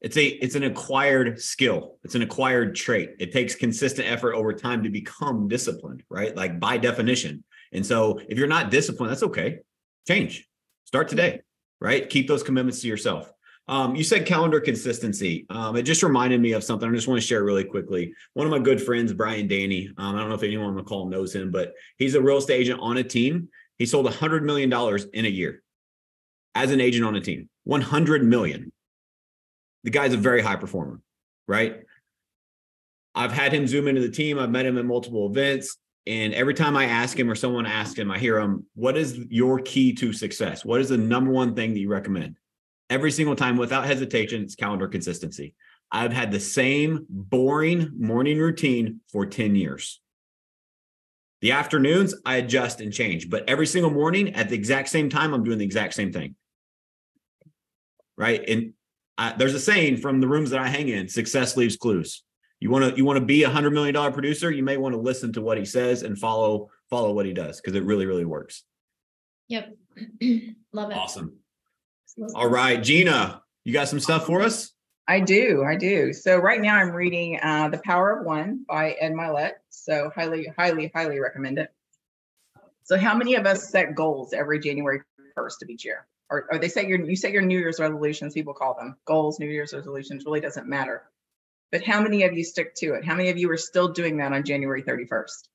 It's 0.00 0.16
a 0.16 0.26
it's 0.26 0.54
an 0.54 0.64
acquired 0.64 1.40
skill. 1.40 1.98
It's 2.04 2.14
an 2.14 2.22
acquired 2.22 2.74
trait. 2.74 3.10
It 3.18 3.32
takes 3.32 3.54
consistent 3.54 4.08
effort 4.08 4.34
over 4.34 4.52
time 4.52 4.82
to 4.82 4.90
become 4.90 5.48
disciplined, 5.48 6.02
right? 6.08 6.34
Like 6.34 6.58
by 6.58 6.78
definition. 6.78 7.44
And 7.72 7.84
so 7.84 8.18
if 8.28 8.38
you're 8.38 8.48
not 8.48 8.70
disciplined, 8.70 9.12
that's 9.12 9.22
okay. 9.22 9.58
Change. 10.08 10.46
Start 10.84 11.08
today, 11.08 11.40
right? 11.80 12.08
Keep 12.08 12.28
those 12.28 12.42
commitments 12.42 12.80
to 12.82 12.88
yourself. 12.88 13.30
Um, 13.70 13.94
you 13.94 14.02
said 14.02 14.26
calendar 14.26 14.60
consistency. 14.60 15.46
Um, 15.48 15.76
it 15.76 15.82
just 15.82 16.02
reminded 16.02 16.40
me 16.40 16.52
of 16.52 16.64
something. 16.64 16.88
I 16.88 16.92
just 16.92 17.06
want 17.06 17.20
to 17.20 17.26
share 17.26 17.44
really 17.44 17.62
quickly. 17.62 18.12
One 18.34 18.44
of 18.44 18.50
my 18.50 18.58
good 18.58 18.82
friends, 18.82 19.12
Brian 19.12 19.46
Danny. 19.46 19.88
Um, 19.96 20.16
I 20.16 20.18
don't 20.18 20.28
know 20.28 20.34
if 20.34 20.42
anyone 20.42 20.66
on 20.66 20.76
the 20.76 20.82
call 20.82 21.08
knows 21.08 21.32
him, 21.32 21.52
but 21.52 21.72
he's 21.96 22.16
a 22.16 22.20
real 22.20 22.38
estate 22.38 22.60
agent 22.60 22.80
on 22.82 22.96
a 22.96 23.04
team. 23.04 23.48
He 23.78 23.86
sold 23.86 24.08
a 24.08 24.10
hundred 24.10 24.44
million 24.44 24.70
dollars 24.70 25.06
in 25.14 25.24
a 25.24 25.28
year 25.28 25.62
as 26.56 26.72
an 26.72 26.80
agent 26.80 27.06
on 27.06 27.14
a 27.14 27.20
team. 27.20 27.48
One 27.62 27.80
hundred 27.80 28.24
million. 28.24 28.72
The 29.84 29.90
guy's 29.90 30.14
a 30.14 30.18
very 30.18 30.42
high 30.42 30.56
performer, 30.56 31.00
right? 31.46 31.82
I've 33.14 33.32
had 33.32 33.52
him 33.52 33.68
zoom 33.68 33.86
into 33.86 34.00
the 34.00 34.10
team. 34.10 34.36
I've 34.40 34.50
met 34.50 34.66
him 34.66 34.78
at 34.78 34.84
multiple 34.84 35.26
events. 35.30 35.76
And 36.08 36.34
every 36.34 36.54
time 36.54 36.76
I 36.76 36.86
ask 36.86 37.16
him 37.16 37.30
or 37.30 37.36
someone 37.36 37.66
asks 37.66 37.96
him, 37.96 38.10
I 38.10 38.18
hear 38.18 38.40
him, 38.40 38.66
what 38.74 38.96
is 38.96 39.16
your 39.28 39.60
key 39.60 39.92
to 39.94 40.12
success? 40.12 40.64
What 40.64 40.80
is 40.80 40.88
the 40.88 40.96
number 40.96 41.30
one 41.30 41.54
thing 41.54 41.72
that 41.72 41.78
you 41.78 41.88
recommend? 41.88 42.36
Every 42.90 43.12
single 43.12 43.36
time 43.36 43.56
without 43.56 43.86
hesitation, 43.86 44.42
it's 44.42 44.56
calendar 44.56 44.88
consistency. 44.88 45.54
I've 45.92 46.12
had 46.12 46.30
the 46.30 46.40
same 46.40 47.06
boring 47.08 47.90
morning 47.96 48.38
routine 48.38 49.00
for 49.10 49.26
10 49.26 49.54
years. 49.54 50.00
The 51.40 51.52
afternoons, 51.52 52.14
I 52.26 52.36
adjust 52.36 52.80
and 52.80 52.92
change, 52.92 53.30
but 53.30 53.48
every 53.48 53.66
single 53.66 53.90
morning 53.90 54.34
at 54.34 54.48
the 54.48 54.56
exact 54.56 54.88
same 54.88 55.08
time, 55.08 55.32
I'm 55.32 55.44
doing 55.44 55.58
the 55.58 55.64
exact 55.64 55.94
same 55.94 56.12
thing. 56.12 56.34
Right. 58.16 58.46
And 58.46 58.74
I, 59.16 59.34
there's 59.36 59.54
a 59.54 59.60
saying 59.60 59.98
from 59.98 60.20
the 60.20 60.28
rooms 60.28 60.50
that 60.50 60.60
I 60.60 60.68
hang 60.68 60.88
in 60.88 61.08
success 61.08 61.56
leaves 61.56 61.76
clues. 61.76 62.24
You 62.58 62.70
want 62.70 62.90
to 62.90 62.96
you 62.96 63.06
want 63.06 63.18
to 63.18 63.24
be 63.24 63.44
a 63.44 63.48
hundred 63.48 63.70
million 63.70 63.94
dollar 63.94 64.12
producer, 64.12 64.50
you 64.50 64.62
may 64.62 64.76
want 64.76 64.94
to 64.94 65.00
listen 65.00 65.32
to 65.32 65.40
what 65.40 65.56
he 65.56 65.64
says 65.64 66.02
and 66.02 66.18
follow 66.18 66.68
follow 66.90 67.12
what 67.14 67.24
he 67.24 67.32
does 67.32 67.58
because 67.58 67.74
it 67.74 67.84
really, 67.84 68.04
really 68.04 68.26
works. 68.26 68.64
Yep. 69.48 69.76
love 70.72 70.90
it. 70.90 70.96
Awesome. 70.96 71.39
All 72.34 72.48
right, 72.48 72.82
Gina, 72.82 73.42
you 73.64 73.72
got 73.72 73.88
some 73.88 74.00
stuff 74.00 74.26
for 74.26 74.42
us? 74.42 74.72
I 75.08 75.20
do, 75.20 75.64
I 75.64 75.74
do. 75.76 76.12
So 76.12 76.36
right 76.36 76.60
now 76.60 76.76
I'm 76.76 76.92
reading 76.92 77.40
uh, 77.42 77.68
The 77.68 77.78
Power 77.78 78.18
of 78.18 78.26
One 78.26 78.64
by 78.68 78.92
Ed 78.92 79.12
Mylett. 79.12 79.54
So 79.68 80.10
highly, 80.14 80.52
highly, 80.56 80.90
highly 80.94 81.18
recommend 81.18 81.58
it. 81.58 81.72
So 82.84 82.96
how 82.96 83.16
many 83.16 83.34
of 83.34 83.46
us 83.46 83.70
set 83.70 83.94
goals 83.94 84.32
every 84.32 84.60
January 84.60 85.00
1st 85.36 85.62
of 85.62 85.70
each 85.70 85.84
year? 85.84 86.06
Or, 86.30 86.46
or 86.52 86.58
they 86.58 86.68
say 86.68 86.86
your 86.86 87.00
you 87.04 87.16
set 87.16 87.32
your 87.32 87.42
New 87.42 87.58
Year's 87.58 87.80
resolutions, 87.80 88.34
people 88.34 88.54
call 88.54 88.74
them 88.74 88.96
goals, 89.04 89.40
New 89.40 89.48
Year's 89.48 89.72
resolutions, 89.72 90.24
really 90.24 90.40
doesn't 90.40 90.68
matter. 90.68 91.02
But 91.72 91.82
how 91.82 92.00
many 92.00 92.22
of 92.22 92.32
you 92.32 92.44
stick 92.44 92.74
to 92.76 92.94
it? 92.94 93.04
How 93.04 93.16
many 93.16 93.30
of 93.30 93.38
you 93.38 93.50
are 93.50 93.56
still 93.56 93.88
doing 93.88 94.18
that 94.18 94.32
on 94.32 94.44
January 94.44 94.82
31st? 94.82 95.48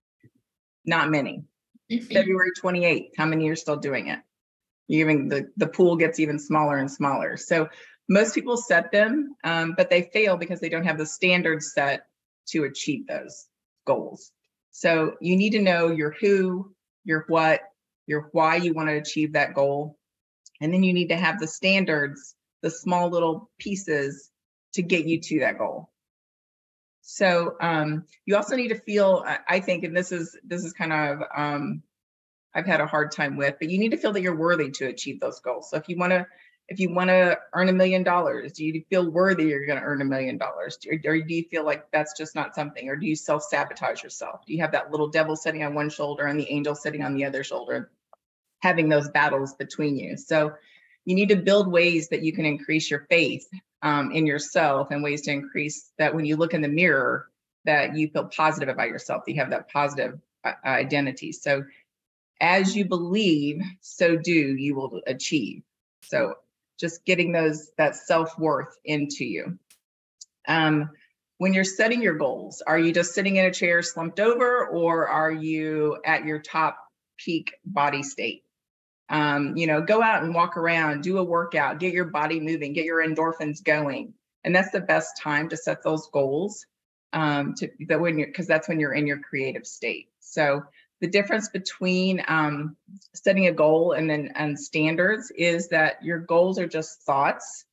Not 0.85 1.09
many. 1.09 1.43
February 2.11 2.51
28th, 2.61 3.11
how 3.17 3.25
many 3.25 3.47
are 3.49 3.55
still 3.55 3.77
doing 3.77 4.07
it? 4.07 4.19
Even 4.87 5.27
the, 5.27 5.49
the 5.57 5.67
pool 5.67 5.95
gets 5.95 6.19
even 6.19 6.39
smaller 6.39 6.77
and 6.77 6.91
smaller. 6.91 7.37
So 7.37 7.69
most 8.07 8.35
people 8.35 8.57
set 8.57 8.91
them, 8.91 9.35
um, 9.43 9.73
but 9.75 9.89
they 9.89 10.03
fail 10.13 10.37
because 10.37 10.59
they 10.59 10.69
don't 10.69 10.85
have 10.85 10.97
the 10.97 11.05
standards 11.05 11.73
set 11.73 12.05
to 12.49 12.65
achieve 12.65 13.07
those 13.07 13.47
goals. 13.85 14.31
So 14.71 15.15
you 15.21 15.35
need 15.35 15.51
to 15.51 15.61
know 15.61 15.87
your 15.87 16.11
who, 16.11 16.73
your 17.03 17.25
what, 17.27 17.61
your 18.07 18.29
why 18.31 18.57
you 18.57 18.73
want 18.73 18.89
to 18.89 18.95
achieve 18.95 19.33
that 19.33 19.53
goal. 19.55 19.97
And 20.61 20.73
then 20.73 20.83
you 20.83 20.93
need 20.93 21.09
to 21.09 21.17
have 21.17 21.39
the 21.39 21.47
standards, 21.47 22.35
the 22.61 22.69
small 22.69 23.09
little 23.09 23.49
pieces 23.57 24.29
to 24.73 24.83
get 24.83 25.05
you 25.05 25.19
to 25.21 25.39
that 25.39 25.57
goal. 25.57 25.89
So 27.01 27.55
um, 27.61 28.05
you 28.25 28.35
also 28.35 28.55
need 28.55 28.69
to 28.69 28.79
feel, 28.79 29.23
I 29.47 29.59
think, 29.59 29.83
and 29.83 29.95
this 29.95 30.11
is 30.11 30.35
this 30.43 30.65
is 30.65 30.73
kind 30.73 30.91
of 30.91 31.19
um, 31.35 31.83
I've 32.55 32.65
had 32.65 32.81
a 32.81 32.87
hard 32.87 33.11
time 33.11 33.35
with, 33.35 33.55
but 33.59 33.69
you 33.69 33.77
need 33.77 33.91
to 33.91 33.97
feel 33.97 34.13
that 34.13 34.21
you're 34.21 34.35
worthy 34.35 34.71
to 34.71 34.87
achieve 34.87 35.19
those 35.19 35.39
goals. 35.41 35.69
So 35.69 35.77
if 35.77 35.89
you 35.89 35.97
want 35.97 36.11
to 36.13 36.25
if 36.67 36.79
you 36.79 36.91
want 36.91 37.09
to 37.09 37.37
earn 37.53 37.69
a 37.69 37.73
million 37.73 38.01
dollars, 38.01 38.53
do 38.53 38.65
you 38.65 38.83
feel 38.89 39.07
worthy 39.09 39.45
you're 39.45 39.67
going 39.67 39.79
to 39.79 39.85
earn 39.85 40.01
a 40.01 40.05
million 40.05 40.37
dollars? 40.37 40.79
Or 40.89 40.97
do 40.97 41.13
you 41.13 41.43
feel 41.43 41.63
like 41.63 41.91
that's 41.91 42.17
just 42.17 42.33
not 42.33 42.55
something? 42.55 42.89
Or 42.89 42.95
do 42.95 43.05
you 43.05 43.15
self 43.15 43.43
sabotage 43.43 44.01
yourself? 44.01 44.45
Do 44.47 44.53
you 44.53 44.61
have 44.61 44.71
that 44.71 44.89
little 44.89 45.09
devil 45.09 45.35
sitting 45.35 45.63
on 45.63 45.75
one 45.75 45.89
shoulder 45.89 46.25
and 46.25 46.39
the 46.39 46.49
angel 46.51 46.73
sitting 46.73 47.03
on 47.03 47.13
the 47.13 47.25
other 47.25 47.43
shoulder, 47.43 47.91
having 48.61 48.89
those 48.89 49.09
battles 49.09 49.53
between 49.53 49.95
you? 49.95 50.17
So 50.17 50.53
you 51.05 51.13
need 51.13 51.29
to 51.29 51.35
build 51.35 51.71
ways 51.71 52.09
that 52.09 52.23
you 52.23 52.33
can 52.33 52.45
increase 52.45 52.89
your 52.89 53.05
faith 53.09 53.47
um, 53.83 54.11
in 54.11 54.25
yourself 54.25 54.89
and 54.89 55.03
ways 55.03 55.21
to 55.23 55.31
increase 55.31 55.91
that 55.99 56.15
when 56.15 56.25
you 56.25 56.35
look 56.35 56.55
in 56.55 56.61
the 56.61 56.67
mirror, 56.67 57.29
that 57.65 57.95
you 57.95 58.07
feel 58.07 58.25
positive 58.25 58.69
about 58.69 58.87
yourself, 58.87 59.23
that 59.25 59.33
you 59.33 59.39
have 59.39 59.51
that 59.51 59.69
positive 59.71 60.19
uh, 60.43 60.53
identity. 60.65 61.31
So 61.31 61.63
as 62.41 62.75
you 62.75 62.85
believe, 62.85 63.61
so 63.81 64.15
do 64.17 64.31
you 64.31 64.75
will 64.75 65.01
achieve. 65.07 65.63
So 66.03 66.35
just 66.79 67.05
getting 67.05 67.31
those 67.31 67.71
that 67.77 67.95
self-worth 67.95 68.77
into 68.83 69.25
you. 69.25 69.57
Um, 70.47 70.91
when 71.37 71.53
you're 71.53 71.63
setting 71.63 72.01
your 72.01 72.15
goals, 72.15 72.61
are 72.65 72.79
you 72.79 72.93
just 72.93 73.13
sitting 73.13 73.35
in 73.35 73.45
a 73.45 73.51
chair 73.51 73.81
slumped 73.81 74.19
over 74.19 74.67
or 74.67 75.07
are 75.07 75.31
you 75.31 75.97
at 76.05 76.25
your 76.25 76.39
top 76.39 76.77
peak 77.17 77.53
body 77.65 78.03
state? 78.03 78.43
Um, 79.09 79.55
you 79.55 79.67
know, 79.67 79.81
go 79.81 80.01
out 80.01 80.23
and 80.23 80.33
walk 80.33 80.57
around, 80.57 81.03
do 81.03 81.17
a 81.17 81.23
workout, 81.23 81.79
get 81.79 81.93
your 81.93 82.05
body 82.05 82.39
moving, 82.39 82.73
get 82.73 82.85
your 82.85 83.05
endorphins 83.05 83.63
going. 83.63 84.13
And 84.43 84.55
that's 84.55 84.71
the 84.71 84.81
best 84.81 85.21
time 85.21 85.49
to 85.49 85.57
set 85.57 85.83
those 85.83 86.07
goals 86.11 86.65
um, 87.13 87.53
to 87.55 87.69
that 87.87 87.99
when 87.99 88.17
you're 88.17 88.27
because 88.27 88.47
that's 88.47 88.67
when 88.67 88.79
you're 88.79 88.93
in 88.93 89.07
your 89.07 89.19
creative 89.19 89.65
state. 89.65 90.09
So 90.19 90.63
the 91.01 91.07
difference 91.07 91.49
between 91.49 92.23
um, 92.27 92.77
setting 93.13 93.47
a 93.47 93.51
goal 93.51 93.91
and 93.93 94.09
then 94.09 94.31
and 94.35 94.59
standards 94.59 95.31
is 95.35 95.69
that 95.69 96.03
your 96.03 96.19
goals 96.19 96.57
are 96.59 96.67
just 96.67 97.01
thoughts 97.03 97.65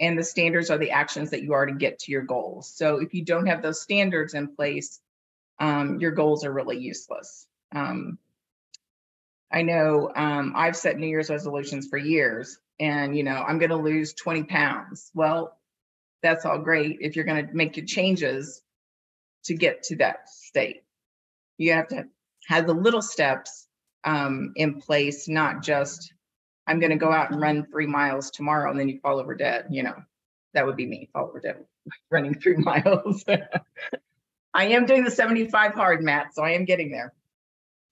and 0.00 0.18
the 0.18 0.24
standards 0.24 0.70
are 0.70 0.78
the 0.78 0.92
actions 0.92 1.30
that 1.30 1.42
you 1.42 1.54
are 1.54 1.66
to 1.66 1.72
get 1.72 2.00
to 2.00 2.12
your 2.12 2.22
goals. 2.22 2.72
So 2.74 3.00
if 3.00 3.14
you 3.14 3.24
don't 3.24 3.46
have 3.46 3.62
those 3.62 3.80
standards 3.82 4.34
in 4.34 4.54
place 4.54 5.00
um, 5.58 5.98
your 6.00 6.12
goals 6.12 6.44
are 6.44 6.52
really 6.52 6.78
useless. 6.78 7.46
Um, 7.74 8.18
i 9.50 9.62
know 9.62 10.10
um, 10.14 10.52
i've 10.56 10.76
set 10.76 10.98
new 10.98 11.06
year's 11.06 11.30
resolutions 11.30 11.88
for 11.88 11.96
years 11.96 12.58
and 12.78 13.16
you 13.16 13.22
know 13.22 13.36
i'm 13.36 13.58
going 13.58 13.70
to 13.70 13.76
lose 13.76 14.12
20 14.14 14.44
pounds. 14.44 15.10
Well 15.14 15.56
that's 16.22 16.44
all 16.44 16.58
great 16.58 16.98
if 17.00 17.16
you're 17.16 17.24
going 17.24 17.46
to 17.46 17.54
make 17.54 17.76
your 17.76 17.86
changes 17.86 18.62
to 19.44 19.54
get 19.54 19.84
to 19.84 19.96
that 19.96 20.28
state. 20.28 20.82
You 21.56 21.72
have 21.72 21.88
to 21.88 22.06
have 22.48 22.66
the 22.66 22.72
little 22.72 23.02
steps 23.02 23.68
um, 24.04 24.52
in 24.56 24.80
place, 24.80 25.28
not 25.28 25.62
just 25.62 26.14
I'm 26.66 26.80
going 26.80 26.90
to 26.90 26.96
go 26.96 27.12
out 27.12 27.30
and 27.30 27.40
run 27.40 27.66
three 27.70 27.86
miles 27.86 28.30
tomorrow 28.30 28.70
and 28.70 28.80
then 28.80 28.88
you 28.88 28.98
fall 29.00 29.20
over 29.20 29.34
dead. 29.34 29.66
You 29.70 29.82
know, 29.82 29.96
that 30.54 30.64
would 30.64 30.76
be 30.76 30.86
me, 30.86 31.10
fall 31.12 31.28
over 31.28 31.40
dead, 31.40 31.64
running 32.10 32.34
three 32.34 32.56
miles. 32.58 33.24
I 34.54 34.64
am 34.64 34.86
doing 34.86 35.04
the 35.04 35.10
75 35.10 35.74
hard, 35.74 36.02
Matt, 36.02 36.34
so 36.34 36.42
I 36.42 36.52
am 36.52 36.64
getting 36.64 36.90
there. 36.90 37.12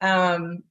Um, 0.00 0.62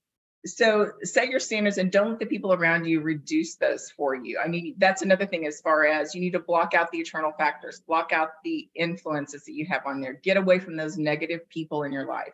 so 0.47 0.91
set 1.03 1.29
your 1.29 1.39
standards 1.39 1.77
and 1.77 1.91
don't 1.91 2.09
let 2.09 2.19
the 2.19 2.25
people 2.25 2.53
around 2.53 2.85
you 2.85 3.01
reduce 3.01 3.55
those 3.55 3.91
for 3.91 4.15
you. 4.15 4.39
I 4.43 4.47
mean, 4.47 4.75
that's 4.79 5.03
another 5.03 5.27
thing 5.27 5.45
as 5.45 5.61
far 5.61 5.85
as 5.85 6.15
you 6.15 6.21
need 6.21 6.33
to 6.33 6.39
block 6.39 6.73
out 6.73 6.91
the 6.91 6.99
eternal 6.99 7.33
factors, 7.37 7.81
block 7.81 8.11
out 8.13 8.29
the 8.43 8.67
influences 8.75 9.45
that 9.45 9.53
you 9.53 9.67
have 9.67 9.85
on 9.85 10.01
there, 10.01 10.13
get 10.13 10.37
away 10.37 10.57
from 10.57 10.75
those 10.75 10.97
negative 10.97 11.47
people 11.49 11.83
in 11.83 11.91
your 11.91 12.07
life. 12.07 12.33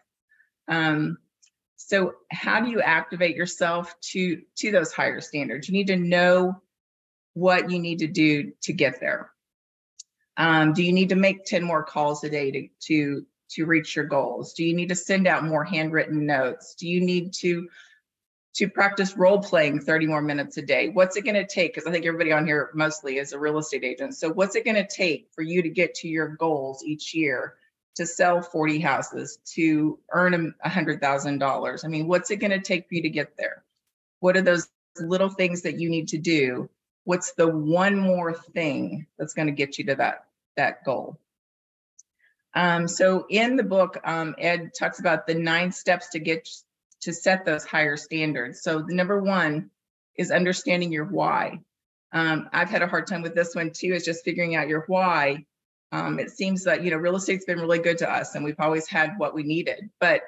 Um, 0.69 1.17
so 1.87 2.13
how 2.31 2.61
do 2.61 2.69
you 2.69 2.81
activate 2.81 3.35
yourself 3.35 3.95
to 4.11 4.41
to 4.57 4.71
those 4.71 4.91
higher 4.91 5.21
standards? 5.21 5.67
You 5.67 5.73
need 5.73 5.87
to 5.87 5.97
know 5.97 6.61
what 7.33 7.71
you 7.71 7.79
need 7.79 7.99
to 7.99 8.07
do 8.07 8.51
to 8.63 8.73
get 8.73 8.99
there. 8.99 9.31
Um, 10.37 10.73
do 10.73 10.83
you 10.83 10.93
need 10.93 11.09
to 11.09 11.15
make 11.15 11.45
10 11.45 11.63
more 11.63 11.83
calls 11.83 12.23
a 12.23 12.29
day 12.29 12.51
to, 12.51 12.67
to, 12.87 13.25
to 13.51 13.65
reach 13.65 13.95
your 13.95 14.05
goals? 14.05 14.53
Do 14.53 14.63
you 14.63 14.73
need 14.73 14.89
to 14.89 14.95
send 14.95 15.27
out 15.27 15.43
more 15.43 15.63
handwritten 15.63 16.25
notes? 16.25 16.75
Do 16.75 16.87
you 16.87 17.01
need 17.01 17.33
to 17.35 17.67
to 18.53 18.67
practice 18.67 19.15
role 19.15 19.39
playing 19.39 19.79
30 19.79 20.07
more 20.07 20.21
minutes 20.21 20.57
a 20.57 20.61
day? 20.61 20.89
What's 20.89 21.15
it 21.15 21.23
going 21.23 21.35
to 21.35 21.47
take? 21.47 21.73
Because 21.73 21.87
I 21.87 21.91
think 21.91 22.05
everybody 22.05 22.33
on 22.33 22.45
here 22.45 22.69
mostly 22.73 23.17
is 23.17 23.31
a 23.31 23.39
real 23.39 23.57
estate 23.57 23.85
agent. 23.85 24.13
So 24.15 24.29
what's 24.29 24.57
it 24.57 24.65
going 24.65 24.75
to 24.75 24.85
take 24.85 25.29
for 25.33 25.41
you 25.41 25.61
to 25.61 25.69
get 25.69 25.95
to 25.95 26.09
your 26.09 26.27
goals 26.27 26.83
each 26.83 27.13
year? 27.13 27.55
To 27.95 28.05
sell 28.05 28.41
40 28.41 28.79
houses 28.79 29.37
to 29.53 29.99
earn 30.11 30.53
a 30.63 30.69
hundred 30.69 31.01
thousand 31.01 31.39
dollars. 31.39 31.83
I 31.83 31.87
mean 31.87 32.07
what's 32.07 32.31
it 32.31 32.37
going 32.37 32.51
to 32.51 32.59
take 32.59 32.87
for 32.87 32.95
you 32.95 33.03
to 33.03 33.09
get 33.09 33.37
there? 33.37 33.63
What 34.19 34.37
are 34.37 34.41
those 34.41 34.69
little 34.99 35.29
things 35.29 35.63
that 35.63 35.79
you 35.79 35.89
need 35.89 36.09
to 36.09 36.17
do? 36.17 36.69
What's 37.03 37.33
the 37.33 37.47
one 37.47 37.97
more 37.97 38.33
thing 38.33 39.07
that's 39.17 39.33
going 39.33 39.47
to 39.47 39.53
get 39.53 39.77
you 39.77 39.85
to 39.85 39.95
that 39.95 40.25
that 40.55 40.83
goal? 40.83 41.19
Um, 42.53 42.87
so 42.87 43.25
in 43.29 43.55
the 43.55 43.63
book 43.63 43.97
um, 44.03 44.35
ed 44.37 44.71
talks 44.77 44.99
about 44.99 45.25
the 45.25 45.35
nine 45.35 45.71
steps 45.71 46.09
to 46.09 46.19
get 46.19 46.47
to 47.01 47.13
set 47.13 47.45
those 47.45 47.65
higher 47.65 47.97
standards. 47.97 48.61
So 48.61 48.81
the 48.81 48.93
number 48.93 49.19
one 49.19 49.71
is 50.15 50.31
understanding 50.31 50.91
your 50.91 51.05
why. 51.05 51.59
Um, 52.13 52.49
i've 52.51 52.69
had 52.69 52.81
a 52.81 52.87
hard 52.87 53.07
time 53.07 53.21
with 53.21 53.35
this 53.35 53.55
one 53.55 53.71
too 53.71 53.93
is 53.93 54.03
just 54.03 54.25
figuring 54.25 54.53
out 54.53 54.67
your 54.67 54.83
why 54.87 55.45
um, 55.91 56.19
it 56.19 56.31
seems 56.31 56.63
that 56.63 56.83
you 56.83 56.91
know 56.91 56.97
real 56.97 57.15
estate's 57.15 57.45
been 57.45 57.59
really 57.59 57.79
good 57.79 57.97
to 57.99 58.11
us, 58.11 58.35
and 58.35 58.45
we've 58.45 58.59
always 58.59 58.87
had 58.87 59.17
what 59.17 59.33
we 59.33 59.43
needed. 59.43 59.89
But 59.99 60.21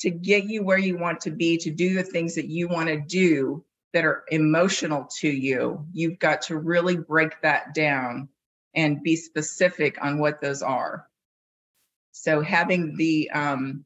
to 0.00 0.10
get 0.10 0.44
you 0.44 0.64
where 0.64 0.78
you 0.78 0.98
want 0.98 1.20
to 1.22 1.30
be, 1.30 1.58
to 1.58 1.70
do 1.70 1.94
the 1.94 2.02
things 2.02 2.34
that 2.34 2.46
you 2.46 2.68
want 2.68 2.88
to 2.88 3.00
do 3.00 3.64
that 3.92 4.04
are 4.04 4.24
emotional 4.28 5.08
to 5.20 5.28
you, 5.28 5.86
you've 5.92 6.18
got 6.18 6.42
to 6.42 6.56
really 6.56 6.96
break 6.96 7.40
that 7.42 7.74
down 7.74 8.28
and 8.74 9.02
be 9.02 9.14
specific 9.14 10.02
on 10.02 10.18
what 10.18 10.40
those 10.40 10.62
are. 10.62 11.06
So 12.10 12.40
having 12.40 12.96
the 12.96 13.30
um, 13.30 13.84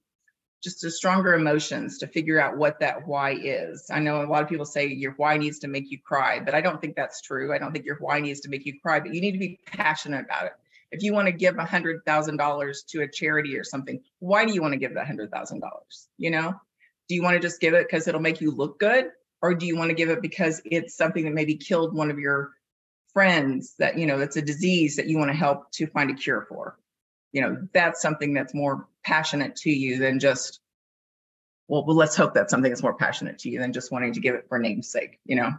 just 0.62 0.80
the 0.80 0.90
stronger 0.90 1.34
emotions 1.34 1.98
to 1.98 2.06
figure 2.06 2.40
out 2.40 2.56
what 2.56 2.80
that 2.80 3.06
why 3.06 3.32
is. 3.32 3.90
I 3.90 4.00
know 4.00 4.22
a 4.22 4.26
lot 4.26 4.42
of 4.42 4.48
people 4.48 4.64
say 4.64 4.86
your 4.86 5.12
why 5.18 5.36
needs 5.36 5.58
to 5.60 5.68
make 5.68 5.90
you 5.90 5.98
cry, 6.02 6.40
but 6.40 6.54
I 6.54 6.62
don't 6.62 6.80
think 6.80 6.96
that's 6.96 7.20
true. 7.20 7.54
I 7.54 7.58
don't 7.58 7.72
think 7.72 7.84
your 7.84 7.98
why 8.00 8.20
needs 8.20 8.40
to 8.40 8.48
make 8.48 8.64
you 8.64 8.80
cry, 8.80 9.00
but 9.00 9.14
you 9.14 9.20
need 9.20 9.32
to 9.32 9.38
be 9.38 9.60
passionate 9.66 10.24
about 10.24 10.46
it 10.46 10.52
if 10.90 11.02
you 11.02 11.12
want 11.12 11.26
to 11.26 11.32
give 11.32 11.58
a 11.58 11.64
hundred 11.64 12.04
thousand 12.04 12.36
dollars 12.36 12.84
to 12.90 13.02
a 13.02 13.08
charity 13.08 13.56
or 13.56 13.64
something, 13.64 14.02
why 14.18 14.44
do 14.44 14.54
you 14.54 14.62
want 14.62 14.72
to 14.72 14.78
give 14.78 14.94
that 14.94 15.06
hundred 15.06 15.30
thousand 15.30 15.60
dollars? 15.60 16.08
You 16.16 16.30
know, 16.30 16.54
do 17.08 17.14
you 17.14 17.22
want 17.22 17.34
to 17.34 17.40
just 17.40 17.60
give 17.60 17.74
it 17.74 17.86
because 17.86 18.08
it'll 18.08 18.20
make 18.20 18.40
you 18.40 18.50
look 18.50 18.78
good, 18.78 19.10
or 19.42 19.54
do 19.54 19.66
you 19.66 19.76
want 19.76 19.90
to 19.90 19.94
give 19.94 20.10
it 20.10 20.22
because 20.22 20.60
it's 20.64 20.96
something 20.96 21.24
that 21.24 21.34
maybe 21.34 21.56
killed 21.56 21.94
one 21.94 22.10
of 22.10 22.18
your 22.18 22.52
friends 23.12 23.74
that 23.78 23.98
you 23.98 24.06
know 24.06 24.18
that's 24.18 24.36
a 24.36 24.42
disease 24.42 24.96
that 24.96 25.06
you 25.06 25.18
want 25.18 25.30
to 25.30 25.36
help 25.36 25.70
to 25.72 25.86
find 25.86 26.10
a 26.10 26.14
cure 26.14 26.46
for? 26.48 26.78
You 27.32 27.42
know, 27.42 27.68
that's 27.74 28.00
something 28.00 28.32
that's 28.32 28.54
more 28.54 28.88
passionate 29.04 29.56
to 29.56 29.70
you 29.70 29.98
than 29.98 30.18
just 30.18 30.60
well, 31.68 31.84
well, 31.84 31.96
let's 31.96 32.16
hope 32.16 32.32
that's 32.32 32.50
something 32.50 32.70
that's 32.70 32.82
more 32.82 32.94
passionate 32.94 33.38
to 33.40 33.50
you 33.50 33.60
than 33.60 33.74
just 33.74 33.92
wanting 33.92 34.14
to 34.14 34.20
give 34.20 34.34
it 34.34 34.46
for 34.48 34.58
namesake, 34.58 35.20
you 35.26 35.36
know. 35.36 35.50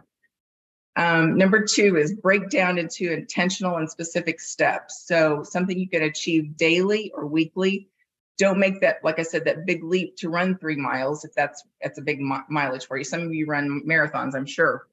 Um, 0.96 1.36
number 1.38 1.64
two 1.64 1.96
is 1.96 2.14
break 2.14 2.50
down 2.50 2.78
into 2.78 3.12
intentional 3.12 3.76
and 3.76 3.90
specific 3.90 4.40
steps. 4.40 5.04
So 5.06 5.42
something 5.44 5.78
you 5.78 5.88
can 5.88 6.02
achieve 6.02 6.56
daily 6.56 7.12
or 7.14 7.26
weekly. 7.26 7.88
Don't 8.38 8.58
make 8.58 8.80
that, 8.80 9.04
like 9.04 9.18
I 9.18 9.22
said, 9.22 9.44
that 9.44 9.66
big 9.66 9.84
leap 9.84 10.16
to 10.16 10.30
run 10.30 10.56
three 10.56 10.76
miles 10.76 11.24
if 11.24 11.34
that's 11.34 11.62
that's 11.82 11.98
a 11.98 12.02
big 12.02 12.20
mi- 12.20 12.38
mileage 12.48 12.86
for 12.86 12.96
you. 12.96 13.04
Some 13.04 13.22
of 13.22 13.34
you 13.34 13.46
run 13.46 13.82
marathons, 13.86 14.34
I'm 14.34 14.46
sure, 14.46 14.86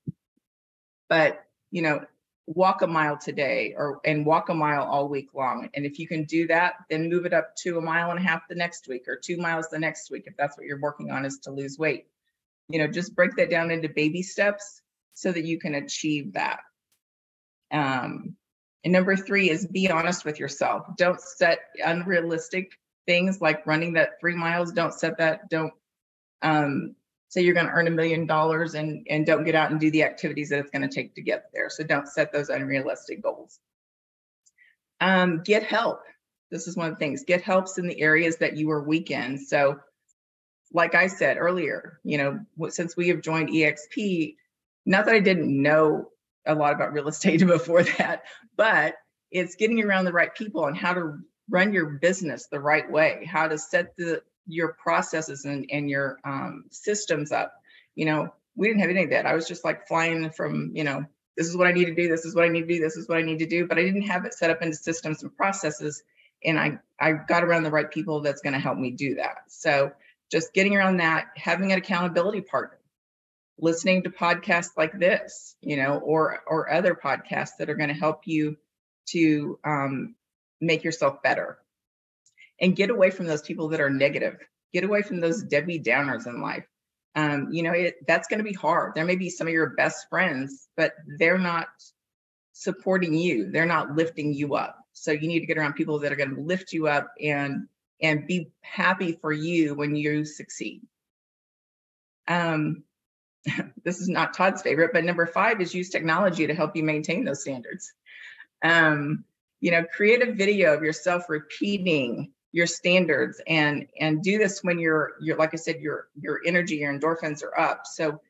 but 1.07 1.43
you 1.71 1.81
know, 1.81 2.01
walk 2.45 2.81
a 2.81 2.87
mile 2.87 3.17
today 3.17 3.73
or 3.77 3.99
and 4.05 4.25
walk 4.25 4.49
a 4.49 4.53
mile 4.53 4.83
all 4.83 5.07
week 5.07 5.29
long. 5.33 5.69
And 5.73 5.85
if 5.85 5.97
you 5.97 6.07
can 6.07 6.25
do 6.25 6.47
that, 6.47 6.73
then 6.89 7.09
move 7.09 7.25
it 7.25 7.33
up 7.33 7.55
to 7.63 7.77
a 7.77 7.81
mile 7.81 8.11
and 8.11 8.19
a 8.19 8.23
half 8.23 8.47
the 8.49 8.55
next 8.55 8.87
week 8.87 9.07
or 9.07 9.15
two 9.15 9.37
miles 9.37 9.69
the 9.69 9.79
next 9.79 10.11
week 10.11 10.23
if 10.27 10.35
that's 10.37 10.57
what 10.57 10.67
you're 10.67 10.81
working 10.81 11.09
on 11.09 11.25
is 11.25 11.39
to 11.39 11.51
lose 11.51 11.79
weight. 11.79 12.07
You 12.69 12.79
know, 12.79 12.87
just 12.87 13.15
break 13.15 13.35
that 13.37 13.49
down 13.49 13.71
into 13.71 13.87
baby 13.87 14.23
steps 14.23 14.81
so 15.17 15.31
that 15.31 15.45
you 15.45 15.57
can 15.57 15.73
achieve 15.73 16.33
that. 16.33 16.59
Um, 17.71 18.35
and 18.83 18.93
number 18.93 19.15
three 19.15 19.49
is 19.49 19.65
be 19.65 19.89
honest 19.89 20.25
with 20.25 20.39
yourself. 20.39 20.85
Don't 20.95 21.19
set 21.19 21.57
unrealistic 21.83 22.71
things 23.07 23.41
like 23.41 23.65
running 23.65 23.93
that 23.93 24.19
three 24.19 24.35
miles. 24.35 24.71
Don't 24.71 24.93
set 24.93 25.17
that. 25.17 25.49
Don't 25.49 25.73
um, 26.43 26.95
say 27.29 27.41
you're 27.41 27.55
going 27.55 27.65
to 27.65 27.71
earn 27.71 27.87
a 27.87 27.91
million 27.91 28.27
dollars 28.27 28.75
and 28.75 29.07
and 29.09 29.25
don't 29.25 29.43
get 29.43 29.55
out 29.55 29.71
and 29.71 29.79
do 29.79 29.89
the 29.89 30.03
activities 30.03 30.49
that 30.49 30.59
it's 30.59 30.69
going 30.69 30.87
to 30.87 30.95
take 30.95 31.15
to 31.15 31.23
get 31.23 31.45
there. 31.51 31.71
So 31.71 31.83
don't 31.83 32.07
set 32.07 32.31
those 32.31 32.49
unrealistic 32.49 33.23
goals. 33.23 33.59
Um, 35.01 35.41
get 35.43 35.63
help. 35.63 36.01
This 36.51 36.67
is 36.67 36.77
one 36.77 36.89
of 36.89 36.93
the 36.93 36.99
things. 36.99 37.23
Get 37.25 37.41
helps 37.41 37.79
in 37.79 37.87
the 37.87 37.99
areas 37.99 38.37
that 38.37 38.55
you 38.55 38.69
are 38.69 38.83
weak 38.83 39.09
in. 39.09 39.39
So, 39.39 39.79
like 40.71 40.93
I 40.93 41.07
said 41.07 41.37
earlier, 41.37 41.99
you 42.03 42.19
know, 42.19 42.69
since 42.69 42.95
we 42.95 43.07
have 43.07 43.21
joined 43.21 43.49
EXP, 43.49 44.35
not 44.87 45.05
that 45.05 45.13
I 45.13 45.19
didn't 45.19 45.61
know 45.61 46.09
a 46.45 46.55
lot 46.55 46.73
about 46.73 46.93
real 46.93 47.09
estate 47.09 47.39
before 47.45 47.83
that, 47.83 48.23
but 48.55 48.95
it's 49.29 49.55
getting 49.55 49.83
around 49.83 50.05
the 50.05 50.13
right 50.13 50.33
people 50.33 50.65
and 50.65 50.77
how 50.77 50.93
to 50.93 51.19
run 51.49 51.73
your 51.73 51.85
business 51.85 52.47
the 52.47 52.59
right 52.59 52.89
way, 52.89 53.27
how 53.29 53.47
to 53.47 53.57
set 53.57 53.95
the 53.97 54.23
your 54.47 54.73
processes 54.81 55.43
and, 55.43 55.67
and 55.71 55.89
your 55.89 56.17
um, 56.23 56.63
systems 56.71 57.33
up. 57.33 57.53
You 57.95 58.05
know, 58.05 58.33
we 58.55 58.67
didn't 58.67 58.79
have 58.79 58.89
any 58.89 59.03
of 59.03 59.09
that. 59.09 59.25
I 59.25 59.33
was 59.33 59.45
just 59.45 59.65
like 59.65 59.87
flying 59.87 60.29
from, 60.31 60.71
you 60.73 60.85
know, 60.85 61.05
this 61.35 61.47
is 61.47 61.57
what 61.57 61.67
I 61.67 61.73
need 61.73 61.85
to 61.85 61.93
do, 61.93 62.07
this 62.07 62.23
is 62.23 62.33
what 62.33 62.45
I 62.45 62.47
need 62.47 62.61
to 62.61 62.73
do, 62.73 62.79
this 62.79 62.95
is 62.95 63.09
what 63.09 63.17
I 63.17 63.21
need 63.21 63.39
to 63.39 63.45
do, 63.45 63.67
but 63.67 63.77
I 63.77 63.83
didn't 63.83 64.03
have 64.03 64.25
it 64.25 64.33
set 64.33 64.49
up 64.49 64.61
into 64.61 64.75
systems 64.75 65.21
and 65.21 65.35
processes. 65.35 66.01
And 66.45 66.57
I 66.57 66.79
I 66.99 67.11
got 67.11 67.43
around 67.43 67.63
the 67.63 67.71
right 67.71 67.91
people 67.91 68.21
that's 68.21 68.41
going 68.41 68.53
to 68.53 68.59
help 68.59 68.77
me 68.77 68.91
do 68.91 69.15
that. 69.15 69.39
So 69.49 69.91
just 70.31 70.53
getting 70.53 70.75
around 70.75 70.97
that, 70.97 71.27
having 71.35 71.71
an 71.73 71.77
accountability 71.77 72.41
partner, 72.41 72.79
listening 73.59 74.03
to 74.03 74.09
podcasts 74.09 74.77
like 74.77 74.97
this, 74.99 75.55
you 75.61 75.77
know, 75.77 75.97
or 75.99 76.39
or 76.47 76.71
other 76.71 76.95
podcasts 76.95 77.57
that 77.59 77.69
are 77.69 77.75
going 77.75 77.89
to 77.89 77.95
help 77.95 78.21
you 78.25 78.57
to 79.09 79.59
um, 79.63 80.15
make 80.61 80.83
yourself 80.83 81.21
better. 81.23 81.57
And 82.59 82.75
get 82.75 82.89
away 82.89 83.11
from 83.11 83.27
those 83.27 83.43
people 83.43 83.69
that 83.69 83.81
are 83.81 83.89
negative. 83.89 84.37
Get 84.73 84.83
away 84.83 85.03
from 85.03 85.19
those 85.19 85.43
debbie 85.43 85.79
downers 85.79 86.25
in 86.25 86.41
life. 86.41 86.65
Um, 87.15 87.49
you 87.51 87.63
know 87.63 87.71
it, 87.71 87.95
that's 88.07 88.27
going 88.27 88.39
to 88.39 88.43
be 88.43 88.53
hard. 88.53 88.93
There 88.95 89.05
may 89.05 89.15
be 89.15 89.29
some 89.29 89.47
of 89.47 89.53
your 89.53 89.71
best 89.71 90.07
friends 90.09 90.67
but 90.77 90.93
they're 91.17 91.39
not 91.39 91.67
supporting 92.53 93.13
you. 93.13 93.51
They're 93.51 93.65
not 93.65 93.95
lifting 93.95 94.33
you 94.33 94.55
up. 94.55 94.77
So 94.93 95.11
you 95.11 95.27
need 95.27 95.41
to 95.41 95.45
get 95.45 95.57
around 95.57 95.73
people 95.73 95.99
that 95.99 96.11
are 96.11 96.15
going 96.15 96.35
to 96.35 96.41
lift 96.41 96.73
you 96.73 96.87
up 96.87 97.11
and 97.21 97.67
and 98.01 98.27
be 98.27 98.51
happy 98.61 99.17
for 99.21 99.31
you 99.33 99.73
when 99.73 99.95
you 99.95 100.23
succeed. 100.23 100.81
Um, 102.27 102.83
this 103.83 103.99
is 103.99 104.09
not 104.09 104.33
todd's 104.33 104.61
favorite 104.61 104.91
but 104.93 105.03
number 105.03 105.25
five 105.25 105.61
is 105.61 105.73
use 105.73 105.89
technology 105.89 106.47
to 106.47 106.53
help 106.53 106.75
you 106.75 106.83
maintain 106.83 107.23
those 107.23 107.41
standards. 107.41 107.93
Um, 108.63 109.23
you 109.59 109.71
know 109.71 109.83
create 109.83 110.27
a 110.27 110.33
video 110.33 110.73
of 110.73 110.83
yourself 110.83 111.23
repeating 111.29 112.31
your 112.51 112.67
standards 112.67 113.41
and 113.47 113.87
and 113.99 114.23
do 114.23 114.37
this 114.37 114.63
when 114.63 114.79
you're 114.79 115.13
you're 115.19 115.37
like 115.37 115.53
i 115.53 115.57
said 115.57 115.81
your 115.81 116.07
your 116.19 116.41
energy 116.45 116.77
your 116.77 116.97
endorphins 116.97 117.43
are 117.43 117.59
up. 117.59 117.85
So 117.85 118.21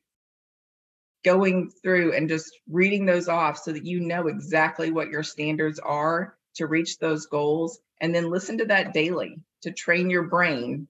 going 1.23 1.69
through 1.69 2.13
and 2.13 2.29
just 2.29 2.57
reading 2.69 3.05
those 3.05 3.27
off 3.27 3.57
so 3.57 3.73
that 3.73 3.85
you 3.85 3.99
know 3.99 4.27
exactly 4.27 4.91
what 4.91 5.09
your 5.09 5.23
standards 5.23 5.79
are 5.79 6.37
to 6.55 6.67
reach 6.67 6.99
those 6.99 7.25
goals 7.25 7.79
and 7.99 8.13
then 8.13 8.29
listen 8.29 8.59
to 8.59 8.65
that 8.65 8.93
daily 8.93 9.39
to 9.61 9.71
train 9.71 10.09
your 10.09 10.23
brain 10.23 10.87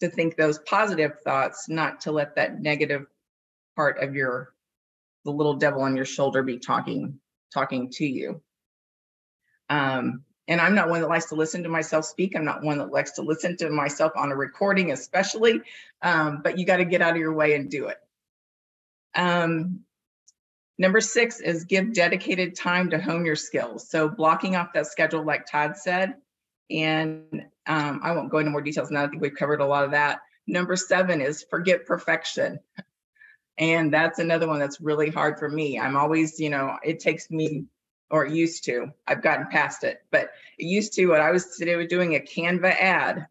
to 0.00 0.08
think 0.08 0.36
those 0.36 0.58
positive 0.60 1.20
thoughts 1.22 1.68
not 1.68 2.00
to 2.00 2.12
let 2.12 2.36
that 2.36 2.60
negative 2.60 3.06
part 3.76 4.02
of 4.02 4.14
your 4.14 4.52
the 5.24 5.32
little 5.32 5.54
devil 5.54 5.82
on 5.82 5.96
your 5.96 6.04
shoulder 6.04 6.42
be 6.42 6.58
talking 6.58 7.18
talking 7.52 7.90
to 7.90 8.06
you 8.06 8.40
um, 9.70 10.24
and 10.46 10.60
I'm 10.60 10.74
not 10.74 10.90
one 10.90 11.00
that 11.00 11.08
likes 11.08 11.26
to 11.26 11.34
listen 11.34 11.62
to 11.62 11.68
myself 11.68 12.04
speak. 12.04 12.36
I'm 12.36 12.44
not 12.44 12.62
one 12.62 12.78
that 12.78 12.92
likes 12.92 13.12
to 13.12 13.22
listen 13.22 13.56
to 13.58 13.70
myself 13.70 14.12
on 14.16 14.30
a 14.30 14.36
recording, 14.36 14.92
especially. 14.92 15.62
Um, 16.02 16.40
but 16.42 16.58
you 16.58 16.66
got 16.66 16.76
to 16.78 16.84
get 16.84 17.00
out 17.00 17.12
of 17.12 17.16
your 17.16 17.32
way 17.32 17.54
and 17.54 17.70
do 17.70 17.86
it. 17.86 17.96
Um, 19.14 19.80
number 20.76 21.00
six 21.00 21.40
is 21.40 21.64
give 21.64 21.94
dedicated 21.94 22.56
time 22.56 22.90
to 22.90 23.00
hone 23.00 23.24
your 23.24 23.36
skills. 23.36 23.88
So 23.88 24.08
blocking 24.08 24.54
off 24.56 24.74
that 24.74 24.86
schedule, 24.86 25.24
like 25.24 25.46
Todd 25.46 25.76
said, 25.76 26.14
and 26.70 27.46
um, 27.66 28.00
I 28.02 28.12
won't 28.12 28.30
go 28.30 28.38
into 28.38 28.50
more 28.50 28.60
details 28.60 28.90
now. 28.90 29.04
I 29.04 29.08
think 29.08 29.22
we've 29.22 29.34
covered 29.34 29.60
a 29.60 29.66
lot 29.66 29.84
of 29.84 29.92
that. 29.92 30.20
Number 30.46 30.76
seven 30.76 31.22
is 31.22 31.42
forget 31.48 31.86
perfection. 31.86 32.58
And 33.58 33.92
that's 33.92 34.18
another 34.18 34.48
one 34.48 34.58
that's 34.58 34.80
really 34.80 35.10
hard 35.10 35.38
for 35.38 35.48
me. 35.48 35.78
I'm 35.78 35.96
always, 35.96 36.40
you 36.40 36.50
know, 36.50 36.76
it 36.82 37.00
takes 37.00 37.30
me 37.30 37.66
or 38.10 38.26
used 38.26 38.64
to. 38.64 38.92
I've 39.06 39.22
gotten 39.22 39.46
past 39.46 39.84
it, 39.84 40.02
but 40.10 40.30
it 40.58 40.64
used 40.64 40.92
to 40.94 41.06
when 41.06 41.20
I 41.20 41.30
was 41.30 41.56
doing 41.56 42.14
a 42.14 42.20
Canva 42.20 42.74
ad, 42.80 43.26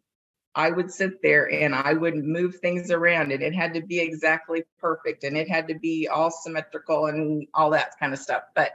I 0.56 0.70
would 0.70 0.92
sit 0.92 1.22
there 1.22 1.52
and 1.52 1.74
I 1.74 1.94
would 1.94 2.16
move 2.16 2.58
things 2.58 2.92
around 2.92 3.32
and 3.32 3.42
it 3.42 3.56
had 3.56 3.74
to 3.74 3.82
be 3.82 4.00
exactly 4.00 4.64
perfect 4.80 5.24
and 5.24 5.36
it 5.36 5.50
had 5.50 5.68
to 5.70 5.76
be 5.76 6.08
all 6.08 6.30
symmetrical 6.30 7.08
and 7.08 7.48
all 7.54 7.72
that 7.72 7.98
kind 8.00 8.14
of 8.14 8.20
stuff. 8.20 8.44
But, 8.56 8.72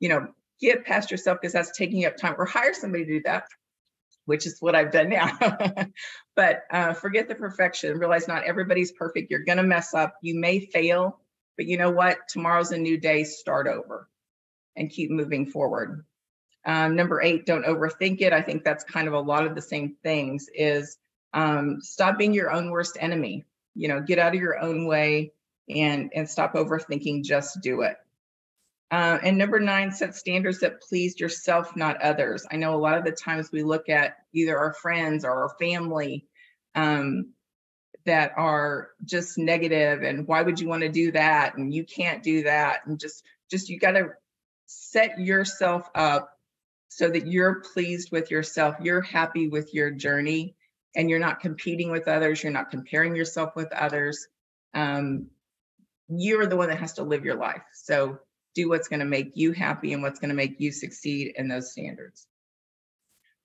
you 0.00 0.08
know, 0.08 0.28
get 0.60 0.84
past 0.84 1.10
yourself 1.10 1.38
because 1.40 1.52
that's 1.52 1.76
taking 1.76 2.04
up 2.04 2.16
time 2.16 2.34
or 2.36 2.46
hire 2.46 2.74
somebody 2.74 3.04
to 3.04 3.12
do 3.18 3.22
that, 3.24 3.46
which 4.30 4.46
is 4.46 4.58
what 4.60 4.76
I've 4.76 4.92
done 4.92 5.08
now. 5.08 5.36
but 6.36 6.62
uh, 6.70 6.92
forget 6.92 7.26
the 7.26 7.34
perfection. 7.34 7.98
Realize 7.98 8.28
not 8.28 8.44
everybody's 8.44 8.92
perfect. 8.92 9.28
You're 9.28 9.42
going 9.42 9.58
to 9.58 9.64
mess 9.64 9.92
up. 9.92 10.14
You 10.22 10.38
may 10.38 10.60
fail, 10.60 11.18
but 11.56 11.66
you 11.66 11.76
know 11.76 11.90
what? 11.90 12.16
Tomorrow's 12.28 12.70
a 12.70 12.78
new 12.78 12.96
day. 12.96 13.24
Start 13.24 13.66
over 13.66 14.08
and 14.76 14.88
keep 14.88 15.10
moving 15.10 15.46
forward. 15.46 16.04
Um, 16.64 16.94
number 16.94 17.20
eight, 17.20 17.44
don't 17.44 17.66
overthink 17.66 18.20
it. 18.20 18.32
I 18.32 18.40
think 18.40 18.62
that's 18.62 18.84
kind 18.84 19.08
of 19.08 19.14
a 19.14 19.20
lot 19.20 19.46
of 19.46 19.56
the 19.56 19.62
same 19.62 19.96
things 20.04 20.46
is 20.54 20.96
um, 21.34 21.78
stop 21.80 22.16
being 22.16 22.32
your 22.32 22.52
own 22.52 22.70
worst 22.70 22.96
enemy. 23.00 23.46
You 23.74 23.88
know, 23.88 24.00
get 24.00 24.20
out 24.20 24.32
of 24.32 24.40
your 24.40 24.60
own 24.60 24.86
way 24.86 25.32
and, 25.68 26.12
and 26.14 26.30
stop 26.30 26.54
overthinking, 26.54 27.24
just 27.24 27.60
do 27.62 27.80
it. 27.80 27.96
Uh, 28.90 29.18
and 29.22 29.38
number 29.38 29.60
nine, 29.60 29.92
set 29.92 30.16
standards 30.16 30.60
that 30.60 30.82
please 30.82 31.18
yourself, 31.20 31.76
not 31.76 32.02
others. 32.02 32.44
I 32.50 32.56
know 32.56 32.74
a 32.74 32.76
lot 32.76 32.98
of 32.98 33.04
the 33.04 33.12
times 33.12 33.52
we 33.52 33.62
look 33.62 33.88
at 33.88 34.16
either 34.34 34.58
our 34.58 34.74
friends 34.74 35.24
or 35.24 35.30
our 35.30 35.54
family 35.60 36.26
um, 36.74 37.32
that 38.04 38.32
are 38.36 38.88
just 39.04 39.38
negative 39.38 40.02
and 40.02 40.26
why 40.26 40.42
would 40.42 40.58
you 40.58 40.68
want 40.68 40.82
to 40.82 40.88
do 40.88 41.12
that 41.12 41.56
and 41.56 41.72
you 41.72 41.84
can't 41.84 42.22
do 42.22 42.44
that 42.44 42.80
and 42.86 42.98
just 42.98 43.22
just 43.50 43.68
you 43.68 43.78
got 43.78 43.92
to 43.92 44.08
set 44.66 45.18
yourself 45.18 45.88
up 45.94 46.30
so 46.88 47.08
that 47.08 47.26
you're 47.26 47.62
pleased 47.72 48.10
with 48.10 48.30
yourself, 48.30 48.76
you're 48.80 49.00
happy 49.00 49.48
with 49.48 49.72
your 49.74 49.90
journey, 49.90 50.56
and 50.96 51.08
you're 51.08 51.20
not 51.20 51.40
competing 51.40 51.90
with 51.90 52.08
others, 52.08 52.42
you're 52.42 52.52
not 52.52 52.70
comparing 52.70 53.14
yourself 53.14 53.54
with 53.54 53.72
others. 53.72 54.26
Um, 54.74 55.28
you're 56.08 56.46
the 56.46 56.56
one 56.56 56.68
that 56.68 56.80
has 56.80 56.94
to 56.94 57.04
live 57.04 57.24
your 57.24 57.36
life. 57.36 57.62
So 57.72 58.18
do 58.60 58.68
what's 58.68 58.88
going 58.88 59.00
to 59.00 59.06
make 59.06 59.32
you 59.34 59.52
happy 59.52 59.92
and 59.92 60.02
what's 60.02 60.20
going 60.20 60.30
to 60.30 60.34
make 60.34 60.60
you 60.60 60.72
succeed 60.72 61.34
in 61.36 61.48
those 61.48 61.72
standards. 61.72 62.26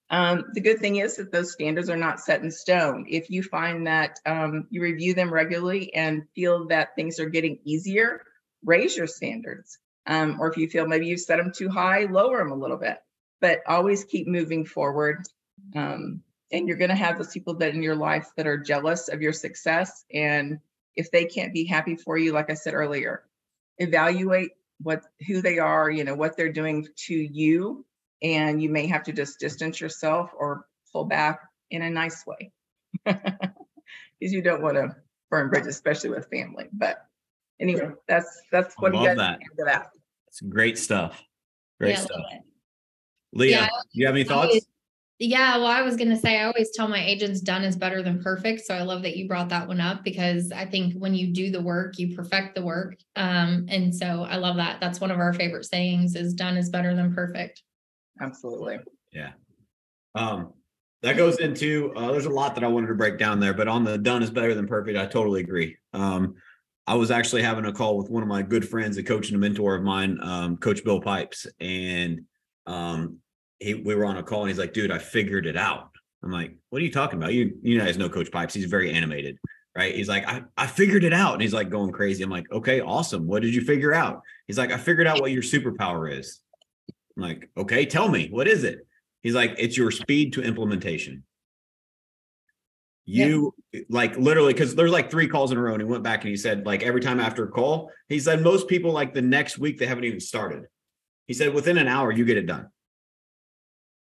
Um, 0.10 0.46
the 0.54 0.62
good 0.62 0.80
thing 0.80 0.98
is 0.98 1.16
that 1.16 1.32
those 1.32 1.52
standards 1.52 1.90
are 1.90 1.98
not 1.98 2.20
set 2.20 2.42
in 2.42 2.52
stone. 2.52 3.06
If 3.10 3.30
you 3.30 3.42
find 3.42 3.88
that 3.88 4.20
um, 4.26 4.68
you 4.70 4.82
review 4.82 5.14
them 5.14 5.34
regularly 5.34 5.94
and 5.94 6.24
feel 6.36 6.68
that 6.68 6.96
things 6.96 7.20
are 7.20 7.30
getting 7.30 7.60
easier, 7.64 8.22
raise 8.64 8.96
your 8.96 9.08
standards. 9.08 9.80
Um, 10.06 10.38
or 10.40 10.52
if 10.52 10.58
you 10.58 10.70
feel 10.70 10.88
maybe 10.88 11.08
you've 11.08 11.22
set 11.22 11.38
them 11.38 11.52
too 11.56 11.70
high, 11.70 12.06
lower 12.06 12.38
them 12.38 12.52
a 12.52 12.56
little 12.56 12.78
bit, 12.78 12.98
but 13.42 13.62
always 13.68 14.04
keep 14.04 14.28
moving 14.28 14.66
forward. 14.66 15.24
Um, 15.76 16.22
and 16.52 16.68
you're 16.68 16.78
going 16.78 16.92
to 16.92 16.96
have 16.96 17.18
those 17.18 17.34
people 17.34 17.56
that 17.56 17.74
in 17.74 17.82
your 17.82 17.96
life 17.96 18.30
that 18.38 18.46
are 18.46 18.58
jealous 18.58 19.08
of 19.08 19.24
your 19.24 19.34
success. 19.34 20.06
And 20.14 20.60
if 20.96 21.10
they 21.10 21.26
can't 21.26 21.54
be 21.54 21.66
happy 21.66 21.96
for 21.96 22.16
you, 22.16 22.32
like 22.32 22.52
I 22.52 22.54
said 22.54 22.76
earlier, 22.76 23.24
evaluate 23.80 24.52
what 24.82 25.04
who 25.28 25.42
they 25.42 25.60
are, 25.60 25.90
you 25.90 26.04
know, 26.04 26.16
what 26.16 26.38
they're 26.38 26.52
doing 26.52 26.88
to 27.08 27.14
you. 27.14 27.86
And 28.22 28.62
you 28.62 28.70
may 28.70 28.88
have 28.88 29.04
to 29.04 29.14
just 29.14 29.40
distance 29.40 29.80
yourself 29.80 30.32
or 30.38 30.66
pull 30.92 31.06
back 31.06 31.40
in 31.72 31.82
a 31.82 31.90
nice 31.90 32.26
way. 32.26 32.52
Because 34.18 34.32
you 34.32 34.42
don't 34.42 34.62
want 34.62 34.76
to 34.76 34.96
burn 35.30 35.50
bridges, 35.50 35.68
especially 35.68 36.10
with 36.10 36.30
family. 36.30 36.68
But 36.72 37.06
anyway, 37.60 37.90
that's 38.08 38.42
that's 38.50 38.74
what 38.80 38.96
you 38.96 39.06
guys 39.06 39.18
that. 39.18 39.40
that. 39.58 39.90
It's 40.30 40.40
great 40.40 40.78
stuff. 40.78 41.22
Great 41.80 41.96
yeah, 41.96 42.00
stuff. 42.00 42.22
Leah, 43.34 43.50
yeah, 43.50 43.68
you 43.92 44.06
have 44.06 44.16
any 44.16 44.24
thoughts? 44.24 44.66
Always, 45.22 45.32
yeah, 45.32 45.58
well, 45.58 45.68
I 45.68 45.82
was 45.82 45.96
going 45.96 46.10
to 46.10 46.18
say, 46.18 46.40
I 46.40 46.46
always 46.46 46.72
tell 46.72 46.88
my 46.88 47.04
agents 47.04 47.40
done 47.40 47.64
is 47.64 47.76
better 47.76 48.04
than 48.04 48.22
perfect. 48.22 48.66
So 48.66 48.74
I 48.74 48.82
love 48.82 49.02
that 49.04 49.16
you 49.16 49.28
brought 49.28 49.50
that 49.50 49.68
one 49.68 49.80
up 49.80 50.04
because 50.04 50.52
I 50.52 50.66
think 50.66 50.94
when 50.96 51.14
you 51.14 51.34
do 51.34 51.52
the 51.52 51.62
work, 51.62 51.98
you 51.98 52.16
perfect 52.16 52.56
the 52.56 52.64
work. 52.64 52.98
Um, 53.16 53.66
and 53.70 53.96
so 53.96 54.24
I 54.30 54.38
love 54.38 54.58
that. 54.58 54.82
That's 54.82 55.00
one 55.00 55.12
of 55.12 55.20
our 55.20 55.34
favorite 55.34 55.66
sayings 55.66 56.16
is 56.16 56.34
done 56.34 56.58
is 56.58 56.70
better 56.70 56.96
than 56.96 57.14
perfect. 57.14 57.64
Absolutely. 58.20 58.80
Yeah. 59.12 59.32
Um, 60.16 60.54
that 61.02 61.18
goes 61.18 61.40
into 61.40 61.94
uh, 61.96 62.12
there's 62.12 62.26
a 62.26 62.32
lot 62.32 62.56
that 62.56 62.64
I 62.64 62.68
wanted 62.68 62.88
to 62.88 62.96
break 62.96 63.18
down 63.18 63.40
there, 63.40 63.54
but 63.54 63.68
on 63.68 63.84
the 63.84 63.98
done 63.98 64.24
is 64.24 64.32
better 64.32 64.56
than 64.56 64.68
perfect, 64.68 64.98
I 64.98 65.06
totally 65.06 65.42
agree. 65.42 65.78
Um, 65.94 66.36
I 66.88 66.96
was 66.96 67.12
actually 67.12 67.42
having 67.42 67.66
a 67.66 67.74
call 67.74 67.98
with 67.98 68.10
one 68.10 68.24
of 68.24 68.30
my 68.30 68.42
good 68.42 68.68
friends, 68.68 68.98
a 68.98 69.04
coach 69.04 69.30
and 69.30 69.36
a 69.36 69.40
mentor 69.40 69.76
of 69.76 69.84
mine, 69.84 70.18
um, 70.22 70.58
Coach 70.58 70.84
Bill 70.84 71.02
Pipes, 71.02 71.48
and 71.60 72.22
um, 72.66 73.20
he 73.66 73.74
we 73.74 73.96
were 73.96 74.06
on 74.06 74.18
a 74.18 74.24
call, 74.24 74.42
and 74.42 74.50
he's 74.50 74.60
like, 74.60 74.74
"Dude, 74.74 74.92
I 74.92 74.98
figured 75.00 75.46
it 75.46 75.58
out." 75.58 75.90
I'm 76.24 76.32
like, 76.32 76.56
"What 76.70 76.82
are 76.82 76.86
you 76.86 76.92
talking 76.92 77.18
about? 77.18 77.34
You 77.34 77.58
you 77.62 77.80
guys 77.80 77.98
know 77.98 78.10
Coach 78.10 78.32
Pipes? 78.32 78.54
He's 78.54 78.66
very 78.66 78.92
animated." 78.92 79.38
right? 79.76 79.94
He's 79.94 80.08
like, 80.08 80.28
I, 80.28 80.44
I 80.58 80.68
figured 80.68 81.04
it 81.04 81.14
out. 81.14 81.34
And 81.34 81.42
he's 81.42 81.54
like 81.54 81.70
going 81.70 81.92
crazy. 81.92 82.24
I'm 82.24 82.30
like, 82.30 82.50
okay, 82.52 82.80
awesome. 82.80 83.28
What 83.28 83.42
did 83.42 83.54
you 83.54 83.62
figure 83.62 83.94
out? 83.94 84.22
He's 84.48 84.58
like, 84.58 84.72
I 84.72 84.78
figured 84.78 85.06
out 85.06 85.20
what 85.20 85.32
your 85.32 85.44
superpower 85.44 86.18
is. 86.18 86.40
I'm 87.18 87.24
like, 87.24 87.50
okay, 87.58 87.86
tell 87.86 88.08
me, 88.08 88.30
what 88.30 88.48
is 88.48 88.64
it? 88.64 88.88
He's 89.22 89.36
like, 89.36 89.56
it's 89.58 89.78
your 89.78 89.92
speed 89.92 90.34
to 90.34 90.42
implementation. 90.42 91.24
You 93.08 93.54
like 93.88 94.18
literally 94.18 94.54
because 94.54 94.74
there's 94.74 94.92
like 94.92 95.12
three 95.12 95.28
calls 95.28 95.52
in 95.52 95.60
a 95.60 95.62
row, 95.62 95.74
and 95.74 95.82
he 95.82 95.88
went 95.88 96.04
back 96.04 96.22
and 96.22 96.30
he 96.32 96.36
said, 96.36 96.66
like 96.66 96.82
every 96.82 97.02
time 97.02 97.20
after 97.20 97.44
a 97.44 97.52
call, 97.52 97.92
he 98.10 98.20
said 98.20 98.42
most 98.42 98.68
people 98.68 98.92
like 98.92 99.14
the 99.14 99.22
next 99.22 99.60
week 99.60 99.78
they 99.78 99.86
haven't 99.86 100.06
even 100.06 100.20
started. 100.20 100.64
He 101.28 101.36
said 101.36 101.54
within 101.54 101.78
an 101.78 101.88
hour 101.88 102.12
you 102.12 102.26
get 102.26 102.38
it 102.38 102.48
done. 102.48 102.70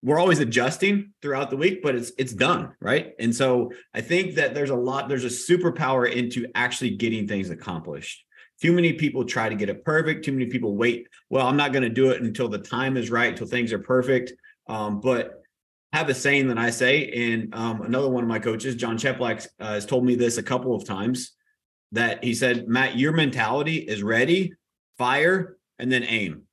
We're 0.03 0.19
always 0.19 0.39
adjusting 0.39 1.13
throughout 1.21 1.49
the 1.49 1.55
week, 1.55 1.81
but 1.81 1.95
it's 1.95 2.11
it's 2.17 2.33
done, 2.33 2.73
right? 2.81 3.13
And 3.19 3.33
so 3.33 3.71
I 3.93 4.01
think 4.01 4.35
that 4.35 4.53
there's 4.53 4.69
a 4.69 4.75
lot, 4.75 5.07
there's 5.07 5.23
a 5.23 5.27
superpower 5.27 6.11
into 6.11 6.45
actually 6.55 6.91
getting 6.91 7.25
things 7.25 7.49
accomplished. 7.49 8.25
Too 8.61 8.73
many 8.73 8.93
people 8.93 9.23
try 9.23 9.47
to 9.47 9.55
get 9.55 9.69
it 9.69 9.83
perfect. 9.85 10.25
Too 10.25 10.33
many 10.33 10.47
people 10.47 10.75
wait. 10.75 11.07
Well, 11.29 11.47
I'm 11.47 11.55
not 11.55 11.71
going 11.71 11.83
to 11.83 11.89
do 11.89 12.11
it 12.11 12.21
until 12.21 12.49
the 12.49 12.59
time 12.59 12.97
is 12.97 13.09
right, 13.09 13.29
until 13.29 13.47
things 13.47 13.71
are 13.71 13.79
perfect. 13.79 14.33
Um, 14.67 14.99
but 14.99 15.41
have 15.93 16.09
a 16.09 16.13
saying 16.13 16.47
that 16.49 16.57
I 16.57 16.69
say, 16.69 17.09
and 17.09 17.53
um, 17.55 17.81
another 17.81 18.09
one 18.09 18.23
of 18.23 18.29
my 18.29 18.39
coaches, 18.39 18.75
John 18.75 18.97
Cheplak, 18.97 19.47
uh, 19.59 19.73
has 19.73 19.85
told 19.85 20.05
me 20.05 20.15
this 20.15 20.37
a 20.37 20.43
couple 20.43 20.75
of 20.75 20.85
times. 20.85 21.33
That 21.93 22.23
he 22.23 22.33
said, 22.33 22.67
Matt, 22.67 22.97
your 22.97 23.11
mentality 23.11 23.77
is 23.77 24.01
ready, 24.01 24.53
fire, 24.97 25.57
and 25.77 25.91
then 25.91 26.03
aim. 26.03 26.43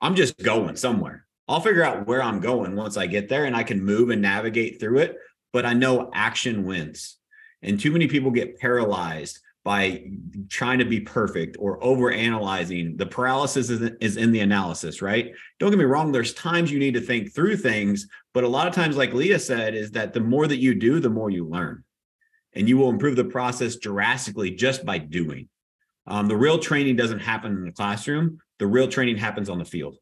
I'm 0.00 0.14
just 0.14 0.38
going 0.38 0.76
somewhere. 0.76 1.21
I'll 1.48 1.60
figure 1.60 1.84
out 1.84 2.06
where 2.06 2.22
I'm 2.22 2.40
going 2.40 2.76
once 2.76 2.96
I 2.96 3.06
get 3.06 3.28
there, 3.28 3.44
and 3.44 3.56
I 3.56 3.62
can 3.62 3.84
move 3.84 4.10
and 4.10 4.22
navigate 4.22 4.80
through 4.80 4.98
it. 4.98 5.16
But 5.52 5.66
I 5.66 5.74
know 5.74 6.10
action 6.14 6.64
wins, 6.64 7.18
and 7.60 7.78
too 7.78 7.92
many 7.92 8.06
people 8.06 8.30
get 8.30 8.58
paralyzed 8.58 9.40
by 9.64 10.04
trying 10.48 10.78
to 10.80 10.84
be 10.84 11.00
perfect 11.00 11.56
or 11.58 11.82
over 11.84 12.10
analyzing. 12.10 12.96
The 12.96 13.06
paralysis 13.06 13.70
is, 13.70 14.16
in 14.16 14.32
the 14.32 14.40
analysis, 14.40 15.00
right? 15.00 15.32
Don't 15.58 15.70
get 15.70 15.78
me 15.78 15.84
wrong, 15.84 16.10
there's 16.10 16.34
times 16.34 16.70
you 16.70 16.78
need 16.78 16.94
to 16.94 17.00
think 17.00 17.32
through 17.32 17.56
things, 17.56 18.08
but 18.34 18.44
a 18.44 18.48
lot 18.48 18.66
of 18.66 18.74
times, 18.74 18.96
like 18.96 19.12
Leah 19.12 19.38
said, 19.38 19.74
is 19.74 19.92
that 19.92 20.12
the 20.12 20.20
more 20.20 20.46
that 20.48 20.58
you 20.58 20.74
do, 20.74 20.98
the 20.98 21.10
more 21.10 21.30
you 21.30 21.46
learn. 21.46 21.84
And 22.54 22.68
you 22.68 22.76
will 22.76 22.90
improve 22.90 23.16
the 23.16 23.24
process 23.24 23.76
drastically 23.76 24.50
just 24.50 24.84
by 24.84 24.98
doing. 24.98 25.48
Um, 26.06 26.26
the 26.26 26.36
real 26.36 26.58
training 26.58 26.96
doesn't 26.96 27.20
happen 27.20 27.52
in 27.52 27.64
the 27.64 27.72
classroom, 27.72 28.38
the 28.58 28.66
real 28.66 28.88
training 28.88 29.16
happens 29.16 29.48
on 29.48 29.58
the 29.58 29.64
field. 29.64 29.96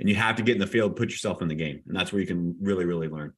And 0.00 0.08
you 0.08 0.16
have 0.16 0.36
to 0.36 0.42
get 0.42 0.54
in 0.54 0.60
the 0.60 0.66
field, 0.66 0.96
put 0.96 1.10
yourself 1.10 1.42
in 1.42 1.48
the 1.48 1.54
game. 1.54 1.82
And 1.86 1.94
that's 1.94 2.12
where 2.12 2.20
you 2.20 2.26
can 2.26 2.56
really, 2.60 2.86
really 2.86 3.08
learn. 3.08 3.34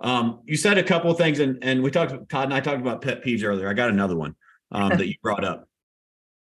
Um, 0.00 0.40
you 0.44 0.56
said 0.56 0.78
a 0.78 0.82
couple 0.82 1.10
of 1.10 1.18
things, 1.18 1.38
and, 1.38 1.58
and 1.62 1.82
we 1.82 1.90
talked, 1.90 2.12
Todd 2.28 2.44
and 2.44 2.54
I 2.54 2.60
talked 2.60 2.80
about 2.80 3.02
pet 3.02 3.22
peeves 3.22 3.44
earlier. 3.44 3.68
I 3.68 3.74
got 3.74 3.90
another 3.90 4.16
one 4.16 4.34
um, 4.72 4.88
that 4.96 5.06
you 5.06 5.14
brought 5.22 5.44
up. 5.44 5.68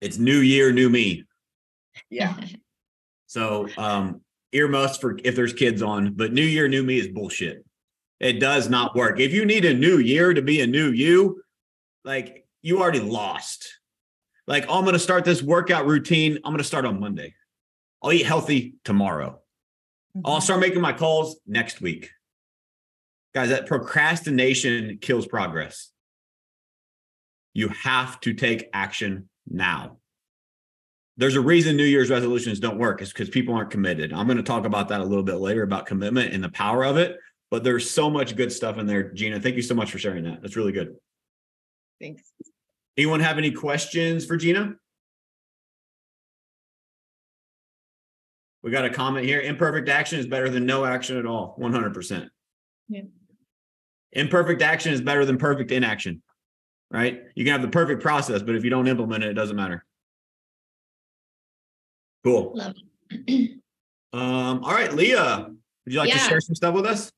It's 0.00 0.18
new 0.18 0.38
year, 0.38 0.72
new 0.72 0.88
me. 0.88 1.24
Yeah. 2.08 2.36
So 3.26 3.68
um, 3.78 4.22
earmuffs 4.50 4.98
for 4.98 5.16
if 5.22 5.36
there's 5.36 5.52
kids 5.52 5.82
on, 5.82 6.14
but 6.14 6.32
new 6.32 6.42
year, 6.42 6.66
new 6.66 6.82
me 6.82 6.98
is 6.98 7.06
bullshit. 7.06 7.64
It 8.18 8.40
does 8.40 8.68
not 8.68 8.96
work. 8.96 9.20
If 9.20 9.32
you 9.32 9.44
need 9.44 9.64
a 9.64 9.72
new 9.72 9.98
year 9.98 10.34
to 10.34 10.42
be 10.42 10.60
a 10.62 10.66
new 10.66 10.90
you, 10.90 11.40
like 12.04 12.44
you 12.60 12.80
already 12.80 12.98
lost. 12.98 13.78
Like, 14.48 14.66
oh, 14.68 14.78
I'm 14.78 14.84
going 14.84 14.94
to 14.94 14.98
start 14.98 15.24
this 15.24 15.44
workout 15.44 15.86
routine. 15.86 16.38
I'm 16.38 16.50
going 16.50 16.58
to 16.58 16.64
start 16.64 16.84
on 16.84 16.98
Monday. 16.98 17.32
I'll 18.02 18.12
eat 18.12 18.26
healthy 18.26 18.76
tomorrow. 18.84 19.40
I'll 20.24 20.34
mm-hmm. 20.36 20.42
start 20.42 20.60
making 20.60 20.80
my 20.80 20.92
calls 20.92 21.38
next 21.46 21.80
week. 21.80 22.10
Guys, 23.34 23.50
that 23.50 23.66
procrastination 23.66 24.98
kills 25.00 25.26
progress. 25.26 25.92
You 27.52 27.68
have 27.68 28.20
to 28.20 28.34
take 28.34 28.68
action 28.72 29.28
now. 29.48 29.98
There's 31.16 31.36
a 31.36 31.40
reason 31.40 31.76
New 31.76 31.84
Year's 31.84 32.10
resolutions 32.10 32.60
don't 32.60 32.78
work, 32.78 33.02
is 33.02 33.12
because 33.12 33.28
people 33.28 33.54
aren't 33.54 33.70
committed. 33.70 34.12
I'm 34.12 34.26
going 34.26 34.38
to 34.38 34.42
talk 34.42 34.64
about 34.64 34.88
that 34.88 35.00
a 35.00 35.04
little 35.04 35.22
bit 35.22 35.36
later 35.36 35.62
about 35.62 35.86
commitment 35.86 36.32
and 36.32 36.42
the 36.42 36.48
power 36.48 36.84
of 36.84 36.96
it. 36.96 37.18
But 37.50 37.62
there's 37.64 37.90
so 37.90 38.08
much 38.08 38.36
good 38.36 38.52
stuff 38.52 38.78
in 38.78 38.86
there. 38.86 39.12
Gina, 39.12 39.40
thank 39.40 39.56
you 39.56 39.62
so 39.62 39.74
much 39.74 39.90
for 39.90 39.98
sharing 39.98 40.24
that. 40.24 40.40
That's 40.40 40.56
really 40.56 40.72
good. 40.72 40.96
Thanks. 42.00 42.22
Anyone 42.96 43.20
have 43.20 43.38
any 43.38 43.50
questions 43.50 44.24
for 44.24 44.36
Gina? 44.36 44.76
We 48.62 48.70
got 48.70 48.84
a 48.84 48.90
comment 48.90 49.26
here. 49.26 49.40
Imperfect 49.40 49.88
action 49.88 50.18
is 50.18 50.26
better 50.26 50.50
than 50.50 50.66
no 50.66 50.84
action 50.84 51.16
at 51.16 51.26
all. 51.26 51.56
100%. 51.58 52.28
Yeah. 52.88 53.02
Imperfect 54.12 54.60
action 54.60 54.92
is 54.92 55.00
better 55.00 55.24
than 55.24 55.38
perfect 55.38 55.70
inaction, 55.70 56.22
right? 56.90 57.22
You 57.34 57.44
can 57.44 57.52
have 57.52 57.62
the 57.62 57.68
perfect 57.68 58.02
process, 58.02 58.42
but 58.42 58.54
if 58.54 58.64
you 58.64 58.70
don't 58.70 58.88
implement 58.88 59.24
it, 59.24 59.30
it 59.30 59.34
doesn't 59.34 59.56
matter. 59.56 59.84
Cool. 62.24 62.52
Love 62.54 62.74
it. 63.10 63.60
Um, 64.12 64.64
all 64.64 64.72
right, 64.72 64.92
Leah, 64.92 65.46
would 65.46 65.92
you 65.92 66.00
like 66.00 66.10
to 66.10 66.18
share 66.18 66.40
some 66.40 66.56
stuff 66.56 66.74
with 66.74 66.84
us? 66.84 67.12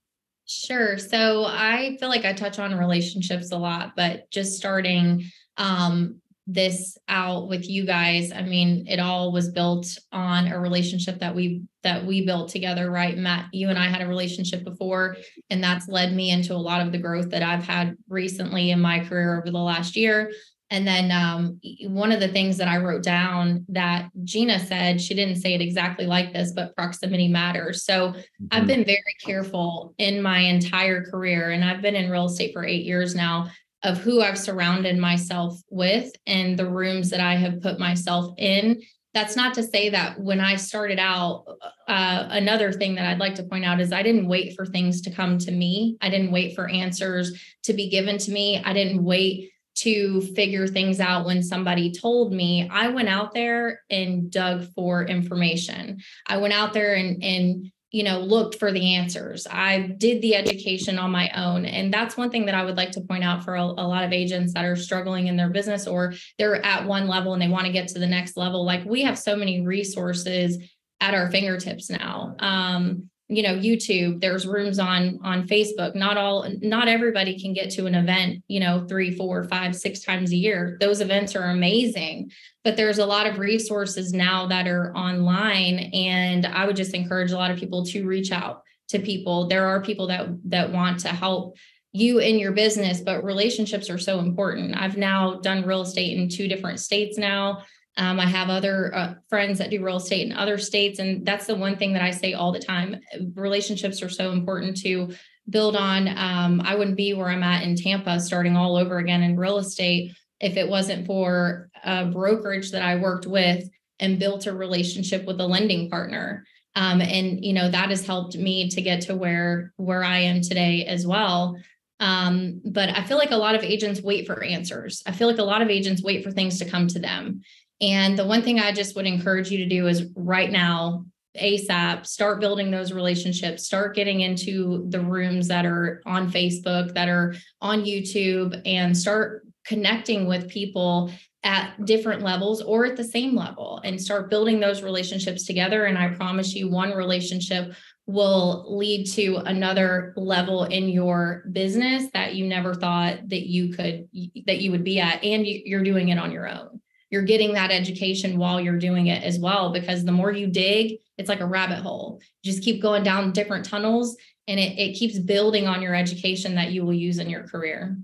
Sure. 0.47 0.99
So 0.99 1.47
I 1.47 1.97
feel 1.99 2.11
like 2.11 2.27
I 2.27 2.35
touch 2.35 2.59
on 2.59 2.77
relationships 2.77 3.51
a 3.51 3.57
lot, 3.57 3.93
but 3.97 4.31
just 4.31 4.59
starting 4.59 5.25
um 5.57 6.21
this 6.47 6.99
out 7.09 7.49
with 7.49 7.69
you 7.69 7.87
guys, 7.87 8.33
I 8.33 8.43
mean, 8.43 8.87
it 8.89 8.99
all 8.99 9.33
was 9.33 9.51
built 9.51 9.87
on 10.11 10.49
a 10.49 10.59
relationship 10.59 11.21
that 11.21 11.35
we 11.35 11.63
that 11.83 12.05
we 12.05 12.25
built 12.25 12.49
together, 12.49 12.91
right? 12.91 13.17
Matt, 13.17 13.47
you 13.53 13.69
and 13.69 13.79
I 13.79 13.89
had 13.89 14.03
a 14.03 14.07
relationship 14.07 14.65
before, 14.65 15.17
and 15.51 15.63
that's 15.63 15.89
led 15.89 16.15
me 16.15 16.31
into 16.31 16.55
a 16.55 16.57
lot 16.57 16.85
of 16.85 16.93
the 16.93 16.99
growth 16.99 17.31
that 17.31 17.43
I've 17.43 17.65
had 17.65 17.97
recently 18.09 18.71
in 18.71 18.81
my 18.81 19.01
career 19.01 19.39
over 19.39 19.51
the 19.51 19.59
last 19.59 19.97
year. 19.97 20.33
And 20.71 20.87
then 20.87 21.11
um, 21.11 21.61
one 21.93 22.13
of 22.13 22.21
the 22.21 22.29
things 22.29 22.57
that 22.57 22.67
I 22.67 22.79
wrote 22.79 23.03
down 23.03 23.67
that 23.69 24.09
Gina 24.25 24.59
said, 24.59 25.03
she 25.03 25.13
didn't 25.13 25.37
say 25.37 25.53
it 25.53 25.61
exactly 25.61 26.07
like 26.07 26.33
this, 26.33 26.53
but 26.53 26.75
proximity 26.75 27.29
matters. 27.29 27.85
So 27.85 28.15
I've 28.51 28.67
been 28.67 28.85
very 28.85 29.03
careful 29.23 29.95
in 29.99 30.23
my 30.23 30.39
entire 30.39 31.05
career, 31.05 31.51
and 31.51 31.63
I've 31.63 31.83
been 31.83 31.95
in 31.95 32.11
real 32.11 32.25
estate 32.25 32.55
for 32.55 32.65
eight 32.65 32.87
years 32.87 33.15
now, 33.15 33.51
of 33.83 33.99
who 33.99 34.23
I've 34.23 34.39
surrounded 34.39 34.99
myself 34.99 35.61
with 35.71 36.13
and 36.27 36.59
the 36.59 36.69
rooms 36.69 37.11
that 37.11 37.21
I 37.21 37.35
have 37.35 37.61
put 37.61 37.79
myself 37.79 38.35
in. 38.39 38.81
That's 39.15 39.37
not 39.37 39.55
to 39.55 39.63
say 39.63 39.91
that 39.91 40.19
when 40.19 40.41
I 40.41 40.57
started 40.57 40.99
out, 40.99 41.45
uh, 41.87 42.29
another 42.31 42.73
thing 42.73 42.95
that 42.95 43.07
I'd 43.07 43.19
like 43.19 43.35
to 43.35 43.43
point 43.43 43.65
out 43.65 43.81
is 43.81 43.93
I 43.93 44.03
didn't 44.03 44.29
wait 44.29 44.55
for 44.57 44.65
things 44.65 45.03
to 45.03 45.11
come 45.11 45.37
to 45.39 45.51
me. 45.51 45.97
I 46.01 46.09
didn't 46.09 46.33
wait 46.33 46.55
for 46.55 46.69
answers 46.69 47.39
to 47.65 47.75
be 47.75 47.91
given 47.91 48.17
to 48.19 48.31
me. 48.31 48.63
I 48.65 48.73
didn't 48.73 49.05
wait 49.05 49.51
to 49.75 50.21
figure 50.35 50.67
things 50.67 51.01
out 51.01 51.27
when 51.27 51.43
somebody 51.43 51.93
told 51.93 52.33
me. 52.33 52.69
I 52.71 52.89
went 52.89 53.09
out 53.09 53.35
there 53.35 53.81
and 53.91 54.31
dug 54.31 54.67
for 54.75 55.05
information. 55.05 56.01
I 56.27 56.39
went 56.39 56.55
out 56.55 56.73
there 56.73 56.95
and, 56.95 57.23
and 57.23 57.73
you 57.93 58.03
know, 58.03 58.21
looked 58.21 58.59
for 58.59 58.73
the 58.73 58.95
answers. 58.95 59.47
I 59.51 59.81
did 59.81 60.23
the 60.23 60.35
education 60.35 60.99
on 60.99 61.11
my 61.11 61.31
own. 61.37 61.67
And 61.67 61.93
that's 61.93 62.17
one 62.17 62.31
thing 62.31 62.47
that 62.47 62.55
I 62.55 62.65
would 62.65 62.77
like 62.77 62.91
to 62.93 63.03
point 63.03 63.23
out 63.23 63.45
for 63.45 63.55
a, 63.55 63.63
a, 63.63 63.87
lot 63.87 64.03
of 64.03 64.13
agents 64.13 64.55
that 64.55 64.65
are 64.65 64.77
struggling 64.77 65.27
in 65.27 65.37
their 65.37 65.51
business 65.51 65.87
or 65.87 66.15
they're 66.39 66.65
at 66.65 66.87
one 66.87 67.07
level 67.07 67.35
and 67.35 67.43
they 67.43 67.49
want 67.49 67.67
to 67.67 67.73
get 67.73 67.89
to 67.89 67.99
the 67.99 68.07
next 68.07 68.39
level. 68.39 68.65
Like 68.65 68.87
we 68.87 69.03
have 69.03 69.19
so 69.19 69.37
many 69.37 69.61
resources 69.61 70.57
at 71.03 71.13
our 71.13 71.31
fingertips 71.31 71.91
now. 71.91 72.35
Um, 72.39 73.11
you 73.35 73.43
know 73.43 73.55
youtube 73.55 74.21
there's 74.21 74.47
rooms 74.47 74.79
on 74.79 75.19
on 75.23 75.47
facebook. 75.47 75.95
Not 75.95 76.17
all 76.17 76.47
not 76.61 76.89
everybody 76.89 77.41
can 77.41 77.53
get 77.53 77.71
to 77.71 77.87
an 77.87 77.95
event 77.95 78.43
you 78.49 78.61
know 78.61 78.87
three 78.89 79.17
four 79.17 79.45
five 79.45 79.75
six 79.75 80.01
times 80.01 80.33
a 80.33 80.37
year. 80.37 80.77
Those 80.81 81.01
events 81.01 81.35
are 81.37 81.51
amazing 81.51 82.31
but 82.65 82.77
there's 82.77 82.99
a 82.99 83.07
lot 83.07 83.27
of 83.27 83.39
resources 83.39 84.13
now 84.13 84.47
that 84.47 84.69
are 84.69 84.95
online 84.95 85.91
and 85.93 86.47
i 86.47 86.65
would 86.65 86.77
just 86.77 86.95
encourage 86.95 87.33
a 87.33 87.37
lot 87.37 87.51
of 87.51 87.59
people 87.59 87.85
to 87.87 88.07
reach 88.07 88.31
out 88.31 88.63
to 88.93 88.99
people. 88.99 89.49
There 89.49 89.67
are 89.67 89.83
people 89.83 90.07
that 90.09 90.29
that 90.51 90.71
want 90.73 91.01
to 91.01 91.09
help 91.09 91.57
you 91.93 92.19
in 92.19 92.39
your 92.39 92.53
business 92.53 93.01
but 93.01 93.25
relationships 93.25 93.91
are 93.91 93.99
so 93.99 94.21
important. 94.21 94.81
I've 94.81 94.97
now 94.97 95.41
done 95.41 95.67
real 95.67 95.83
estate 95.83 96.17
in 96.17 96.29
two 96.29 96.49
different 96.49 96.81
states 96.81 97.19
now 97.19 97.65
um, 97.97 98.19
I 98.19 98.27
have 98.27 98.49
other 98.49 98.95
uh, 98.95 99.15
friends 99.29 99.59
that 99.59 99.71
do 99.71 99.85
real 99.85 99.97
estate 99.97 100.27
in 100.27 100.33
other 100.33 100.59
states. 100.59 100.99
And 100.99 101.27
that's 101.27 101.47
the 101.47 101.55
one 101.55 101.77
thing 101.77 101.93
that 101.93 102.03
I 102.03 102.11
say 102.11 102.33
all 102.33 102.53
the 102.53 102.59
time. 102.59 102.97
Relationships 103.35 104.03
are 104.03 104.09
so 104.09 104.33
important 104.33 104.79
to 104.79 105.11
build 105.51 105.77
on. 105.77 106.09
Um, 106.09 106.63
I 106.65 106.75
wouldn't 106.75 106.97
be 106.97 107.13
where 107.13 107.29
I'm 107.29 107.43
at 107.43 107.65
in 107.65 107.77
Tampa, 107.77 108.21
starting 108.21 108.57
all 108.57 108.77
over 108.77 108.99
again 108.99 109.23
in 109.23 109.37
real 109.37 109.59
estate, 109.59 110.13
if 110.41 110.57
it 110.57 110.69
wasn't 110.69 111.07
for 111.07 111.69
a 111.85 112.07
brokerage 112.07 112.71
that 112.71 112.83
I 112.83 112.97
worked 112.97 113.27
with 113.27 113.69
and 114.01 114.19
built 114.19 114.47
a 114.47 114.55
relationship 114.55 115.27
with 115.27 115.41
a 115.41 115.47
lending 115.47 115.91
partner. 115.91 116.45
Um, 116.75 117.03
and 117.03 117.45
you 117.45 117.53
know 117.53 117.71
that 117.71 117.91
has 117.91 118.07
helped 118.07 118.35
me 118.35 118.71
to 118.71 118.81
get 118.81 119.03
to 119.03 119.15
where 119.15 119.75
where 119.77 120.03
I 120.03 120.21
am 120.21 120.41
today 120.41 120.87
as 120.87 121.07
well. 121.07 121.59
Um, 122.01 122.61
but 122.65 122.89
I 122.89 123.05
feel 123.05 123.19
like 123.19 123.31
a 123.31 123.37
lot 123.37 123.55
of 123.55 123.63
agents 123.63 124.03
wait 124.03 124.27
for 124.27 124.43
answers. 124.43 125.03
I 125.07 125.13
feel 125.13 125.29
like 125.29 125.39
a 125.39 125.45
lot 125.45 125.63
of 125.63 125.69
agents 125.69 126.03
wait 126.03 126.25
for 126.25 126.33
things 126.33 126.59
to 126.59 126.65
come 126.65 126.89
to 126.89 126.99
them. 126.99 127.43
And 127.83 128.17
the 128.17 128.25
one 128.25 128.43
thing 128.43 128.61
I 128.61 128.71
just 128.73 128.95
would 128.95 129.07
encourage 129.07 129.51
you 129.51 129.59
to 129.59 129.67
do 129.67 129.89
is 129.89 130.07
right 130.15 130.51
now, 130.51 131.05
ASAP, 131.37 132.07
start 132.07 132.41
building 132.41 132.71
those 132.71 132.93
relationships, 132.93 133.67
start 133.67 133.97
getting 133.97 134.21
into 134.21 134.87
the 134.89 135.01
rooms 135.01 135.49
that 135.49 135.67
are 135.67 136.01
on 136.07 136.31
Facebook, 136.31 136.95
that 136.95 137.09
are 137.09 137.35
on 137.61 137.85
YouTube, 137.85 138.61
and 138.65 138.97
start 138.97 139.45
connecting 139.65 140.29
with 140.29 140.49
people 140.49 141.11
at 141.45 141.85
different 141.85 142.23
levels 142.23 142.63
or 142.63 142.85
at 142.85 142.97
the 142.97 143.03
same 143.03 143.35
level 143.35 143.81
and 143.83 144.01
start 144.01 144.31
building 144.31 144.61
those 144.61 144.83
relationships 144.83 145.45
together. 145.45 145.87
And 145.87 145.99
I 145.99 146.11
promise 146.11 146.55
you, 146.55 146.71
one 146.71 146.93
relationship 146.93 147.75
will 148.07 148.65
lead 148.77 149.07
to 149.07 149.39
another 149.39 150.13
level 150.17 150.65
in 150.65 150.89
your 150.89 151.45
business 151.51 152.07
that 152.15 152.37
you 152.37 152.47
never 152.47 152.75
thought 152.75 153.29
that 153.29 153.49
you 153.49 153.73
could 153.75 154.09
that 154.47 154.61
you 154.61 154.71
would 154.71 154.85
be 154.85 155.01
at 155.01 155.23
and 155.25 155.47
you're 155.47 155.83
doing 155.83 156.11
it 156.11 156.19
on 156.19 156.31
your 156.31 156.49
own 156.49 156.82
you're 157.13 157.23
getting 157.23 157.53
that 157.53 157.71
education 157.71 158.39
while 158.39 158.59
you're 158.61 158.79
doing 158.79 159.09
it 159.09 159.23
as 159.23 159.39
well 159.39 159.71
because 159.71 160.05
the 160.05 160.11
more 160.11 160.33
you 160.33 160.49
dig 160.49 160.99
it's 161.19 161.29
like 161.29 161.41
a 161.41 161.47
rabbit 161.47 161.79
hole 161.79 162.19
you 162.43 162.51
just 162.51 162.65
keep 162.65 162.83
going 162.83 163.05
down 163.05 163.31
different 163.31 163.65
tunnels 163.65 164.17
and 164.49 164.59
it, 164.59 164.77
it 164.79 164.95
keeps 164.95 165.19
building 165.19 165.69
on 165.69 165.83
your 165.83 165.95
education 165.95 166.57
that 166.57 166.73
you 166.73 166.85
will 166.85 166.95
use 166.95 167.19
in 167.19 167.31
your 167.31 167.47
career 167.47 167.97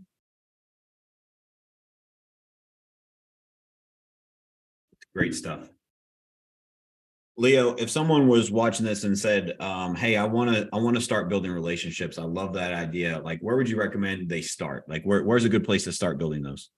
great 5.16 5.34
stuff 5.34 5.68
Leah, 7.40 7.68
if 7.76 7.88
someone 7.88 8.26
was 8.26 8.50
watching 8.50 8.84
this 8.84 9.04
and 9.04 9.16
said, 9.16 9.54
um, 9.61 9.94
"Hey, 9.94 10.16
I 10.16 10.24
want 10.24 10.52
to, 10.52 10.68
I 10.72 10.78
want 10.78 10.96
to 10.96 11.00
start 11.00 11.28
building 11.28 11.52
relationships. 11.52 12.18
I 12.18 12.24
love 12.24 12.52
that 12.54 12.74
idea." 12.74 13.20
Like, 13.20 13.38
where 13.42 13.56
would 13.56 13.68
you 13.68 13.78
recommend 13.78 14.28
they 14.28 14.42
start? 14.42 14.88
Like, 14.88 15.04
where, 15.04 15.22
where's 15.22 15.44
a 15.44 15.48
good 15.48 15.62
place 15.62 15.84
to 15.84 15.92
start 15.92 16.18
building 16.18 16.42
those? 16.42 16.70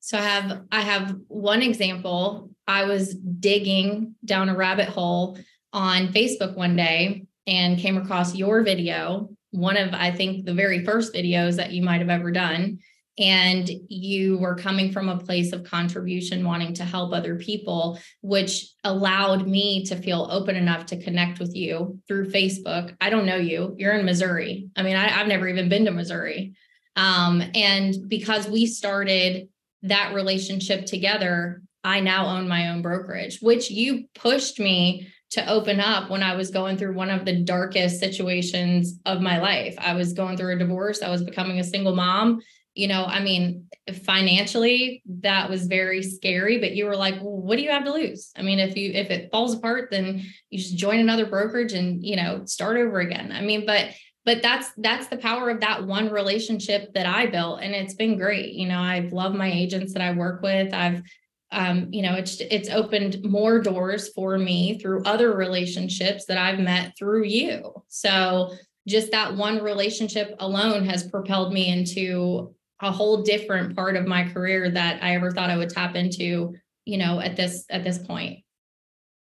So 0.00 0.18
I 0.18 0.22
have, 0.22 0.62
I 0.70 0.80
have 0.80 1.16
one 1.28 1.62
example. 1.62 2.50
I 2.66 2.84
was 2.84 3.14
digging 3.14 4.14
down 4.24 4.48
a 4.48 4.56
rabbit 4.56 4.88
hole 4.88 5.38
on 5.72 6.08
Facebook 6.08 6.56
one 6.56 6.76
day 6.76 7.26
and 7.46 7.78
came 7.78 7.96
across 7.96 8.34
your 8.34 8.62
video, 8.62 9.30
one 9.50 9.76
of 9.76 9.94
I 9.94 10.10
think 10.10 10.44
the 10.44 10.54
very 10.54 10.84
first 10.84 11.14
videos 11.14 11.56
that 11.56 11.72
you 11.72 11.82
might 11.82 12.00
have 12.00 12.10
ever 12.10 12.30
done. 12.30 12.78
And 13.18 13.68
you 13.88 14.38
were 14.38 14.54
coming 14.54 14.92
from 14.92 15.08
a 15.08 15.18
place 15.18 15.52
of 15.52 15.64
contribution 15.64 16.44
wanting 16.44 16.74
to 16.74 16.84
help 16.84 17.12
other 17.12 17.34
people 17.34 17.98
which 18.20 18.68
allowed 18.84 19.48
me 19.48 19.84
to 19.86 19.96
feel 19.96 20.28
open 20.30 20.54
enough 20.54 20.86
to 20.86 21.02
connect 21.02 21.40
with 21.40 21.56
you 21.56 21.98
through 22.06 22.30
facebook. 22.30 22.94
I 23.00 23.10
don't 23.10 23.26
know 23.26 23.36
you. 23.36 23.74
You're 23.76 23.94
in 23.98 24.04
missouri. 24.04 24.68
I 24.76 24.82
mean 24.82 24.94
I, 24.94 25.08
have 25.08 25.26
never 25.26 25.48
even 25.48 25.68
been 25.68 25.86
to 25.86 25.90
missouri. 25.90 26.54
Um, 26.94 27.42
and 27.54 28.08
because 28.08 28.46
we 28.48 28.66
started 28.66 29.48
that 29.82 30.14
relationship 30.14 30.86
together 30.86 31.62
i 31.84 32.00
now 32.00 32.26
own 32.26 32.48
my 32.48 32.70
own 32.70 32.82
brokerage 32.82 33.38
which 33.40 33.70
you 33.70 34.04
pushed 34.14 34.58
me 34.58 35.08
to 35.30 35.46
open 35.46 35.78
up 35.78 36.08
when 36.08 36.22
I 36.22 36.36
was 36.36 36.50
going 36.50 36.78
through 36.78 36.94
one 36.94 37.10
of 37.10 37.26
the 37.26 37.42
darkest 37.42 38.00
situations 38.00 38.98
of 39.04 39.20
my 39.20 39.38
life. 39.38 39.74
I 39.78 39.92
was 39.92 40.14
going 40.14 40.38
through 40.38 40.54
a 40.54 40.58
divorce, 40.58 41.02
I 41.02 41.10
was 41.10 41.22
becoming 41.22 41.58
a 41.58 41.64
single 41.64 41.94
mom, 41.94 42.40
you 42.78 42.86
know, 42.86 43.04
I 43.04 43.20
mean, 43.20 43.66
financially, 44.04 45.02
that 45.20 45.50
was 45.50 45.66
very 45.66 46.00
scary, 46.00 46.58
but 46.60 46.76
you 46.76 46.84
were 46.86 46.94
like, 46.94 47.16
well, 47.16 47.36
what 47.36 47.56
do 47.56 47.62
you 47.62 47.70
have 47.70 47.84
to 47.84 47.92
lose? 47.92 48.30
I 48.36 48.42
mean, 48.42 48.60
if 48.60 48.76
you 48.76 48.92
if 48.92 49.10
it 49.10 49.32
falls 49.32 49.54
apart, 49.54 49.88
then 49.90 50.22
you 50.48 50.58
just 50.58 50.76
join 50.76 51.00
another 51.00 51.26
brokerage 51.26 51.72
and, 51.72 52.04
you 52.04 52.14
know, 52.14 52.44
start 52.44 52.76
over 52.76 53.00
again. 53.00 53.32
I 53.32 53.40
mean, 53.40 53.66
but 53.66 53.88
but 54.28 54.42
that's 54.42 54.72
that's 54.76 55.06
the 55.06 55.16
power 55.16 55.48
of 55.48 55.60
that 55.60 55.86
one 55.86 56.10
relationship 56.10 56.92
that 56.92 57.06
I 57.06 57.24
built 57.24 57.62
and 57.62 57.74
it's 57.74 57.94
been 57.94 58.18
great. 58.18 58.52
You 58.52 58.68
know, 58.68 58.78
I've 58.78 59.10
loved 59.10 59.34
my 59.34 59.50
agents 59.50 59.94
that 59.94 60.02
I 60.02 60.12
work 60.12 60.42
with. 60.42 60.74
I've 60.74 61.02
um, 61.50 61.88
you 61.92 62.02
know, 62.02 62.12
it's 62.12 62.38
it's 62.42 62.68
opened 62.68 63.24
more 63.24 63.58
doors 63.58 64.10
for 64.10 64.36
me 64.36 64.78
through 64.78 65.02
other 65.04 65.34
relationships 65.34 66.26
that 66.26 66.36
I've 66.36 66.58
met 66.58 66.92
through 66.98 67.24
you. 67.24 67.72
So 67.88 68.52
just 68.86 69.12
that 69.12 69.34
one 69.34 69.62
relationship 69.62 70.36
alone 70.40 70.84
has 70.84 71.08
propelled 71.08 71.54
me 71.54 71.72
into 71.72 72.54
a 72.82 72.92
whole 72.92 73.22
different 73.22 73.74
part 73.74 73.96
of 73.96 74.06
my 74.06 74.28
career 74.28 74.70
that 74.72 75.02
I 75.02 75.14
ever 75.14 75.30
thought 75.30 75.48
I 75.48 75.56
would 75.56 75.70
tap 75.70 75.94
into, 75.94 76.54
you 76.84 76.98
know, 76.98 77.18
at 77.18 77.34
this 77.34 77.64
at 77.70 77.82
this 77.82 77.96
point. 77.96 78.40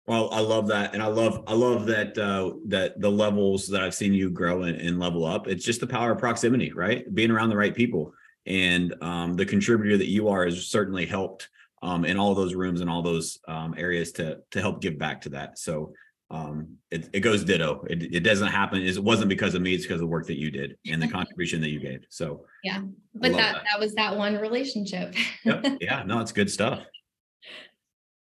Well, 0.07 0.29
I 0.31 0.39
love 0.39 0.67
that, 0.67 0.93
and 0.93 1.01
I 1.01 1.07
love 1.07 1.43
I 1.47 1.53
love 1.53 1.87
that 1.87 2.17
uh, 2.17 2.51
that 2.67 3.01
the 3.01 3.09
levels 3.09 3.67
that 3.69 3.81
I've 3.81 3.95
seen 3.95 4.13
you 4.13 4.29
grow 4.29 4.61
and, 4.63 4.79
and, 4.79 4.99
level 4.99 5.25
up. 5.25 5.47
It's 5.47 5.65
just 5.65 5.79
the 5.79 5.87
power 5.87 6.11
of 6.11 6.19
proximity, 6.19 6.71
right? 6.73 7.11
Being 7.15 7.31
around 7.31 7.49
the 7.49 7.57
right 7.57 7.73
people, 7.73 8.13
and 8.45 8.93
um, 9.01 9.35
the 9.35 9.45
contributor 9.45 9.97
that 9.97 10.07
you 10.07 10.27
are 10.27 10.45
has 10.45 10.67
certainly 10.67 11.07
helped 11.07 11.49
um, 11.81 12.05
in 12.05 12.19
all 12.19 12.35
those 12.35 12.53
rooms 12.53 12.81
and 12.81 12.89
all 12.89 13.01
those 13.01 13.39
um, 13.47 13.73
areas 13.77 14.11
to 14.13 14.41
to 14.51 14.61
help 14.61 14.79
give 14.79 14.99
back 14.99 15.21
to 15.21 15.29
that. 15.29 15.57
So 15.57 15.93
um, 16.29 16.77
it, 16.91 17.09
it 17.13 17.19
goes 17.21 17.43
ditto. 17.43 17.85
It, 17.89 18.15
it 18.15 18.19
doesn't 18.21 18.47
happen. 18.47 18.81
It 18.81 18.97
wasn't 18.99 19.29
because 19.29 19.55
of 19.55 19.61
me. 19.61 19.73
It's 19.73 19.85
because 19.85 19.95
of 19.95 20.01
the 20.01 20.07
work 20.07 20.27
that 20.27 20.39
you 20.39 20.51
did 20.51 20.77
and 20.85 21.01
the 21.01 21.07
contribution 21.11 21.61
that 21.61 21.69
you 21.69 21.79
gave. 21.79 22.05
So 22.09 22.45
yeah, 22.63 22.81
but 23.13 23.31
that, 23.31 23.37
that, 23.37 23.63
that 23.71 23.79
was 23.79 23.93
that 23.95 24.15
one 24.15 24.37
relationship. 24.37 25.15
yep. 25.43 25.65
Yeah, 25.81 26.03
no, 26.03 26.19
it's 26.19 26.31
good 26.31 26.51
stuff. 26.51 26.81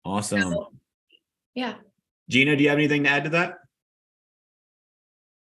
Awesome. 0.05 0.41
So, 0.41 0.73
yeah. 1.59 1.75
Gina, 2.29 2.57
do 2.57 2.63
you 2.63 2.69
have 2.69 2.79
anything 2.79 3.05
to 3.05 3.11
add 3.11 3.25
to 3.25 3.31
that? 3.31 3.59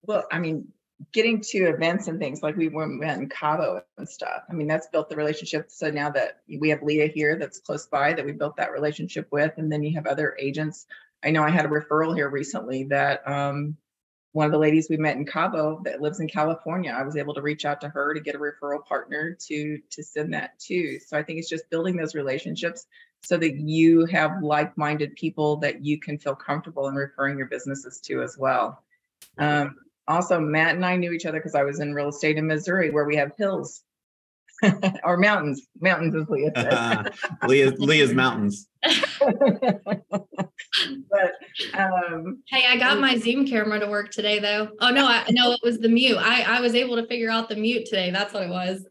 Well, 0.03 0.25
I 0.31 0.39
mean, 0.39 0.69
getting 1.11 1.41
to 1.41 1.57
events 1.65 2.07
and 2.07 2.19
things 2.19 2.41
like 2.41 2.55
we 2.55 2.69
went 2.69 3.01
in 3.01 3.29
Cabo 3.29 3.81
and 3.97 4.09
stuff. 4.09 4.43
I 4.49 4.53
mean, 4.53 4.67
that's 4.67 4.87
built 4.87 5.09
the 5.09 5.15
relationship. 5.15 5.69
So 5.69 5.91
now 5.91 6.09
that 6.11 6.39
we 6.59 6.69
have 6.69 6.81
Leah 6.81 7.07
here 7.07 7.37
that's 7.37 7.59
close 7.59 7.87
by 7.87 8.13
that 8.13 8.25
we 8.25 8.31
built 8.31 8.57
that 8.57 8.71
relationship 8.71 9.27
with, 9.31 9.53
and 9.57 9.71
then 9.71 9.83
you 9.83 9.95
have 9.95 10.07
other 10.07 10.35
agents 10.39 10.85
I 11.23 11.31
know 11.31 11.43
I 11.43 11.49
had 11.49 11.65
a 11.65 11.69
referral 11.69 12.15
here 12.15 12.29
recently 12.29 12.85
that 12.85 13.27
um, 13.27 13.77
one 14.31 14.45
of 14.45 14.51
the 14.51 14.57
ladies 14.57 14.87
we 14.89 14.97
met 14.97 15.17
in 15.17 15.25
Cabo 15.25 15.81
that 15.85 16.01
lives 16.01 16.19
in 16.19 16.27
California, 16.27 16.91
I 16.91 17.03
was 17.03 17.15
able 17.15 17.33
to 17.35 17.41
reach 17.41 17.65
out 17.65 17.81
to 17.81 17.89
her 17.89 18.13
to 18.13 18.19
get 18.19 18.35
a 18.35 18.39
referral 18.39 18.85
partner 18.85 19.37
to 19.47 19.79
to 19.91 20.03
send 20.03 20.33
that 20.33 20.57
to. 20.61 20.99
So 20.99 21.17
I 21.17 21.23
think 21.23 21.39
it's 21.39 21.49
just 21.49 21.69
building 21.69 21.95
those 21.95 22.15
relationships 22.15 22.87
so 23.21 23.37
that 23.37 23.55
you 23.55 24.05
have 24.05 24.41
like-minded 24.41 25.15
people 25.15 25.57
that 25.57 25.85
you 25.85 25.99
can 25.99 26.17
feel 26.17 26.35
comfortable 26.35 26.87
in 26.87 26.95
referring 26.95 27.37
your 27.37 27.47
businesses 27.47 27.99
to 28.01 28.21
as 28.21 28.37
well. 28.37 28.83
Um, 29.37 29.75
also, 30.07 30.39
Matt 30.39 30.75
and 30.75 30.85
I 30.85 30.95
knew 30.97 31.11
each 31.11 31.25
other 31.25 31.39
because 31.39 31.55
I 31.55 31.63
was 31.63 31.79
in 31.79 31.93
real 31.93 32.09
estate 32.09 32.37
in 32.37 32.47
Missouri 32.47 32.89
where 32.89 33.05
we 33.05 33.15
have 33.15 33.31
hills 33.37 33.83
or 35.03 35.17
mountains. 35.17 35.67
Mountains 35.79 36.15
is 36.15 36.27
Leah 36.29 36.51
said. 36.55 37.13
Leah, 37.47 37.71
Leah's 37.71 38.13
mountains. 38.13 38.67
but 38.83 38.93
um, 41.73 42.41
hey, 42.49 42.65
I 42.67 42.77
got 42.77 42.99
my 42.99 43.17
Zoom 43.17 43.45
camera 43.45 43.79
to 43.79 43.87
work 43.87 44.11
today, 44.11 44.39
though. 44.39 44.69
Oh 44.79 44.89
no, 44.89 45.05
I 45.07 45.25
no, 45.29 45.51
it 45.51 45.59
was 45.63 45.79
the 45.79 45.89
mute. 45.89 46.17
I 46.17 46.57
I 46.57 46.61
was 46.61 46.75
able 46.75 46.95
to 46.95 47.07
figure 47.07 47.29
out 47.29 47.49
the 47.49 47.55
mute 47.55 47.85
today. 47.85 48.11
That's 48.11 48.33
what 48.33 48.43
it 48.43 48.49
was. 48.49 48.85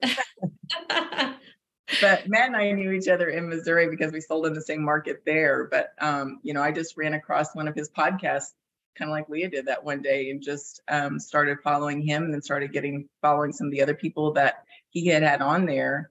But 2.01 2.29
Matt 2.29 2.49
and 2.49 2.57
I 2.57 2.73
knew 2.73 2.93
each 2.93 3.09
other 3.09 3.29
in 3.29 3.49
Missouri 3.49 3.89
because 3.89 4.13
we 4.13 4.21
sold 4.21 4.47
in 4.47 4.53
the 4.53 4.61
same 4.61 4.83
market 4.83 5.23
there. 5.25 5.69
But 5.71 5.93
um, 6.01 6.41
you 6.43 6.55
know, 6.55 6.63
I 6.63 6.73
just 6.73 6.97
ran 6.97 7.15
across 7.15 7.55
one 7.55 7.69
of 7.69 7.75
his 7.75 7.91
podcasts, 7.91 8.53
kind 8.97 9.11
of 9.11 9.13
like 9.13 9.29
Leah 9.29 9.51
did 9.51 9.67
that 9.67 9.85
one 9.85 10.03
day, 10.03 10.31
and 10.31 10.43
just 10.43 10.81
um, 10.89 11.19
started 11.19 11.59
following 11.63 12.01
him, 12.01 12.25
and 12.25 12.35
then 12.35 12.43
started 12.43 12.73
getting 12.73 13.09
following 13.21 13.53
some 13.53 13.67
of 13.67 13.73
the 13.73 13.83
other 13.83 13.95
people 13.95 14.33
that 14.33 14.65
he 14.91 15.07
had 15.07 15.23
had 15.23 15.41
on 15.41 15.67
there 15.67 16.11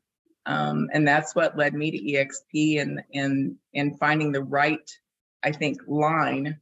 um, 0.50 0.90
and 0.94 1.08
that's 1.08 1.36
what 1.36 1.58
led 1.58 1.74
me 1.74 1.92
to 1.92 2.18
exp 2.18 2.82
and 2.82 3.02
and 3.14 3.56
and 3.76 3.98
finding 4.00 4.32
the 4.32 4.44
right 4.44 4.92
i 5.44 5.52
think 5.52 5.80
line 5.88 6.58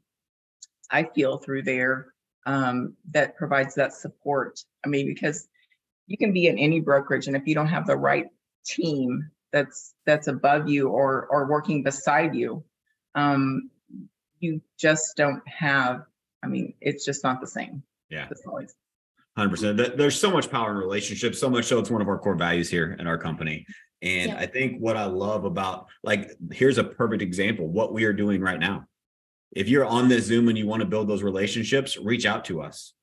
i 0.92 1.04
feel 1.04 1.38
through 1.38 1.64
there 1.64 2.08
um, 2.46 2.96
that 3.12 3.36
provides 3.36 3.76
that 3.76 3.94
support 3.94 4.64
i 4.86 4.90
mean 4.90 5.06
because 5.06 5.48
you 6.08 6.18
can 6.18 6.32
be 6.34 6.48
in 6.48 6.58
any 6.58 6.80
brokerage 6.80 7.28
and 7.28 7.36
if 7.36 7.48
you 7.48 7.56
don't 7.56 7.68
have 7.68 7.88
the 7.88 7.96
right 7.96 8.28
team 8.68 9.30
that's 9.52 9.94
that's 10.06 10.28
above 10.28 10.68
you 10.68 10.90
or 10.90 11.28
or 11.28 11.48
working 11.48 11.84
beside 11.84 12.36
you 12.36 12.64
um, 13.16 13.70
you 14.40 14.62
just 14.78 15.16
don't 15.18 15.42
have 15.48 16.04
i 16.44 16.48
mean 16.48 16.74
it's 16.82 17.06
just 17.06 17.24
not 17.24 17.42
the 17.42 17.48
same 17.48 17.82
yeah 18.10 18.28
Hundred 19.38 19.52
percent. 19.52 19.98
There's 19.98 20.20
so 20.20 20.32
much 20.32 20.50
power 20.50 20.72
in 20.72 20.78
relationships, 20.78 21.38
so 21.38 21.48
much 21.48 21.66
so 21.66 21.78
it's 21.78 21.92
one 21.92 22.02
of 22.02 22.08
our 22.08 22.18
core 22.18 22.34
values 22.34 22.72
here 22.72 22.98
in 23.00 23.06
our 23.06 23.20
company. 23.20 23.68
And 24.02 24.32
yeah. 24.32 24.40
I 24.40 24.48
think 24.48 24.80
what 24.80 24.98
I 24.98 25.06
love 25.06 25.46
about 25.46 25.86
like 26.04 26.32
here's 26.52 26.80
a 26.80 26.84
perfect 26.84 27.22
example 27.22 27.68
what 27.68 27.94
we 27.94 28.06
are 28.06 28.14
doing 28.14 28.42
right 28.42 28.60
now. 28.60 28.88
If 29.52 29.70
you're 29.70 29.86
on 29.86 30.08
this 30.08 30.26
Zoom 30.26 30.48
and 30.48 30.58
you 30.58 30.66
want 30.66 30.80
to 30.80 30.88
build 30.88 31.08
those 31.08 31.22
relationships, 31.22 31.98
reach 31.98 32.26
out 32.26 32.46
to 32.46 32.64
us. 32.64 32.94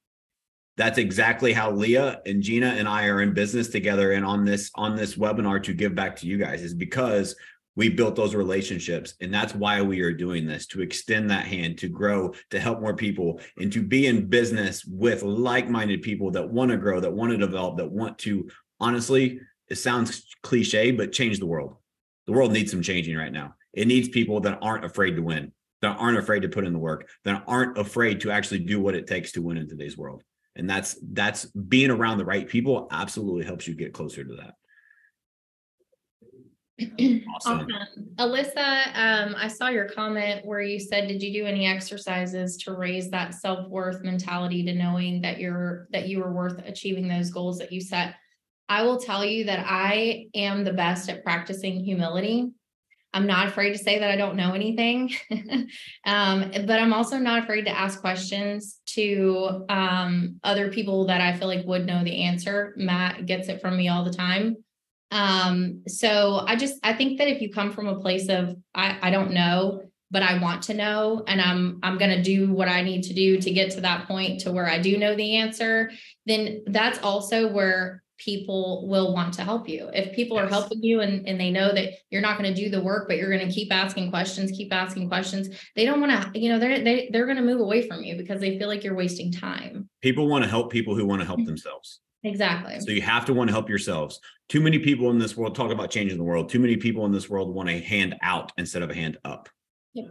That's 0.77 0.99
exactly 0.99 1.53
how 1.53 1.71
Leah 1.71 2.21
and 2.27 2.43
Gina 2.43 2.67
and 2.67 2.89
I 2.89 3.07
are 3.07 3.23
in 3.23 3.33
business 3.33 3.69
together 3.69 4.13
and 4.13 4.25
on 4.25 4.45
this 4.45 4.71
on 4.75 4.97
this 4.97 5.15
webinar 5.15 5.63
to 5.65 5.73
give 5.73 5.95
back 5.95 6.17
to 6.17 6.27
you 6.27 6.37
guys 6.37 6.63
is 6.63 6.75
because 6.75 7.37
we 7.77 7.89
built 7.89 8.17
those 8.17 8.35
relationships. 8.35 9.15
And 9.21 9.33
that's 9.35 9.55
why 9.55 9.83
we 9.83 10.01
are 10.01 10.13
doing 10.13 10.47
this 10.47 10.67
to 10.69 10.83
extend 10.83 11.31
that 11.31 11.47
hand 11.47 11.79
to 11.79 11.89
grow 11.89 12.35
to 12.51 12.61
help 12.61 12.81
more 12.81 12.95
people 12.95 13.41
and 13.57 13.73
to 13.73 13.83
be 13.83 14.07
in 14.07 14.27
business 14.29 14.85
with 14.85 15.23
like-minded 15.23 16.03
people 16.03 16.31
that 16.33 16.49
want 16.49 16.71
to 16.71 16.77
grow 16.77 17.01
that 17.01 17.13
want 17.13 17.33
to 17.33 17.39
develop 17.39 17.77
that 17.79 17.91
want 17.91 18.19
to 18.19 18.49
honestly 18.81 19.41
it 19.69 19.77
sounds 19.77 20.27
cliche 20.43 20.91
but 20.91 21.13
change 21.13 21.39
the 21.39 21.47
world. 21.47 21.77
The 22.27 22.33
world 22.33 22.53
needs 22.53 22.71
some 22.71 22.83
changing 22.83 23.17
right 23.17 23.33
now. 23.33 23.55
It 23.73 23.87
needs 23.87 24.09
people 24.09 24.41
that 24.41 24.59
aren't 24.63 24.85
afraid 24.85 25.17
to 25.17 25.23
win 25.23 25.53
that 25.85 25.99
aren't 25.99 26.17
afraid 26.17 26.41
to 26.41 26.49
put 26.49 26.65
in 26.65 26.73
the 26.73 26.79
work, 26.79 27.09
that 27.25 27.45
aren't 27.47 27.77
afraid 27.77 28.21
to 28.21 28.31
actually 28.31 28.61
do 28.61 28.81
what 28.81 28.95
it 28.95 29.07
takes 29.07 29.33
to 29.33 29.43
win 29.43 29.59
in 29.59 29.69
today's 29.69 29.99
world. 29.99 30.23
And 30.57 30.71
that's 30.71 30.97
that's 31.13 31.47
being 31.47 31.91
around 31.91 32.19
the 32.19 32.25
right 32.25 32.49
people 32.49 32.87
absolutely 32.91 33.45
helps 33.45 33.67
you 33.67 33.75
get 33.75 33.93
closer 33.93 34.25
to 34.25 34.35
that. 34.37 34.55
Awesome. 37.35 37.69
Alyssa, 38.17 38.97
um, 38.97 39.35
I 39.37 39.49
saw 39.49 39.69
your 39.69 39.89
comment 39.89 40.45
where 40.45 40.61
you 40.61 40.79
said, 40.79 41.09
did 41.09 41.23
you 41.23 41.33
do 41.33 41.47
any 41.47 41.67
exercises 41.67 42.57
to 42.59 42.73
raise 42.73 43.11
that 43.11 43.35
self-worth 43.35 44.03
mentality 44.03 44.65
to 44.65 44.75
knowing 44.75 45.21
that 45.23 45.41
you're, 45.41 45.89
that 45.93 46.09
you 46.09 46.21
were 46.21 46.33
worth 46.33 46.63
achieving 46.65 47.09
those 47.09 47.31
goals 47.31 47.59
that 47.59 47.73
you 47.73 47.81
set? 47.81 48.15
I 48.69 48.83
will 48.83 48.99
tell 48.99 49.25
you 49.25 49.45
that 49.45 49.67
I 49.69 50.27
am 50.35 50.65
the 50.65 50.73
best 50.73 51.09
at 51.09 51.25
practicing 51.25 51.85
humility. 51.85 52.53
I'm 53.15 53.27
not 53.27 53.47
afraid 53.47 53.73
to 53.73 53.79
say 53.79 54.01
that 54.01 54.11
I 54.11 54.17
don't 54.17 54.37
know 54.37 54.53
anything, 54.53 55.13
um, 56.05 56.51
but 56.67 56.81
I'm 56.81 56.93
also 56.93 57.17
not 57.17 57.45
afraid 57.45 57.65
to 57.67 57.71
ask 57.71 58.01
questions 58.01 58.81
to 58.87 59.65
um, 59.69 60.41
other 60.43 60.71
people 60.71 61.07
that 61.07 61.21
I 61.21 61.37
feel 61.37 61.47
like 61.49 61.65
would 61.65 61.87
know 61.87 62.03
the 62.03 62.25
answer. 62.25 62.75
Matt 62.77 63.25
gets 63.25 63.49
it 63.49 63.61
from 63.61 63.77
me 63.77 63.89
all 63.89 64.05
the 64.05 64.13
time. 64.13 64.57
Um, 65.11 65.85
so 65.87 66.45
I 66.45 66.57
just 66.57 66.81
I 66.83 66.93
think 66.93 67.19
that 67.19 67.29
if 67.29 67.41
you 67.41 67.51
come 67.51 67.71
from 67.71 67.87
a 67.87 68.01
place 68.01 68.29
of 68.29 68.57
I, 68.75 68.99
I 69.01 69.11
don't 69.11 69.31
know, 69.31 69.83
but 70.11 70.23
I 70.23 70.39
want 70.39 70.65
to 70.65 70.75
know 70.75 71.23
and 71.29 71.41
I'm 71.41 71.79
I'm 71.83 71.99
gonna 71.99 72.23
do 72.23 72.53
what 72.53 72.69
I 72.69 72.83
need 72.83 73.03
to 73.05 73.15
do 73.15 73.41
to 73.41 73.51
get 73.51 73.71
to 73.73 73.81
that 73.83 74.09
point 74.09 74.41
to 74.41 74.53
where 74.53 74.69
I 74.69 74.79
do 74.81 74.99
know 74.99 75.15
the 75.15 75.37
answer, 75.37 75.93
then 76.27 76.65
that's 76.67 76.99
also 76.99 77.51
where 77.53 78.04
people 78.19 78.87
will 78.89 79.13
want 79.13 79.35
to 79.35 79.43
help 79.43 79.69
you. 79.69 79.91
If 79.93 80.15
people 80.15 80.37
yes. 80.37 80.47
are 80.47 80.49
helping 80.49 80.83
you 80.83 81.01
and, 81.01 81.27
and 81.29 81.41
they 81.41 81.51
know 81.51 81.73
that 81.73 81.95
you're 82.11 82.23
not 82.23 82.39
going 82.39 82.53
to 82.53 82.61
do 82.63 82.71
the 82.71 82.83
work, 82.83 83.09
but 83.09 83.17
you're 83.17 83.35
going 83.35 83.47
to 83.47 83.53
keep 83.53 83.73
asking 83.73 84.11
questions, 84.11 84.51
keep 84.51 84.73
asking 84.73 85.09
questions, 85.09 85.49
they 85.77 85.85
don't 85.85 86.01
want 86.01 86.13
to, 86.13 86.39
you 86.39 86.49
know, 86.49 86.59
they're, 86.59 86.83
they, 86.83 87.09
they're 87.13 87.27
going 87.27 87.37
to 87.37 87.43
move 87.43 87.61
away 87.61 87.87
from 87.87 88.03
you 88.03 88.17
because 88.17 88.41
they 88.41 88.59
feel 88.59 88.69
like 88.69 88.85
you're 88.85 88.95
wasting 88.95 89.33
time. 89.33 89.89
People 90.03 90.29
want 90.29 90.45
to 90.45 90.51
help 90.51 90.71
people 90.71 90.95
who 90.95 91.05
want 91.07 91.21
to 91.21 91.27
help 91.27 91.41
mm-hmm. 91.41 91.47
themselves. 91.47 92.01
Exactly. 92.25 92.81
So 92.81 92.91
you 92.91 93.03
have 93.03 93.27
to 93.27 93.35
want 93.35 93.49
to 93.49 93.53
help 93.53 93.69
yourselves. 93.69 94.19
Too 94.49 94.61
many 94.61 94.79
people 94.79 95.11
in 95.11 95.19
this 95.19 95.37
world 95.37 95.55
talk 95.55 95.71
about 95.71 95.91
changing 95.91 96.17
the 96.17 96.25
world. 96.25 96.49
Too 96.49 96.59
many 96.59 96.77
people 96.77 97.05
in 97.05 97.13
this 97.13 97.29
world 97.29 97.55
want 97.55 97.69
a 97.69 97.79
hand 97.79 98.15
out 98.23 98.51
instead 98.57 98.83
of 98.83 98.91
a 98.91 98.95
hand 98.95 99.19
up. 99.25 99.49
Yep. 99.95 100.07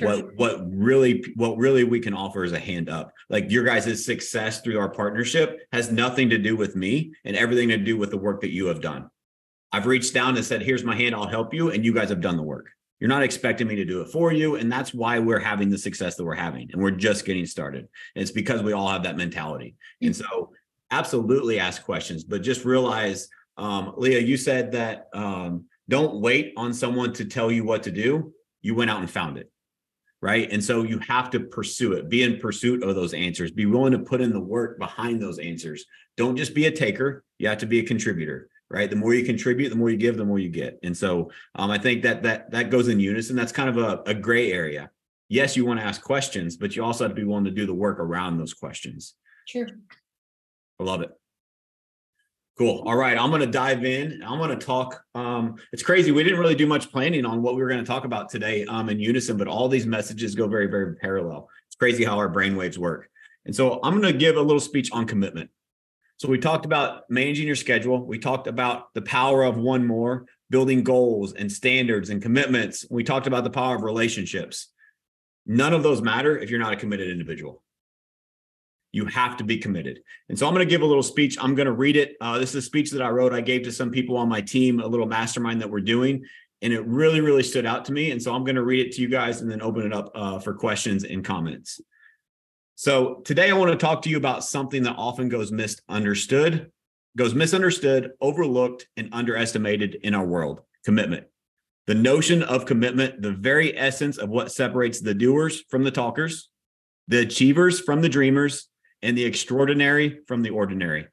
What 0.00 0.36
what 0.36 0.72
really 0.72 1.24
what 1.34 1.56
really 1.56 1.84
we 1.84 2.00
can 2.00 2.14
offer 2.14 2.44
is 2.44 2.52
a 2.52 2.58
hand 2.58 2.88
up. 2.88 3.12
Like 3.28 3.50
your 3.50 3.64
guys' 3.64 4.04
success 4.04 4.60
through 4.60 4.78
our 4.78 4.88
partnership 4.88 5.60
has 5.72 5.90
nothing 5.90 6.30
to 6.30 6.38
do 6.38 6.56
with 6.56 6.76
me 6.76 7.12
and 7.24 7.36
everything 7.36 7.68
to 7.70 7.76
do 7.76 7.96
with 7.96 8.10
the 8.10 8.16
work 8.16 8.40
that 8.42 8.52
you 8.52 8.66
have 8.66 8.80
done. 8.80 9.10
I've 9.72 9.86
reached 9.86 10.14
down 10.14 10.36
and 10.36 10.44
said, 10.44 10.62
"Here's 10.62 10.84
my 10.84 10.94
hand. 10.94 11.14
I'll 11.14 11.26
help 11.26 11.52
you," 11.54 11.70
and 11.70 11.84
you 11.84 11.92
guys 11.92 12.08
have 12.08 12.20
done 12.20 12.36
the 12.36 12.42
work. 12.42 12.70
You're 13.00 13.08
not 13.08 13.22
expecting 13.22 13.66
me 13.66 13.76
to 13.76 13.84
do 13.84 14.02
it 14.02 14.08
for 14.08 14.32
you, 14.32 14.56
and 14.56 14.70
that's 14.70 14.92
why 14.92 15.18
we're 15.18 15.38
having 15.38 15.70
the 15.70 15.78
success 15.78 16.16
that 16.16 16.24
we're 16.24 16.34
having, 16.34 16.70
and 16.72 16.80
we're 16.80 16.90
just 16.90 17.24
getting 17.24 17.46
started. 17.46 17.88
And 18.14 18.22
it's 18.22 18.30
because 18.30 18.62
we 18.62 18.72
all 18.72 18.88
have 18.88 19.04
that 19.04 19.16
mentality. 19.16 19.74
Mm-hmm. 19.96 20.06
And 20.06 20.16
so 20.16 20.52
absolutely 20.90 21.58
ask 21.58 21.82
questions, 21.84 22.24
but 22.24 22.42
just 22.42 22.64
realize, 22.64 23.28
um, 23.56 23.94
Leah, 23.96 24.20
you 24.20 24.36
said 24.36 24.72
that 24.72 25.08
um, 25.14 25.64
don't 25.88 26.20
wait 26.20 26.52
on 26.56 26.74
someone 26.74 27.12
to 27.14 27.24
tell 27.24 27.50
you 27.50 27.64
what 27.64 27.82
to 27.84 27.90
do. 27.90 28.34
You 28.62 28.74
went 28.74 28.90
out 28.90 29.00
and 29.00 29.10
found 29.10 29.38
it. 29.38 29.50
Right. 30.22 30.52
And 30.52 30.62
so 30.62 30.82
you 30.82 30.98
have 30.98 31.30
to 31.30 31.40
pursue 31.40 31.94
it, 31.94 32.10
be 32.10 32.22
in 32.22 32.38
pursuit 32.38 32.82
of 32.82 32.94
those 32.94 33.14
answers, 33.14 33.50
be 33.50 33.64
willing 33.64 33.92
to 33.92 33.98
put 33.98 34.20
in 34.20 34.32
the 34.32 34.40
work 34.40 34.78
behind 34.78 35.22
those 35.22 35.38
answers. 35.38 35.86
Don't 36.18 36.36
just 36.36 36.52
be 36.52 36.66
a 36.66 36.70
taker. 36.70 37.24
You 37.38 37.48
have 37.48 37.58
to 37.58 37.66
be 37.66 37.78
a 37.80 37.84
contributor 37.84 38.48
right 38.72 38.88
the 38.88 38.94
more 38.94 39.12
you 39.14 39.24
contribute 39.24 39.68
the 39.68 39.74
more 39.74 39.90
you 39.90 39.96
give 39.96 40.16
the 40.16 40.24
more 40.24 40.38
you 40.38 40.48
get 40.48 40.78
and 40.84 40.96
so 40.96 41.28
um, 41.56 41.72
i 41.72 41.76
think 41.76 42.04
that 42.04 42.22
that 42.22 42.48
that 42.52 42.70
goes 42.70 42.86
in 42.86 43.00
unison 43.00 43.34
that's 43.34 43.50
kind 43.50 43.68
of 43.68 43.78
a, 43.78 44.00
a 44.06 44.14
gray 44.14 44.52
area 44.52 44.88
yes 45.28 45.56
you 45.56 45.66
want 45.66 45.80
to 45.80 45.84
ask 45.84 46.00
questions 46.00 46.56
but 46.56 46.76
you 46.76 46.84
also 46.84 47.02
have 47.02 47.10
to 47.10 47.20
be 47.20 47.24
willing 47.24 47.44
to 47.44 47.50
do 47.50 47.66
the 47.66 47.74
work 47.74 47.98
around 47.98 48.38
those 48.38 48.54
questions 48.54 49.16
sure 49.48 49.66
I 50.80 50.82
love 50.82 51.02
it. 51.02 51.10
Cool. 52.60 52.82
All 52.84 52.94
right. 52.94 53.16
I'm 53.16 53.30
going 53.30 53.40
to 53.40 53.46
dive 53.46 53.86
in. 53.86 54.22
I'm 54.22 54.36
going 54.36 54.50
to 54.50 54.66
talk. 54.66 55.02
Um, 55.14 55.56
it's 55.72 55.82
crazy. 55.82 56.12
We 56.12 56.22
didn't 56.22 56.38
really 56.38 56.54
do 56.54 56.66
much 56.66 56.92
planning 56.92 57.24
on 57.24 57.40
what 57.40 57.54
we 57.54 57.62
were 57.62 57.70
going 57.70 57.82
to 57.82 57.86
talk 57.86 58.04
about 58.04 58.28
today 58.28 58.66
um, 58.66 58.90
in 58.90 59.00
unison, 59.00 59.38
but 59.38 59.48
all 59.48 59.66
these 59.66 59.86
messages 59.86 60.34
go 60.34 60.46
very, 60.46 60.66
very 60.66 60.94
parallel. 60.96 61.48
It's 61.68 61.76
crazy 61.76 62.04
how 62.04 62.18
our 62.18 62.28
brainwaves 62.28 62.76
work. 62.76 63.08
And 63.46 63.56
so 63.56 63.80
I'm 63.82 63.98
going 63.98 64.12
to 64.12 64.18
give 64.18 64.36
a 64.36 64.42
little 64.42 64.60
speech 64.60 64.92
on 64.92 65.06
commitment. 65.06 65.48
So 66.18 66.28
we 66.28 66.36
talked 66.36 66.66
about 66.66 67.08
managing 67.08 67.46
your 67.46 67.56
schedule. 67.56 68.04
We 68.04 68.18
talked 68.18 68.46
about 68.46 68.92
the 68.92 69.00
power 69.00 69.42
of 69.42 69.56
one 69.56 69.86
more, 69.86 70.26
building 70.50 70.84
goals 70.84 71.32
and 71.32 71.50
standards 71.50 72.10
and 72.10 72.20
commitments. 72.20 72.84
We 72.90 73.04
talked 73.04 73.26
about 73.26 73.44
the 73.44 73.48
power 73.48 73.74
of 73.74 73.84
relationships. 73.84 74.68
None 75.46 75.72
of 75.72 75.82
those 75.82 76.02
matter 76.02 76.36
if 76.36 76.50
you're 76.50 76.60
not 76.60 76.74
a 76.74 76.76
committed 76.76 77.08
individual. 77.08 77.62
You 78.92 79.06
have 79.06 79.36
to 79.36 79.44
be 79.44 79.58
committed. 79.58 80.00
And 80.28 80.38
so 80.38 80.46
I'm 80.46 80.54
going 80.54 80.66
to 80.66 80.70
give 80.70 80.82
a 80.82 80.86
little 80.86 81.02
speech. 81.02 81.36
I'm 81.40 81.54
going 81.54 81.66
to 81.66 81.72
read 81.72 81.96
it. 81.96 82.16
Uh, 82.20 82.38
this 82.38 82.50
is 82.50 82.56
a 82.56 82.62
speech 82.62 82.90
that 82.90 83.02
I 83.02 83.08
wrote. 83.10 83.32
I 83.32 83.40
gave 83.40 83.62
to 83.62 83.72
some 83.72 83.90
people 83.90 84.16
on 84.16 84.28
my 84.28 84.40
team, 84.40 84.80
a 84.80 84.86
little 84.86 85.06
mastermind 85.06 85.60
that 85.60 85.70
we're 85.70 85.80
doing. 85.80 86.24
And 86.62 86.72
it 86.72 86.84
really, 86.86 87.20
really 87.20 87.42
stood 87.42 87.66
out 87.66 87.84
to 87.86 87.92
me. 87.92 88.10
And 88.10 88.20
so 88.22 88.34
I'm 88.34 88.44
going 88.44 88.56
to 88.56 88.64
read 88.64 88.86
it 88.86 88.92
to 88.96 89.02
you 89.02 89.08
guys 89.08 89.40
and 89.40 89.50
then 89.50 89.62
open 89.62 89.86
it 89.86 89.92
up 89.92 90.10
uh, 90.14 90.38
for 90.38 90.54
questions 90.54 91.04
and 91.04 91.24
comments. 91.24 91.80
So 92.74 93.16
today 93.26 93.50
I 93.50 93.54
want 93.54 93.70
to 93.70 93.76
talk 93.76 94.00
to 94.02 94.08
you 94.08 94.16
about 94.16 94.42
something 94.42 94.82
that 94.84 94.96
often 94.96 95.28
goes 95.28 95.52
misunderstood, 95.52 96.72
goes 97.14 97.34
misunderstood, 97.34 98.12
overlooked, 98.22 98.88
and 98.96 99.10
underestimated 99.12 99.96
in 100.02 100.14
our 100.14 100.26
world 100.26 100.62
commitment. 100.84 101.26
The 101.86 101.94
notion 101.94 102.42
of 102.42 102.64
commitment, 102.64 103.20
the 103.20 103.32
very 103.32 103.76
essence 103.76 104.16
of 104.16 104.30
what 104.30 104.50
separates 104.50 105.00
the 105.00 105.12
doers 105.12 105.62
from 105.68 105.84
the 105.84 105.90
talkers, 105.90 106.48
the 107.06 107.20
achievers 107.20 107.80
from 107.80 108.00
the 108.00 108.08
dreamers, 108.08 108.69
and 109.02 109.16
the 109.16 109.24
extraordinary 109.24 110.20
from 110.26 110.42
the 110.42 110.50
ordinary. 110.50 111.06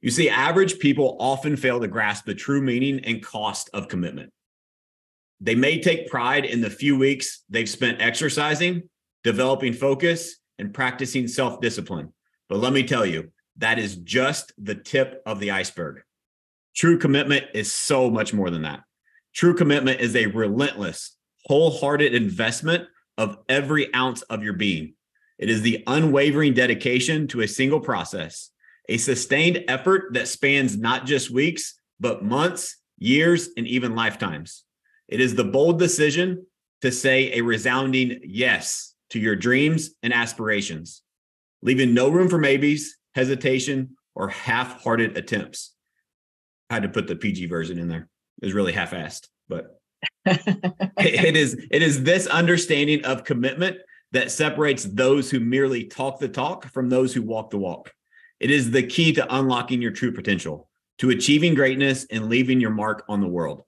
You 0.00 0.10
see, 0.10 0.28
average 0.28 0.78
people 0.78 1.16
often 1.18 1.56
fail 1.56 1.80
to 1.80 1.88
grasp 1.88 2.26
the 2.26 2.34
true 2.34 2.60
meaning 2.60 3.00
and 3.04 3.22
cost 3.22 3.70
of 3.72 3.88
commitment. 3.88 4.32
They 5.40 5.54
may 5.54 5.80
take 5.80 6.08
pride 6.08 6.44
in 6.44 6.60
the 6.60 6.70
few 6.70 6.98
weeks 6.98 7.42
they've 7.48 7.68
spent 7.68 8.00
exercising, 8.00 8.88
developing 9.24 9.72
focus, 9.72 10.36
and 10.58 10.72
practicing 10.72 11.28
self 11.28 11.60
discipline. 11.60 12.12
But 12.48 12.58
let 12.58 12.72
me 12.72 12.84
tell 12.84 13.04
you, 13.04 13.32
that 13.58 13.78
is 13.78 13.96
just 13.96 14.52
the 14.58 14.74
tip 14.74 15.22
of 15.26 15.40
the 15.40 15.50
iceberg. 15.50 16.02
True 16.74 16.98
commitment 16.98 17.46
is 17.54 17.72
so 17.72 18.10
much 18.10 18.32
more 18.32 18.50
than 18.50 18.62
that. 18.62 18.80
True 19.34 19.54
commitment 19.54 20.00
is 20.00 20.14
a 20.14 20.26
relentless, 20.26 21.16
wholehearted 21.46 22.14
investment 22.14 22.84
of 23.18 23.38
every 23.48 23.94
ounce 23.94 24.22
of 24.22 24.42
your 24.42 24.52
being. 24.52 24.94
It 25.38 25.50
is 25.50 25.62
the 25.62 25.82
unwavering 25.86 26.54
dedication 26.54 27.26
to 27.28 27.42
a 27.42 27.48
single 27.48 27.80
process, 27.80 28.50
a 28.88 28.96
sustained 28.96 29.64
effort 29.68 30.14
that 30.14 30.28
spans 30.28 30.76
not 30.76 31.06
just 31.06 31.30
weeks, 31.30 31.78
but 32.00 32.24
months, 32.24 32.76
years, 32.98 33.50
and 33.56 33.66
even 33.66 33.94
lifetimes. 33.94 34.64
It 35.08 35.20
is 35.20 35.34
the 35.34 35.44
bold 35.44 35.78
decision 35.78 36.46
to 36.82 36.90
say 36.90 37.32
a 37.32 37.42
resounding 37.42 38.20
yes 38.24 38.94
to 39.10 39.18
your 39.18 39.36
dreams 39.36 39.90
and 40.02 40.12
aspirations, 40.12 41.02
leaving 41.62 41.94
no 41.94 42.08
room 42.08 42.28
for 42.28 42.38
maybes, 42.38 42.96
hesitation, 43.14 43.96
or 44.14 44.28
half 44.28 44.82
hearted 44.82 45.16
attempts. 45.16 45.74
I 46.70 46.74
had 46.74 46.82
to 46.82 46.88
put 46.88 47.06
the 47.06 47.16
PG 47.16 47.46
version 47.46 47.78
in 47.78 47.88
there. 47.88 48.08
It 48.42 48.46
was 48.46 48.54
really 48.54 48.72
half 48.72 48.90
assed, 48.90 49.28
but 49.48 49.80
it 50.26 51.36
is 51.36 51.54
it 51.70 51.82
is 51.82 52.02
this 52.02 52.26
understanding 52.26 53.04
of 53.04 53.24
commitment 53.24 53.78
that 54.16 54.30
separates 54.30 54.84
those 54.84 55.30
who 55.30 55.38
merely 55.38 55.84
talk 55.84 56.18
the 56.18 56.26
talk 56.26 56.64
from 56.72 56.88
those 56.88 57.12
who 57.12 57.20
walk 57.20 57.50
the 57.50 57.58
walk. 57.58 57.92
It 58.40 58.50
is 58.50 58.70
the 58.70 58.82
key 58.82 59.12
to 59.12 59.36
unlocking 59.36 59.82
your 59.82 59.90
true 59.90 60.10
potential, 60.10 60.70
to 61.00 61.10
achieving 61.10 61.54
greatness 61.54 62.06
and 62.10 62.30
leaving 62.30 62.58
your 62.58 62.70
mark 62.70 63.04
on 63.10 63.20
the 63.20 63.28
world. 63.28 63.64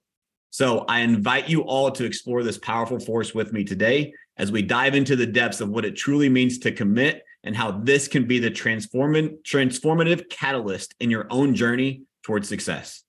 So 0.49 0.85
I 0.89 1.01
invite 1.01 1.49
you 1.49 1.61
all 1.61 1.91
to 1.91 2.03
explore 2.03 2.41
this 2.41 2.57
powerful 2.57 2.99
force 2.99 3.35
with 3.35 3.53
me 3.53 3.63
today 3.63 4.11
as 4.37 4.51
we 4.51 4.63
dive 4.63 4.95
into 4.95 5.15
the 5.15 5.27
depths 5.27 5.61
of 5.61 5.69
what 5.69 5.85
it 5.85 5.95
truly 5.95 6.29
means 6.29 6.57
to 6.59 6.71
commit 6.71 7.23
and 7.43 7.55
how 7.55 7.69
this 7.69 8.07
can 8.07 8.25
be 8.25 8.39
the 8.39 8.49
transformative 8.49 10.29
catalyst 10.31 10.95
in 10.99 11.11
your 11.11 11.27
own 11.29 11.53
journey 11.53 12.01
towards 12.23 12.49
success. 12.49 13.03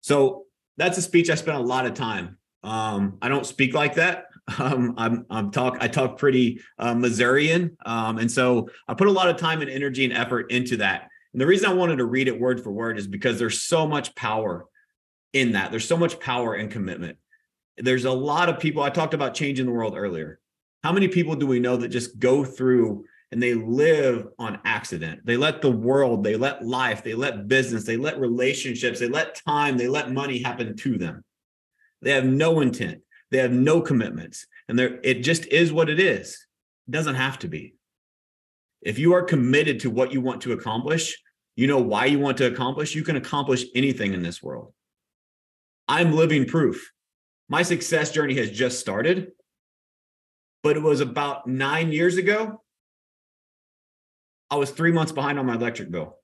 So 0.00 0.46
that's 0.78 0.98
a 0.98 1.02
speech 1.02 1.30
I 1.30 1.36
spent 1.36 1.58
a 1.58 1.62
lot 1.62 1.86
of 1.86 1.94
time. 1.94 2.38
Um, 2.64 3.18
I 3.22 3.28
don't 3.28 3.46
speak 3.46 3.72
like 3.72 3.94
that. 3.94 4.26
Um, 4.58 4.94
I'm, 4.96 5.24
I'm 5.30 5.50
talk, 5.52 5.76
I 5.80 5.86
talk 5.88 6.18
pretty 6.18 6.60
uh, 6.78 6.94
Missourian. 6.94 7.76
Um, 7.86 8.18
and 8.18 8.30
so 8.30 8.68
I 8.88 8.94
put 8.94 9.06
a 9.06 9.12
lot 9.12 9.28
of 9.28 9.36
time 9.36 9.60
and 9.60 9.70
energy 9.70 10.04
and 10.04 10.12
effort 10.12 10.50
into 10.50 10.78
that. 10.78 11.08
And 11.32 11.40
the 11.40 11.46
reason 11.46 11.70
I 11.70 11.74
wanted 11.74 11.96
to 11.96 12.04
read 12.04 12.28
it 12.28 12.40
word 12.40 12.60
for 12.60 12.72
word 12.72 12.98
is 12.98 13.06
because 13.06 13.38
there's 13.38 13.62
so 13.62 13.86
much 13.86 14.14
power 14.16 14.66
in 15.32 15.52
that. 15.52 15.70
There's 15.70 15.86
so 15.86 15.96
much 15.96 16.18
power 16.20 16.54
and 16.54 16.70
commitment. 16.70 17.18
There's 17.78 18.04
a 18.04 18.10
lot 18.12 18.48
of 18.48 18.58
people. 18.58 18.82
I 18.82 18.90
talked 18.90 19.14
about 19.14 19.34
changing 19.34 19.66
the 19.66 19.72
world 19.72 19.96
earlier. 19.96 20.40
How 20.82 20.92
many 20.92 21.08
people 21.08 21.36
do 21.36 21.46
we 21.46 21.60
know 21.60 21.76
that 21.76 21.88
just 21.88 22.18
go 22.18 22.44
through 22.44 23.04
and 23.32 23.42
they 23.42 23.54
live 23.54 24.28
on 24.38 24.60
accident. 24.66 25.24
They 25.24 25.38
let 25.38 25.62
the 25.62 25.70
world, 25.70 26.22
they 26.22 26.36
let 26.36 26.66
life, 26.66 27.02
they 27.02 27.14
let 27.14 27.48
business, 27.48 27.84
they 27.84 27.96
let 27.96 28.20
relationships, 28.20 29.00
they 29.00 29.08
let 29.08 29.40
time, 29.46 29.78
they 29.78 29.88
let 29.88 30.12
money 30.12 30.42
happen 30.42 30.76
to 30.76 30.98
them. 30.98 31.24
They 32.02 32.10
have 32.10 32.26
no 32.26 32.60
intent. 32.60 33.00
They 33.32 33.38
have 33.38 33.50
no 33.50 33.80
commitments. 33.80 34.46
And 34.68 34.78
there 34.78 35.00
it 35.02 35.22
just 35.22 35.46
is 35.46 35.72
what 35.72 35.88
it 35.88 35.98
is. 35.98 36.46
It 36.86 36.90
doesn't 36.90 37.14
have 37.14 37.38
to 37.40 37.48
be. 37.48 37.74
If 38.82 38.98
you 38.98 39.14
are 39.14 39.22
committed 39.22 39.80
to 39.80 39.90
what 39.90 40.12
you 40.12 40.20
want 40.20 40.42
to 40.42 40.52
accomplish, 40.52 41.18
you 41.56 41.66
know 41.66 41.80
why 41.80 42.04
you 42.04 42.18
want 42.18 42.36
to 42.38 42.46
accomplish, 42.46 42.94
you 42.94 43.02
can 43.02 43.16
accomplish 43.16 43.64
anything 43.74 44.12
in 44.12 44.22
this 44.22 44.42
world. 44.42 44.74
I'm 45.88 46.12
living 46.12 46.44
proof. 46.44 46.92
My 47.48 47.62
success 47.62 48.10
journey 48.10 48.34
has 48.34 48.50
just 48.50 48.80
started, 48.80 49.32
but 50.62 50.76
it 50.76 50.82
was 50.82 51.00
about 51.00 51.46
nine 51.46 51.90
years 51.90 52.18
ago. 52.18 52.62
I 54.50 54.56
was 54.56 54.70
three 54.70 54.92
months 54.92 55.12
behind 55.12 55.38
on 55.38 55.46
my 55.46 55.54
electric 55.54 55.90
bill. 55.90 56.18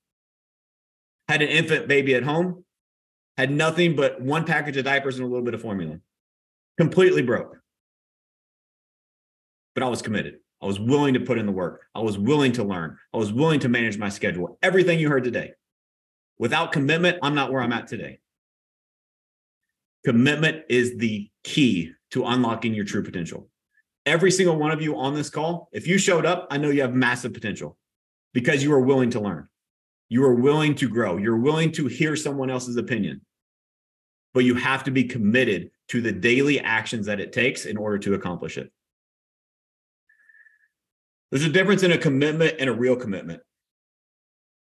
Had 1.27 1.41
an 1.41 1.49
infant 1.49 1.89
baby 1.89 2.15
at 2.15 2.23
home, 2.23 2.65
had 3.39 3.51
nothing 3.51 3.97
but 3.97 4.21
one 4.21 4.45
package 4.45 4.77
of 4.77 4.85
diapers 4.85 5.17
and 5.17 5.25
a 5.25 5.29
little 5.29 5.45
bit 5.45 5.55
of 5.55 5.63
formula. 5.63 6.01
Completely 6.79 7.23
broke. 7.23 7.59
But 9.75 9.83
I 9.83 9.89
was 9.89 10.01
committed. 10.01 10.37
I 10.63 10.67
was 10.67 10.79
willing 10.81 11.15
to 11.15 11.21
put 11.21 11.39
in 11.39 11.47
the 11.47 11.53
work. 11.53 11.83
I 11.95 12.01
was 12.01 12.19
willing 12.19 12.53
to 12.53 12.65
learn. 12.65 12.97
I 13.13 13.17
was 13.17 13.33
willing 13.33 13.61
to 13.61 13.69
manage 13.69 13.99
my 13.99 14.09
schedule. 14.09 14.59
Everything 14.63 14.99
you 14.99 15.09
heard 15.09 15.25
today. 15.25 15.53
Without 16.39 16.73
commitment, 16.73 17.19
I'm 17.23 17.35
not 17.35 17.53
where 17.53 17.63
I'm 17.63 17.73
at 17.73 17.89
today. 17.89 18.21
Commitment 20.05 20.63
is 20.69 20.97
the 20.99 21.29
key 21.43 21.93
to 22.13 22.25
unlocking 22.25 22.75
your 22.75 22.85
true 22.85 23.03
potential. 23.03 23.49
Every 24.07 24.31
single 24.31 24.57
one 24.57 24.71
of 24.71 24.81
you 24.81 24.97
on 24.97 25.15
this 25.15 25.31
call, 25.31 25.69
if 25.73 25.87
you 25.87 25.99
showed 25.99 26.25
up, 26.25 26.47
I 26.51 26.59
know 26.59 26.71
you 26.71 26.83
have 26.83 26.95
massive 26.95 27.35
potential 27.35 27.77
because 28.33 28.63
you 28.63 28.73
are 28.73 28.81
willing 28.81 29.11
to 29.11 29.21
learn. 29.21 29.49
You 30.09 30.25
are 30.25 30.35
willing 30.35 30.75
to 30.77 30.89
grow. 30.89 31.19
You're 31.19 31.37
willing 31.37 31.73
to 31.73 31.87
hear 31.87 32.17
someone 32.17 32.51
else's 32.51 32.77
opinion. 32.77 33.21
But 34.35 34.45
you 34.45 34.55
have 34.55 34.85
to 34.85 34.91
be 34.91 35.05
committed 35.05 35.71
to 35.89 36.01
the 36.01 36.13
daily 36.13 36.61
actions 36.61 37.07
that 37.07 37.21
it 37.21 37.33
takes 37.33 37.65
in 37.65 37.77
order 37.77 37.99
to 37.99 38.15
accomplish 38.15 38.59
it. 38.59 38.71
There's 41.31 41.45
a 41.45 41.51
difference 41.51 41.83
in 41.83 41.93
a 41.93 41.99
commitment 41.99 42.57
and 42.59 42.71
a 42.71 42.73
real 42.73 42.97
commitment. 42.97 43.43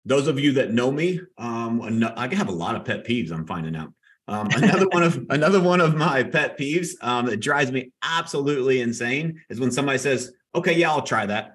Those 0.04 0.28
of 0.28 0.40
you 0.40 0.52
that 0.52 0.72
know 0.72 0.90
me, 0.90 1.20
um, 1.38 2.04
I 2.16 2.34
have 2.34 2.48
a 2.48 2.52
lot 2.52 2.74
of 2.74 2.84
pet 2.84 3.06
peeves. 3.06 3.32
I'm 3.32 3.46
finding 3.46 3.76
out. 3.76 3.92
Um, 4.28 4.48
another 4.54 4.86
one 4.88 5.02
of 5.02 5.26
another 5.30 5.60
one 5.60 5.80
of 5.80 5.96
my 5.96 6.22
pet 6.22 6.58
peeves 6.58 6.90
um, 7.02 7.26
that 7.26 7.38
drives 7.38 7.72
me 7.72 7.92
absolutely 8.02 8.80
insane 8.80 9.42
is 9.50 9.60
when 9.60 9.70
somebody 9.70 9.98
says, 9.98 10.32
"Okay, 10.54 10.74
yeah, 10.74 10.90
I'll 10.90 11.02
try 11.02 11.26
that." 11.26 11.54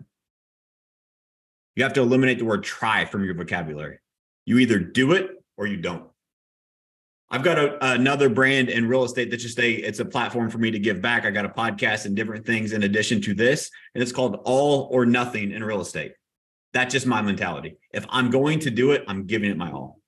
You 1.75 1.83
have 1.83 1.93
to 1.93 2.01
eliminate 2.01 2.39
the 2.39 2.45
word 2.45 2.63
"try" 2.63 3.05
from 3.05 3.23
your 3.23 3.33
vocabulary. 3.33 3.99
You 4.45 4.59
either 4.59 4.79
do 4.79 5.13
it 5.13 5.31
or 5.57 5.67
you 5.67 5.77
don't. 5.77 6.09
I've 7.31 7.43
got 7.43 7.57
a, 7.57 7.93
another 7.93 8.29
brand 8.29 8.69
in 8.69 8.87
real 8.87 9.03
estate 9.03 9.31
that's 9.31 9.43
just 9.43 9.59
a 9.59 9.71
it's 9.71 9.99
a 9.99 10.05
platform 10.05 10.49
for 10.49 10.59
me 10.59 10.71
to 10.71 10.79
give 10.79 11.01
back. 11.01 11.25
I 11.25 11.31
got 11.31 11.45
a 11.45 11.49
podcast 11.49 12.05
and 12.05 12.15
different 12.15 12.45
things 12.45 12.71
in 12.71 12.83
addition 12.83 13.21
to 13.21 13.33
this, 13.33 13.71
and 13.93 14.01
it's 14.01 14.11
called 14.11 14.41
All 14.45 14.87
or 14.91 15.05
Nothing 15.05 15.51
in 15.51 15.63
Real 15.63 15.81
Estate. 15.81 16.13
That's 16.73 16.93
just 16.93 17.07
my 17.07 17.21
mentality. 17.21 17.77
If 17.93 18.05
I'm 18.09 18.29
going 18.29 18.59
to 18.59 18.69
do 18.69 18.91
it, 18.91 19.03
I'm 19.07 19.25
giving 19.25 19.49
it 19.49 19.57
my 19.57 19.71
all. 19.71 19.99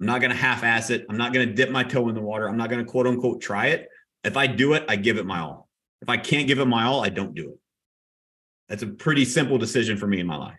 I'm 0.00 0.06
not 0.06 0.20
going 0.20 0.30
to 0.30 0.36
half 0.36 0.64
ass 0.64 0.90
it. 0.90 1.06
I'm 1.08 1.16
not 1.16 1.32
going 1.32 1.48
to 1.48 1.54
dip 1.54 1.70
my 1.70 1.84
toe 1.84 2.08
in 2.08 2.14
the 2.14 2.20
water. 2.20 2.48
I'm 2.48 2.56
not 2.56 2.68
going 2.68 2.84
to 2.84 2.90
quote 2.90 3.06
unquote 3.06 3.40
try 3.40 3.66
it. 3.66 3.88
If 4.24 4.36
I 4.36 4.46
do 4.46 4.72
it, 4.72 4.84
I 4.88 4.96
give 4.96 5.18
it 5.18 5.26
my 5.26 5.40
all. 5.40 5.68
If 6.02 6.08
I 6.08 6.16
can't 6.16 6.48
give 6.48 6.58
it 6.58 6.66
my 6.66 6.84
all, 6.84 7.04
I 7.04 7.10
don't 7.10 7.34
do 7.34 7.50
it. 7.50 7.58
That's 8.68 8.82
a 8.82 8.88
pretty 8.88 9.24
simple 9.24 9.58
decision 9.58 9.96
for 9.96 10.06
me 10.06 10.20
in 10.20 10.26
my 10.26 10.36
life. 10.36 10.58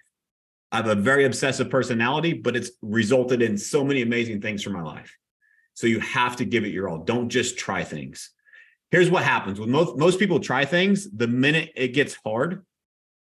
I 0.72 0.78
have 0.78 0.88
a 0.88 0.96
very 0.96 1.26
obsessive 1.26 1.70
personality, 1.70 2.34
but 2.34 2.56
it's 2.56 2.72
resulted 2.82 3.42
in 3.42 3.58
so 3.58 3.84
many 3.84 4.02
amazing 4.02 4.42
things 4.42 4.64
for 4.64 4.70
my 4.70 4.82
life. 4.82 5.16
So 5.78 5.86
you 5.86 6.00
have 6.00 6.38
to 6.38 6.46
give 6.46 6.64
it 6.64 6.72
your 6.72 6.90
all. 6.90 6.98
Don't 6.98 7.30
just 7.30 7.56
try 7.56 7.84
things. 7.84 8.32
Here's 8.90 9.12
what 9.12 9.22
happens 9.22 9.60
when 9.60 9.70
most, 9.70 9.96
most 9.96 10.18
people 10.18 10.40
try 10.40 10.66
things, 10.66 11.08
the 11.12 11.28
minute 11.28 11.72
it 11.76 11.90
gets 11.90 12.18
hard, 12.26 12.66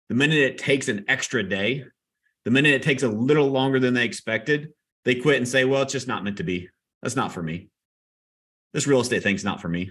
the 0.09 0.15
minute 0.15 0.39
it 0.39 0.57
takes 0.57 0.87
an 0.87 1.07
extra 1.09 1.43
day, 1.43 1.87
the 2.45 2.53
minute 2.53 2.73
it 2.73 2.85
takes 2.85 3.03
a 3.03 3.09
little 3.09 3.49
longer 3.49 3.81
than 3.81 3.95
they 3.95 4.05
expected, 4.05 4.69
they 5.05 5.17
quit 5.17 5.39
and 5.39 5.49
say, 5.49 5.65
well, 5.65 5.83
it's 5.83 5.93
just 5.93 6.07
not 6.07 6.23
meant 6.23 6.37
to 6.37 6.45
be. 6.45 6.69
That's 7.03 7.17
not 7.17 7.33
for 7.33 7.43
me. 7.43 7.69
This 8.73 8.87
real 8.87 9.01
estate 9.01 9.25
thing's 9.25 9.45
not 9.45 9.61
for 9.61 9.69
me. 9.69 9.91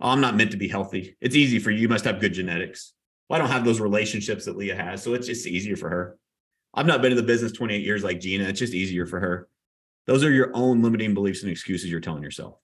Oh, 0.00 0.08
I'm 0.08 0.22
not 0.22 0.36
meant 0.36 0.52
to 0.52 0.56
be 0.56 0.68
healthy. 0.68 1.14
It's 1.20 1.36
easy 1.36 1.58
for 1.58 1.70
you. 1.70 1.80
You 1.80 1.90
must 1.90 2.06
have 2.06 2.22
good 2.22 2.32
genetics. 2.32 2.94
Well, 3.28 3.38
I 3.38 3.42
don't 3.42 3.52
have 3.52 3.66
those 3.66 3.80
relationships 3.80 4.46
that 4.46 4.56
Leah 4.56 4.76
has. 4.76 5.02
So 5.02 5.12
it's 5.12 5.26
just 5.26 5.46
easier 5.46 5.76
for 5.76 5.90
her. 5.90 6.16
I've 6.72 6.86
not 6.86 7.02
been 7.02 7.12
in 7.12 7.18
the 7.18 7.22
business 7.22 7.52
28 7.52 7.84
years 7.84 8.02
like 8.02 8.18
Gina. 8.18 8.44
It's 8.44 8.60
just 8.60 8.72
easier 8.72 9.04
for 9.04 9.20
her. 9.20 9.46
Those 10.06 10.24
are 10.24 10.30
your 10.30 10.50
own 10.54 10.82
limiting 10.82 11.14
beliefs 11.14 11.42
and 11.42 11.50
excuses 11.50 11.90
you're 11.90 12.00
telling 12.00 12.22
yourself. 12.22 12.56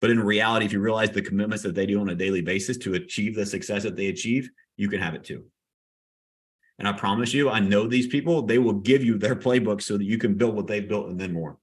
But 0.00 0.10
in 0.10 0.20
reality, 0.20 0.66
if 0.66 0.72
you 0.72 0.80
realize 0.80 1.10
the 1.10 1.22
commitments 1.22 1.62
that 1.62 1.74
they 1.74 1.86
do 1.86 2.00
on 2.00 2.08
a 2.08 2.14
daily 2.14 2.42
basis 2.42 2.76
to 2.78 2.94
achieve 2.94 3.36
the 3.36 3.46
success 3.46 3.84
that 3.84 3.96
they 3.96 4.06
achieve, 4.06 4.50
you 4.76 4.88
can 4.88 5.00
have 5.00 5.14
it 5.14 5.24
too. 5.24 5.44
And 6.78 6.88
I 6.88 6.92
promise 6.92 7.32
you, 7.32 7.48
I 7.48 7.60
know 7.60 7.86
these 7.86 8.08
people, 8.08 8.42
they 8.42 8.58
will 8.58 8.72
give 8.72 9.04
you 9.04 9.16
their 9.16 9.36
playbook 9.36 9.80
so 9.80 9.96
that 9.96 10.04
you 10.04 10.18
can 10.18 10.34
build 10.34 10.56
what 10.56 10.66
they've 10.66 10.88
built 10.88 11.08
and 11.08 11.20
then 11.20 11.32
more. 11.32 11.58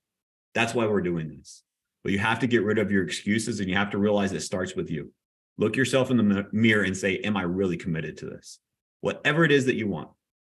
That's 0.53 0.73
why 0.73 0.88
we're 0.88 1.01
doing 1.01 1.30
this. 1.30 1.63
But 2.03 2.13
you 2.13 2.19
have 2.19 2.39
to 2.39 2.47
get 2.47 2.63
rid 2.63 2.80
of 2.80 2.91
your 2.91 3.03
excuses 3.03 3.59
and 3.59 3.69
you 3.69 3.75
have 3.75 3.89
to 3.91 3.97
realize 3.97 4.32
it 4.32 4.39
starts 4.39 4.75
with 4.75 4.89
you. 4.89 5.11
Look 5.57 5.75
yourself 5.75 6.09
in 6.09 6.15
the 6.15 6.47
mirror 6.53 6.84
and 6.84 6.95
say, 6.95 7.17
Am 7.17 7.36
I 7.36 7.41
really 7.41 7.75
committed 7.75 8.17
to 8.17 8.27
this? 8.27 8.59
Whatever 9.01 9.43
it 9.43 9.51
is 9.51 9.65
that 9.65 9.75
you 9.75 9.89
want, 9.89 10.09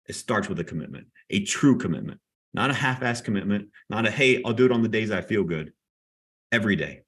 it 0.07 0.13
starts 0.13 0.47
with 0.47 0.59
a 0.59 0.63
commitment, 0.63 1.07
a 1.29 1.43
true 1.43 1.77
commitment 1.77 2.21
not 2.53 2.69
a 2.69 2.73
half-ass 2.73 3.21
commitment, 3.21 3.69
not 3.89 4.05
a 4.05 4.11
hey, 4.11 4.41
I'll 4.43 4.53
do 4.53 4.65
it 4.65 4.71
on 4.71 4.83
the 4.83 4.89
days 4.89 5.11
I 5.11 5.21
feel 5.21 5.43
good. 5.43 5.73
Every 6.51 6.75
day, 6.75 7.01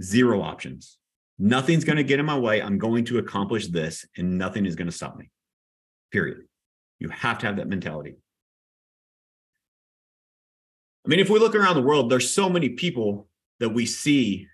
zero 0.00 0.42
options. 0.42 0.98
Nothing's 1.38 1.84
going 1.84 1.96
to 1.96 2.04
get 2.04 2.20
in 2.20 2.26
my 2.26 2.38
way. 2.38 2.62
I'm 2.62 2.78
going 2.78 3.04
to 3.06 3.18
accomplish 3.18 3.66
this, 3.66 4.06
and 4.16 4.38
nothing 4.38 4.64
is 4.64 4.76
going 4.76 4.86
to 4.86 4.96
stop 4.96 5.16
me. 5.16 5.30
Period. 6.12 6.42
You 7.00 7.08
have 7.08 7.38
to 7.38 7.46
have 7.46 7.56
that 7.56 7.68
mentality. 7.68 8.14
I 11.04 11.08
mean, 11.08 11.18
if 11.18 11.28
we 11.28 11.40
look 11.40 11.56
around 11.56 11.74
the 11.74 11.82
world, 11.82 12.10
there's 12.10 12.32
so 12.32 12.48
many 12.48 12.68
people 12.68 13.26
that 13.58 13.70
we 13.70 13.86
see. 13.86 14.46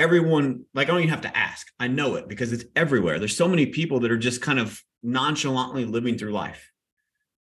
Everyone, 0.00 0.64
like, 0.74 0.88
I 0.88 0.90
don't 0.90 1.00
even 1.00 1.10
have 1.10 1.20
to 1.20 1.36
ask. 1.36 1.68
I 1.78 1.86
know 1.86 2.16
it 2.16 2.26
because 2.26 2.52
it's 2.52 2.64
everywhere. 2.74 3.20
There's 3.20 3.36
so 3.36 3.46
many 3.46 3.66
people 3.66 4.00
that 4.00 4.10
are 4.10 4.18
just 4.18 4.42
kind 4.42 4.58
of 4.58 4.82
nonchalantly 5.04 5.84
living 5.84 6.18
through 6.18 6.32
life. 6.32 6.72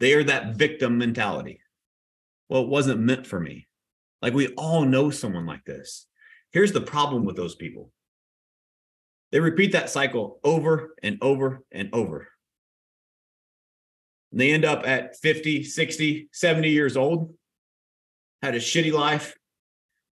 They 0.00 0.12
are 0.12 0.24
that 0.24 0.56
victim 0.56 0.98
mentality 0.98 1.61
well, 2.52 2.64
it 2.64 2.68
wasn't 2.68 3.00
meant 3.00 3.26
for 3.26 3.40
me. 3.40 3.66
Like 4.20 4.34
we 4.34 4.48
all 4.48 4.84
know 4.84 5.08
someone 5.08 5.46
like 5.46 5.64
this. 5.64 6.06
Here's 6.50 6.72
the 6.72 6.82
problem 6.82 7.24
with 7.24 7.34
those 7.34 7.54
people 7.54 7.90
they 9.30 9.40
repeat 9.40 9.72
that 9.72 9.88
cycle 9.88 10.38
over 10.44 10.94
and 11.02 11.16
over 11.22 11.64
and 11.72 11.88
over. 11.94 12.28
And 14.30 14.38
they 14.38 14.52
end 14.52 14.66
up 14.66 14.86
at 14.86 15.16
50, 15.16 15.64
60, 15.64 16.28
70 16.30 16.68
years 16.68 16.98
old, 16.98 17.32
had 18.42 18.54
a 18.54 18.58
shitty 18.58 18.92
life. 18.92 19.34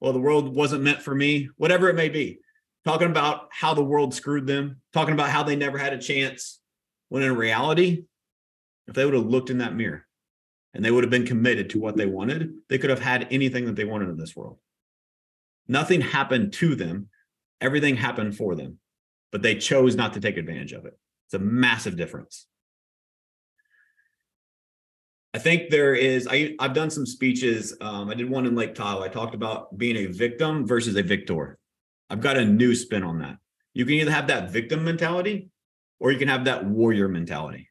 Well, 0.00 0.14
the 0.14 0.18
world 0.18 0.56
wasn't 0.56 0.82
meant 0.82 1.02
for 1.02 1.14
me, 1.14 1.50
whatever 1.58 1.90
it 1.90 1.94
may 1.94 2.08
be. 2.08 2.38
Talking 2.86 3.10
about 3.10 3.48
how 3.52 3.74
the 3.74 3.84
world 3.84 4.14
screwed 4.14 4.46
them, 4.46 4.80
talking 4.94 5.12
about 5.12 5.28
how 5.28 5.42
they 5.42 5.56
never 5.56 5.76
had 5.76 5.92
a 5.92 5.98
chance. 5.98 6.58
When 7.10 7.22
in 7.22 7.36
reality, 7.36 8.04
if 8.88 8.94
they 8.94 9.04
would 9.04 9.12
have 9.12 9.26
looked 9.26 9.50
in 9.50 9.58
that 9.58 9.74
mirror, 9.74 10.06
and 10.74 10.84
they 10.84 10.90
would 10.90 11.04
have 11.04 11.10
been 11.10 11.26
committed 11.26 11.70
to 11.70 11.80
what 11.80 11.96
they 11.96 12.06
wanted, 12.06 12.52
they 12.68 12.78
could 12.78 12.90
have 12.90 13.00
had 13.00 13.26
anything 13.30 13.64
that 13.66 13.76
they 13.76 13.84
wanted 13.84 14.08
in 14.08 14.16
this 14.16 14.36
world. 14.36 14.58
Nothing 15.68 16.00
happened 16.00 16.52
to 16.54 16.74
them, 16.74 17.08
everything 17.60 17.96
happened 17.96 18.36
for 18.36 18.54
them, 18.54 18.78
but 19.32 19.42
they 19.42 19.56
chose 19.56 19.96
not 19.96 20.14
to 20.14 20.20
take 20.20 20.36
advantage 20.36 20.72
of 20.72 20.86
it. 20.86 20.98
It's 21.26 21.34
a 21.34 21.38
massive 21.38 21.96
difference. 21.96 22.46
I 25.32 25.38
think 25.38 25.70
there 25.70 25.94
is, 25.94 26.26
I, 26.28 26.56
I've 26.58 26.74
done 26.74 26.90
some 26.90 27.06
speeches. 27.06 27.76
Um, 27.80 28.10
I 28.10 28.14
did 28.14 28.28
one 28.28 28.46
in 28.46 28.56
Lake 28.56 28.74
Tahoe. 28.74 29.02
I 29.02 29.08
talked 29.08 29.34
about 29.34 29.78
being 29.78 29.96
a 29.96 30.06
victim 30.06 30.66
versus 30.66 30.96
a 30.96 31.02
victor. 31.02 31.58
I've 32.08 32.20
got 32.20 32.36
a 32.36 32.44
new 32.44 32.74
spin 32.74 33.04
on 33.04 33.20
that. 33.20 33.36
You 33.72 33.84
can 33.84 33.94
either 33.94 34.10
have 34.10 34.26
that 34.26 34.50
victim 34.50 34.84
mentality 34.84 35.50
or 36.00 36.10
you 36.10 36.18
can 36.18 36.26
have 36.26 36.46
that 36.46 36.64
warrior 36.64 37.08
mentality. 37.08 37.69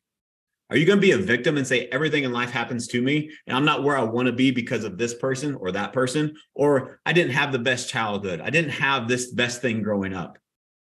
Are 0.70 0.78
you 0.78 0.86
going 0.86 0.98
to 0.98 1.02
be 1.02 1.12
a 1.12 1.18
victim 1.18 1.58
and 1.58 1.66
say 1.66 1.88
everything 1.88 2.26
in 2.26 2.32
life 2.32 2.52
happens 2.52 2.88
to 2.90 3.02
me 3.02 3.32
and 3.48 3.58
I'm 3.58 3.66
not 3.66 3.84
where 3.84 3.98
I 3.98 4.04
want 4.04 4.28
to 4.28 4.32
be 4.32 4.52
because 4.52 4.84
of 4.84 4.98
this 4.98 5.16
person 5.16 5.56
or 5.56 5.72
that 5.72 5.94
person? 5.94 6.36
Or 6.54 7.00
I 7.06 7.14
didn't 7.14 7.34
have 7.34 7.52
the 7.52 7.60
best 7.60 7.90
childhood. 7.90 8.40
I 8.40 8.52
didn't 8.52 8.72
have 8.72 9.08
this 9.08 9.32
best 9.32 9.62
thing 9.62 9.82
growing 9.82 10.14
up. 10.14 10.38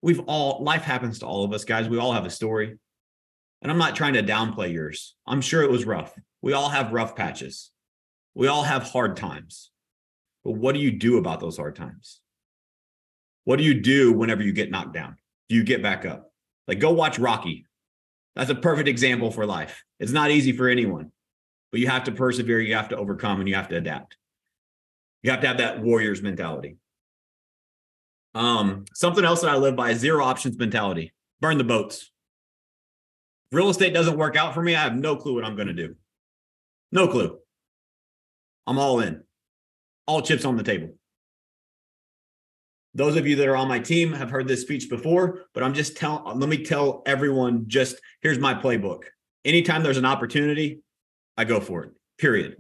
We've 0.03 0.19
all, 0.27 0.63
life 0.63 0.84
happens 0.84 1.19
to 1.19 1.25
all 1.25 1.43
of 1.43 1.53
us, 1.53 1.63
guys. 1.63 1.89
We 1.89 1.97
all 1.97 2.13
have 2.13 2.25
a 2.25 2.29
story. 2.29 2.77
And 3.61 3.71
I'm 3.71 3.77
not 3.79 3.95
trying 3.95 4.13
to 4.13 4.23
downplay 4.23 4.71
yours. 4.71 5.15
I'm 5.25 5.41
sure 5.41 5.63
it 5.63 5.71
was 5.71 5.86
rough. 5.86 6.13
We 6.41 6.53
all 6.53 6.69
have 6.69 6.93
rough 6.93 7.15
patches. 7.15 7.71
We 8.36 8.47
all 8.47 8.63
have 8.63 8.84
hard 8.84 9.17
times. 9.17 9.71
But 10.43 10.53
what 10.53 10.73
do 10.73 10.82
you 10.82 10.91
do 10.91 11.17
about 11.17 11.39
those 11.39 11.57
hard 11.57 11.75
times? 11.75 12.21
What 13.45 13.57
do 13.57 13.63
you 13.63 13.82
do 13.82 14.13
whenever 14.13 14.43
you 14.43 14.53
get 14.53 14.71
knocked 14.71 14.93
down? 14.93 15.17
Do 15.49 15.55
you 15.55 15.63
get 15.63 15.82
back 15.82 16.05
up? 16.05 16.32
Like 16.67 16.79
go 16.79 16.91
watch 16.91 17.19
Rocky. 17.19 17.65
That's 18.36 18.49
a 18.49 18.55
perfect 18.55 18.88
example 18.88 19.32
for 19.32 19.45
life. 19.45 19.84
It's 19.99 20.11
not 20.11 20.32
easy 20.32 20.51
for 20.51 20.67
anyone, 20.67 21.11
but 21.71 21.79
you 21.79 21.88
have 21.88 22.05
to 22.05 22.11
persevere, 22.11 22.59
you 22.59 22.75
have 22.75 22.89
to 22.89 22.97
overcome, 22.97 23.39
and 23.39 23.49
you 23.49 23.55
have 23.55 23.69
to 23.69 23.77
adapt. 23.77 24.17
You 25.23 25.32
have 25.32 25.41
to 25.41 25.47
have 25.47 25.57
that 25.57 25.82
warrior's 25.82 26.21
mentality. 26.21 26.77
Um, 28.34 28.86
something 28.93 29.25
else 29.25 29.41
that 29.41 29.49
I 29.49 29.57
live 29.57 29.75
by 29.75 29.93
zero 29.93 30.23
options 30.23 30.57
mentality. 30.57 31.13
Burn 31.41 31.57
the 31.57 31.63
boats. 31.63 32.11
Real 33.51 33.69
estate 33.69 33.93
doesn't 33.93 34.17
work 34.17 34.38
out 34.38 34.53
for 34.53 34.61
me. 34.61 34.75
I 34.75 34.82
have 34.82 34.95
no 34.95 35.17
clue 35.17 35.36
what 35.36 35.43
I'm 35.43 35.55
going 35.55 35.67
to 35.67 35.73
do. 35.73 35.95
No 36.91 37.07
clue. 37.07 37.38
I'm 38.65 38.79
all 38.79 39.01
in. 39.01 39.23
All 40.07 40.21
chips 40.21 40.45
on 40.45 40.55
the 40.55 40.63
table. 40.63 40.95
Those 42.94 43.16
of 43.16 43.26
you 43.26 43.38
that 43.38 43.48
are 43.48 43.56
on 43.56 43.68
my 43.68 43.80
team 43.80 44.12
have 44.14 44.30
heard 44.30 44.48
this 44.48 44.62
speech 44.62 44.89
before, 44.89 45.46
but 45.54 45.64
I'm 45.64 45.74
just 45.74 45.96
tell 45.96 46.24
let 46.36 46.50
me 46.50 46.64
tell 46.64 47.04
everyone 47.06 47.66
just 47.68 47.96
here's 48.22 48.39
my 48.39 48.54
playbook. 48.54 49.04
Anytime 49.46 49.84
there's 49.84 49.98
an 49.98 50.06
opportunity, 50.06 50.82
I 51.38 51.46
go 51.46 51.60
for 51.60 51.84
it. 51.84 51.92
Period. 52.18 52.58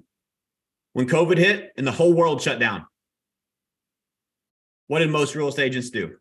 When 0.93 1.07
COVID 1.07 1.37
hit 1.37 1.71
and 1.77 1.85
the 1.85 1.91
whole 1.91 2.13
world 2.13 2.41
shut 2.41 2.59
down, 2.59 2.85
what 4.87 4.99
did 4.99 5.09
most 5.09 5.35
real 5.35 5.47
estate 5.47 5.67
agents 5.67 5.89
do? 5.89 6.17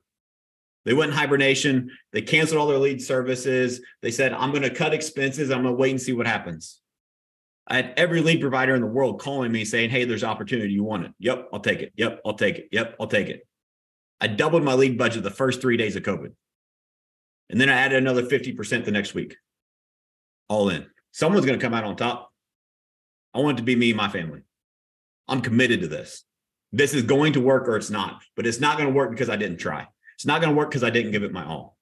They 0.84 0.94
went 0.94 1.12
in 1.12 1.16
hibernation. 1.16 1.90
They 2.12 2.22
canceled 2.22 2.60
all 2.60 2.66
their 2.66 2.78
lead 2.78 3.02
services. 3.02 3.80
They 4.02 4.10
said, 4.10 4.32
I'm 4.32 4.50
going 4.50 4.62
to 4.62 4.70
cut 4.70 4.94
expenses. 4.94 5.50
I'm 5.50 5.62
going 5.62 5.74
to 5.74 5.78
wait 5.78 5.90
and 5.90 6.00
see 6.00 6.12
what 6.12 6.26
happens. 6.26 6.80
I 7.66 7.76
had 7.76 7.94
every 7.96 8.20
lead 8.20 8.40
provider 8.40 8.74
in 8.74 8.80
the 8.80 8.86
world 8.86 9.20
calling 9.20 9.52
me 9.52 9.64
saying, 9.64 9.90
Hey, 9.90 10.04
there's 10.04 10.24
opportunity. 10.24 10.72
You 10.72 10.84
want 10.84 11.04
it? 11.04 11.12
Yep, 11.18 11.48
I'll 11.52 11.60
take 11.60 11.80
it. 11.80 11.92
Yep, 11.96 12.20
I'll 12.24 12.34
take 12.34 12.58
it. 12.58 12.68
Yep, 12.72 12.96
I'll 12.98 13.06
take 13.06 13.28
it. 13.28 13.46
I 14.20 14.26
doubled 14.26 14.62
my 14.62 14.74
league 14.74 14.98
budget 14.98 15.22
the 15.22 15.30
first 15.30 15.60
three 15.60 15.76
days 15.76 15.96
of 15.96 16.02
COVID. 16.02 16.32
And 17.48 17.60
then 17.60 17.68
I 17.68 17.74
added 17.74 17.98
another 17.98 18.22
50% 18.22 18.84
the 18.84 18.90
next 18.90 19.14
week. 19.14 19.36
All 20.48 20.68
in. 20.68 20.86
Someone's 21.12 21.46
going 21.46 21.58
to 21.58 21.64
come 21.64 21.74
out 21.74 21.84
on 21.84 21.96
top. 21.96 22.30
I 23.34 23.40
want 23.40 23.58
it 23.58 23.62
to 23.62 23.64
be 23.64 23.76
me 23.76 23.90
and 23.90 23.96
my 23.96 24.08
family. 24.08 24.42
I'm 25.28 25.40
committed 25.40 25.80
to 25.80 25.88
this. 25.88 26.24
This 26.72 26.94
is 26.94 27.02
going 27.02 27.32
to 27.32 27.40
work 27.40 27.66
or 27.66 27.76
it's 27.76 27.90
not, 27.90 28.22
but 28.36 28.46
it's 28.46 28.60
not 28.60 28.76
going 28.76 28.88
to 28.88 28.94
work 28.94 29.10
because 29.10 29.28
I 29.28 29.36
didn't 29.36 29.58
try. 29.58 29.86
It's 30.16 30.26
not 30.26 30.40
going 30.40 30.52
to 30.52 30.56
work 30.56 30.70
because 30.70 30.84
I 30.84 30.90
didn't 30.90 31.12
give 31.12 31.24
it 31.24 31.32
my 31.32 31.44
all. 31.44 31.76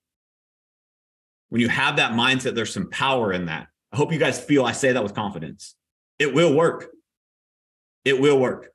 When 1.50 1.60
you 1.60 1.68
have 1.68 1.96
that 1.96 2.12
mindset, 2.12 2.54
there's 2.54 2.72
some 2.72 2.90
power 2.90 3.32
in 3.32 3.46
that. 3.46 3.68
I 3.92 3.96
hope 3.96 4.12
you 4.12 4.18
guys 4.18 4.38
feel 4.38 4.64
I 4.64 4.72
say 4.72 4.92
that 4.92 5.02
with 5.02 5.14
confidence. 5.14 5.74
It 6.18 6.34
will 6.34 6.54
work. 6.54 6.88
It 8.04 8.20
will 8.20 8.38
work. 8.38 8.70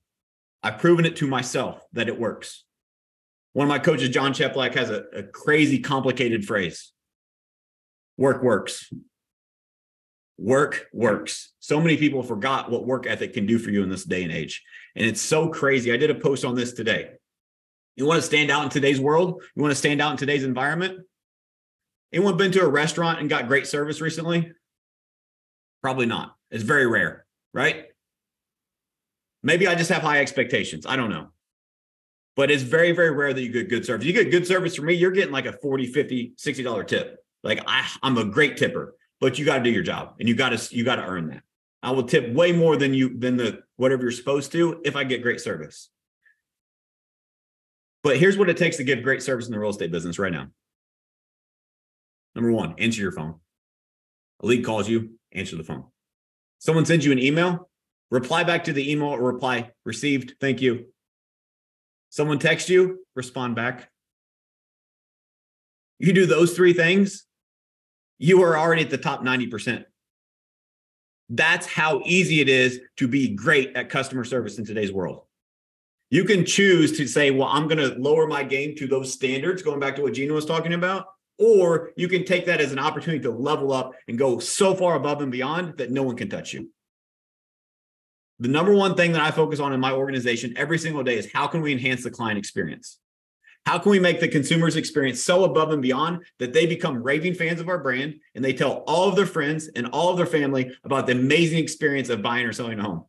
I've 0.61 0.80
proven 0.80 1.05
it 1.05 1.16
to 1.18 1.28
myself 1.28 1.84
that 1.93 2.07
it 2.07 2.20
works. 2.20 2.64
One 3.54 3.68
of 3.68 3.70
my 3.70 3.80
coaches, 3.80 4.10
John 4.10 4.34
Cheplak, 4.34 4.74
has 4.76 4.89
a, 4.89 5.04
a 5.16 5.24
crazy 5.24 5.80
complicated 5.80 6.45
phrase 6.45 6.91
work 8.18 8.43
works. 8.43 8.91
Work 10.38 10.88
works. 10.91 11.54
So 11.60 11.80
many 11.80 11.97
people 11.97 12.24
forgot 12.24 12.70
what 12.70 12.86
work 12.86 13.06
ethic 13.08 13.34
can 13.34 13.45
do 13.45 13.60
for 13.60 13.70
you 13.70 13.84
in 13.84 13.89
this 13.89 14.04
day 14.04 14.24
and 14.24 14.32
age. 14.32 14.64
And 14.95 15.06
it's 15.06 15.22
so 15.22 15.47
crazy. 15.49 15.91
I 15.91 15.97
did 15.97 16.10
a 16.10 16.16
post 16.16 16.43
on 16.43 16.56
this 16.56 16.74
today. 16.74 17.12
You 17.95 18.06
want 18.06 18.20
to 18.20 18.26
stand 18.26 18.49
out 18.49 18.64
in 18.64 18.70
today's 18.70 18.99
world? 18.99 19.43
You 19.56 19.62
want 19.62 19.72
to 19.72 19.78
stand 19.78 20.01
out 20.01 20.12
in 20.12 20.18
today's 20.18 20.43
environment? 20.43 20.99
Anyone 22.12 22.38
been 22.38 22.51
to 22.54 22.62
a 22.62 22.68
restaurant 22.68 23.20
and 23.20 23.30
got 23.30 23.47
great 23.47 23.68
service 23.68 24.01
recently? 24.01 24.51
Probably 25.82 26.06
not. 26.06 26.36
It's 26.49 26.64
very 26.64 26.88
rare, 26.88 27.26
right? 27.54 27.86
Maybe 29.43 29.68
I 29.68 29.76
just 29.76 29.91
have 29.91 30.01
high 30.01 30.22
expectations. 30.22 30.86
I 30.86 30.95
don't 30.95 31.10
know. 31.10 31.32
But 32.36 32.49
it's 32.49 32.63
very, 32.63 32.91
very 32.93 33.11
rare 33.11 33.34
that 33.34 33.41
you 33.41 33.49
get 33.49 33.69
good 33.69 33.86
service. 33.86 34.05
You 34.05 34.13
get 34.13 34.31
good 34.31 34.47
service 34.47 34.75
from 34.75 34.86
me, 34.86 34.93
you're 34.95 35.11
getting 35.11 35.31
like 35.31 35.45
a 35.45 35.53
40, 35.53 35.88
50, 35.88 36.34
60 36.38 36.63
dollar 36.63 36.84
tip. 36.84 37.23
Like 37.43 37.61
I, 37.67 37.88
I'm 38.01 38.17
a 38.17 38.25
great 38.25 38.57
tipper, 38.57 38.95
but 39.19 39.38
you 39.38 39.45
got 39.45 39.57
to 39.57 39.63
do 39.63 39.69
your 39.69 39.84
job 39.84 40.15
and 40.19 40.27
you 40.27 40.36
got 40.36 40.49
to 40.49 40.75
you 40.75 40.84
got 40.84 40.95
to 40.95 41.05
earn 41.05 41.27
that. 41.27 41.43
I 41.84 41.91
will 41.91 42.03
tip 42.03 42.34
way 42.34 42.53
more 42.53 42.77
than 42.77 42.93
you 42.93 43.17
than 43.17 43.36
the 43.36 43.61
whatever 43.75 44.03
you're 44.03 44.11
supposed 44.11 44.51
to 44.53 44.81
if 44.86 44.95
I 44.95 45.03
get 45.03 45.21
great 45.21 45.41
service. 45.41 45.89
But 48.03 48.17
here's 48.17 48.38
what 48.38 48.49
it 48.49 48.57
takes 48.57 48.77
to 48.77 48.84
give 48.84 49.03
great 49.03 49.21
service 49.21 49.45
in 49.45 49.51
the 49.51 49.59
real 49.59 49.69
estate 49.69 49.91
business 49.91 50.17
right 50.19 50.31
now. 50.31 50.47
Number 52.36 52.51
one, 52.51 52.75
answer 52.77 53.01
your 53.01 53.11
phone. 53.11 53.36
A 54.41 54.45
lead 54.45 54.65
calls 54.65 54.89
you, 54.89 55.11
answer 55.31 55.55
the 55.55 55.63
phone. 55.63 55.86
Someone 56.59 56.86
sends 56.86 57.05
you 57.05 57.11
an 57.11 57.19
email, 57.19 57.69
reply 58.11 58.43
back 58.43 58.65
to 58.65 58.73
the 58.73 58.91
email 58.91 59.09
or 59.09 59.21
reply 59.21 59.71
received, 59.86 60.36
thank 60.39 60.61
you. 60.61 60.86
Someone 62.14 62.38
texts 62.38 62.70
you, 62.70 62.99
respond 63.16 63.55
back. 63.55 63.89
You 65.97 66.14
do 66.14 66.28
those 66.28 66.55
three 66.55 66.74
things, 66.74 67.26
you 68.20 68.43
are 68.43 68.55
already 68.55 68.84
at 68.84 68.91
the 68.91 68.99
top 68.99 69.24
90%. 69.24 69.84
That's 71.30 71.66
how 71.66 72.03
easy 72.05 72.39
it 72.39 72.49
is 72.49 72.82
to 72.97 73.07
be 73.07 73.30
great 73.30 73.76
at 73.76 73.89
customer 73.89 74.26
service 74.26 74.59
in 74.59 74.66
today's 74.66 74.91
world. 74.91 75.24
You 76.11 76.24
can 76.24 76.45
choose 76.45 76.95
to 76.99 77.07
say, 77.07 77.32
well, 77.32 77.47
I'm 77.47 77.68
going 77.68 77.80
to 77.80 77.99
lower 77.99 78.28
my 78.28 78.43
game 78.43 78.76
to 78.76 78.86
those 78.86 79.11
standards, 79.11 79.64
going 79.64 79.80
back 79.80 79.95
to 79.95 80.03
what 80.03 80.14
Gina 80.14 80.34
was 80.34 80.45
talking 80.45 80.74
about. 80.74 81.07
Or 81.39 81.93
you 81.95 82.07
can 82.07 82.26
take 82.26 82.45
that 82.45 82.61
as 82.61 82.72
an 82.72 82.78
opportunity 82.78 83.24
to 83.24 83.32
level 83.32 83.74
up 83.74 83.93
and 84.07 84.20
go 84.20 84.38
so 84.38 84.76
far 84.76 84.93
above 84.93 85.24
and 85.24 85.32
beyond 85.32 85.78
that 85.78 85.89
no 85.89 86.03
one 86.03 86.16
can 86.16 86.30
touch 86.30 86.53
you. 86.53 86.70
The 88.43 88.49
number 88.49 88.73
one 88.73 88.95
thing 88.95 89.13
that 89.13 89.21
I 89.21 89.31
focus 89.31 89.61
on 89.61 89.71
in 89.71 89.79
my 89.79 89.93
organization 89.93 90.53
every 90.57 90.77
single 90.77 91.01
day 91.01 91.17
is 91.17 91.31
how 91.31 91.47
can 91.47 91.61
we 91.61 91.71
enhance 91.71 92.03
the 92.03 92.11
client 92.11 92.37
experience? 92.37 92.99
How 93.65 93.79
can 93.79 93.89
we 93.89 93.99
make 93.99 94.19
the 94.19 94.27
consumer's 94.27 94.75
experience 94.75 95.23
so 95.23 95.45
above 95.45 95.71
and 95.71 95.81
beyond 95.81 96.25
that 96.39 96.51
they 96.51 96.65
become 96.65 97.01
raving 97.01 97.35
fans 97.35 97.61
of 97.61 97.69
our 97.69 97.77
brand 97.77 98.15
and 98.35 98.43
they 98.43 98.51
tell 98.51 98.83
all 98.85 99.07
of 99.07 99.15
their 99.15 99.25
friends 99.25 99.69
and 99.69 99.87
all 99.93 100.09
of 100.09 100.17
their 100.17 100.25
family 100.25 100.75
about 100.83 101.07
the 101.07 101.13
amazing 101.13 101.59
experience 101.59 102.09
of 102.09 102.21
buying 102.21 102.45
or 102.45 102.51
selling 102.51 102.79
a 102.79 102.83
home? 102.83 103.05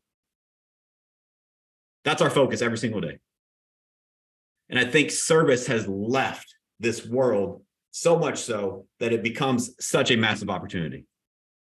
That's 2.04 2.22
our 2.22 2.30
focus 2.30 2.62
every 2.62 2.78
single 2.78 3.00
day. 3.00 3.18
And 4.68 4.78
I 4.78 4.84
think 4.84 5.10
service 5.10 5.66
has 5.66 5.88
left 5.88 6.54
this 6.78 7.04
world 7.04 7.64
so 7.90 8.16
much 8.16 8.38
so 8.38 8.86
that 9.00 9.12
it 9.12 9.24
becomes 9.24 9.74
such 9.84 10.12
a 10.12 10.16
massive 10.16 10.48
opportunity. 10.48 11.06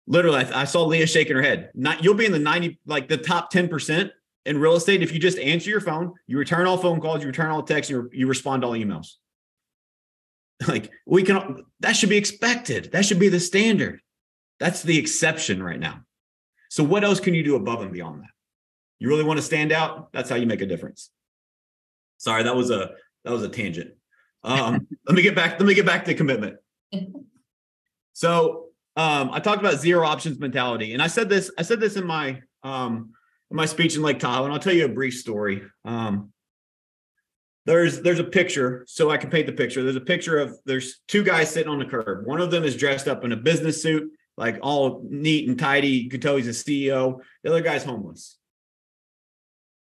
Literally, 0.07 0.44
I, 0.44 0.62
I 0.62 0.64
saw 0.64 0.84
Leah 0.84 1.07
shaking 1.07 1.36
her 1.36 1.42
head. 1.42 1.70
Not 1.74 2.02
you'll 2.02 2.14
be 2.14 2.26
in 2.26 2.32
the 2.32 2.38
90, 2.38 2.78
like 2.86 3.09
the 3.09 3.16
top 3.16 3.52
10% 3.52 4.11
in 4.44 4.59
real 4.59 4.76
estate 4.76 5.02
if 5.02 5.12
you 5.12 5.18
just 5.18 5.38
answer 5.38 5.68
your 5.68 5.80
phone, 5.80 6.14
you 6.26 6.38
return 6.38 6.66
all 6.66 6.78
phone 6.78 7.00
calls, 7.00 7.20
you 7.20 7.26
return 7.26 7.50
all 7.50 7.62
texts, 7.62 7.90
you, 7.90 8.09
you 8.12 8.26
respond 8.26 8.62
to 8.62 8.68
all 8.68 8.74
emails. 8.74 9.14
Like 10.66 10.90
we 11.04 11.22
can, 11.22 11.64
that 11.80 11.96
should 11.96 12.09
be 12.09 12.16
expected. 12.16 12.90
That 12.92 13.04
should 13.04 13.18
be 13.18 13.28
the 13.28 13.38
standard. 13.38 14.00
That's 14.59 14.82
the 14.82 14.96
exception 14.96 15.62
right 15.62 15.78
now. 15.78 16.00
So 16.70 16.82
what 16.82 17.04
else 17.04 17.20
can 17.20 17.34
you 17.34 17.44
do 17.44 17.57
above 17.57 17.82
and 17.82 17.92
beyond 17.92 18.22
that? 18.22 18.30
You 18.98 19.09
really 19.09 19.24
want 19.24 19.38
to 19.38 19.42
stand 19.42 19.70
out? 19.70 20.11
That's 20.12 20.30
how 20.30 20.36
you 20.36 20.46
make 20.46 20.62
a 20.62 20.66
difference. 20.66 21.11
Sorry, 22.16 22.42
that 22.44 22.57
was 22.57 22.70
a 22.70 22.92
that 23.24 23.32
was 23.32 23.42
a 23.42 23.50
tangent. 23.50 23.92
Um, 24.44 24.86
let 25.07 25.14
me 25.14 25.22
get 25.22 25.34
back. 25.34 25.61
Let 25.61 25.66
me 25.66 25.74
get 25.74 25.86
back 25.86 26.04
to 26.07 26.14
commitment. 26.14 26.57
So 28.12 28.66
um, 28.97 29.30
I 29.30 29.40
talked 29.40 29.61
about 29.61 29.78
zero 29.78 30.07
options 30.07 30.38
mentality, 30.38 30.94
and 30.94 31.03
I 31.03 31.07
said 31.07 31.28
this. 31.28 31.51
I 31.59 31.62
said 31.62 31.80
this 31.80 31.97
in 31.97 32.07
my 32.07 32.40
um, 32.62 33.12
in 33.51 33.57
my 33.57 33.66
speech 33.66 33.94
in 33.94 34.03
Lake 34.03 34.18
Tahoe, 34.18 34.44
and 34.44 34.53
I'll 34.53 34.59
tell 34.59 34.72
you 34.72 34.86
a 34.86 34.88
brief 34.88 35.14
story. 35.14 35.62
Um, 35.84 36.32
there's 37.66 38.01
there's 38.01 38.20
a 38.20 38.24
picture, 38.24 38.84
so 38.88 39.11
I 39.11 39.18
can 39.18 39.28
paint 39.28 39.47
the 39.47 39.53
picture. 39.53 39.82
There's 39.82 39.97
a 39.97 40.01
picture 40.01 40.38
of 40.38 40.57
there's 40.64 41.01
two 41.09 41.22
guys 41.22 41.51
sitting 41.51 41.70
on 41.70 41.78
the 41.78 41.84
curb. 41.84 42.26
One 42.26 42.40
of 42.40 42.51
them 42.51 42.64
is 42.64 42.76
dressed 42.76 43.07
up 43.07 43.24
in 43.24 43.32
a 43.32 43.36
business 43.36 43.82
suit, 43.82 44.11
like 44.38 44.59
all 44.62 45.05
neat 45.09 45.49
and 45.49 45.59
tidy. 45.59 45.88
You 45.88 46.09
can 46.09 46.20
tell 46.20 46.36
he's 46.36 46.49
a 46.49 46.51
CEO. 46.51 47.20
The 47.42 47.51
other 47.51 47.62
guy's 47.62 47.84
homeless. 47.84 48.38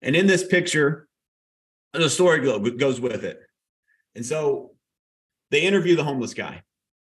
And 0.02 0.16
in 0.16 0.26
this 0.26 0.46
picture, 0.46 1.08
the 1.94 2.10
story 2.10 2.40
goes 2.78 3.02
with 3.02 3.24
it. 3.24 3.40
And 4.16 4.26
so 4.26 4.72
they 5.52 5.62
interview 5.62 5.96
the 5.96 6.04
homeless 6.04 6.34
guy 6.34 6.64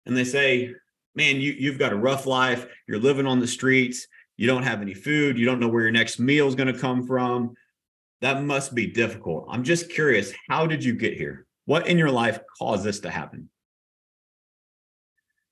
and 0.06 0.16
they 0.16 0.24
say, 0.24 0.74
Man, 1.18 1.42
you, 1.42 1.54
you've 1.58 1.80
got 1.80 1.94
a 1.94 1.98
rough 1.98 2.28
life. 2.28 2.68
You're 2.88 3.00
living 3.00 3.26
on 3.26 3.40
the 3.40 3.48
streets. 3.48 4.06
You 4.38 4.46
don't 4.46 4.62
have 4.62 4.84
any 4.84 4.94
food. 4.94 5.40
You 5.40 5.48
don't 5.48 5.60
know 5.60 5.68
where 5.68 5.82
your 5.82 5.92
next 5.92 6.20
meal 6.20 6.48
is 6.48 6.54
going 6.54 6.72
to 6.72 6.80
come 6.80 7.08
from. 7.08 7.56
That 8.22 8.44
must 8.44 8.76
be 8.76 8.86
difficult. 8.86 9.48
I'm 9.50 9.64
just 9.64 9.90
curious 9.90 10.32
how 10.48 10.68
did 10.68 10.84
you 10.84 10.94
get 10.94 11.18
here? 11.18 11.48
What 11.66 11.88
in 11.88 11.98
your 11.98 12.12
life 12.12 12.40
caused 12.60 12.84
this 12.84 13.00
to 13.00 13.10
happen? 13.10 13.50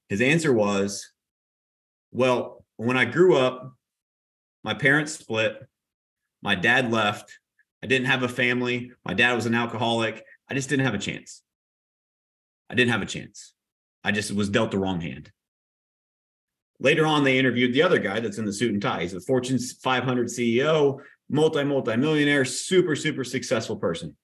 His 0.07 0.21
answer 0.21 0.53
was, 0.53 1.11
Well, 2.11 2.63
when 2.77 2.95
I 2.95 3.05
grew 3.05 3.35
up, 3.35 3.73
my 4.63 4.75
parents 4.75 5.13
split. 5.13 5.57
My 6.43 6.53
dad 6.53 6.91
left. 6.91 7.39
I 7.81 7.87
didn't 7.87 8.05
have 8.05 8.21
a 8.21 8.29
family. 8.29 8.91
My 9.03 9.15
dad 9.15 9.33
was 9.33 9.47
an 9.47 9.55
alcoholic. 9.55 10.23
I 10.47 10.53
just 10.53 10.69
didn't 10.69 10.85
have 10.85 10.93
a 10.93 10.99
chance. 10.99 11.41
I 12.69 12.75
didn't 12.75 12.91
have 12.91 13.01
a 13.01 13.07
chance. 13.07 13.53
I 14.03 14.11
just 14.11 14.31
was 14.31 14.49
dealt 14.49 14.69
the 14.69 14.77
wrong 14.77 15.01
hand. 15.01 15.31
Later 16.79 17.05
on, 17.05 17.23
they 17.23 17.39
interviewed 17.39 17.73
the 17.73 17.83
other 17.83 17.99
guy 17.99 18.19
that's 18.19 18.37
in 18.37 18.45
the 18.45 18.53
suit 18.53 18.73
and 18.73 18.81
tie. 18.81 19.01
He's 19.01 19.13
a 19.13 19.21
Fortune 19.21 19.57
500 19.57 20.27
CEO, 20.27 20.99
multi, 21.29 21.63
multi 21.63 21.95
millionaire, 21.95 22.45
super, 22.45 22.95
super 22.95 23.23
successful 23.23 23.77
person. 23.77 24.15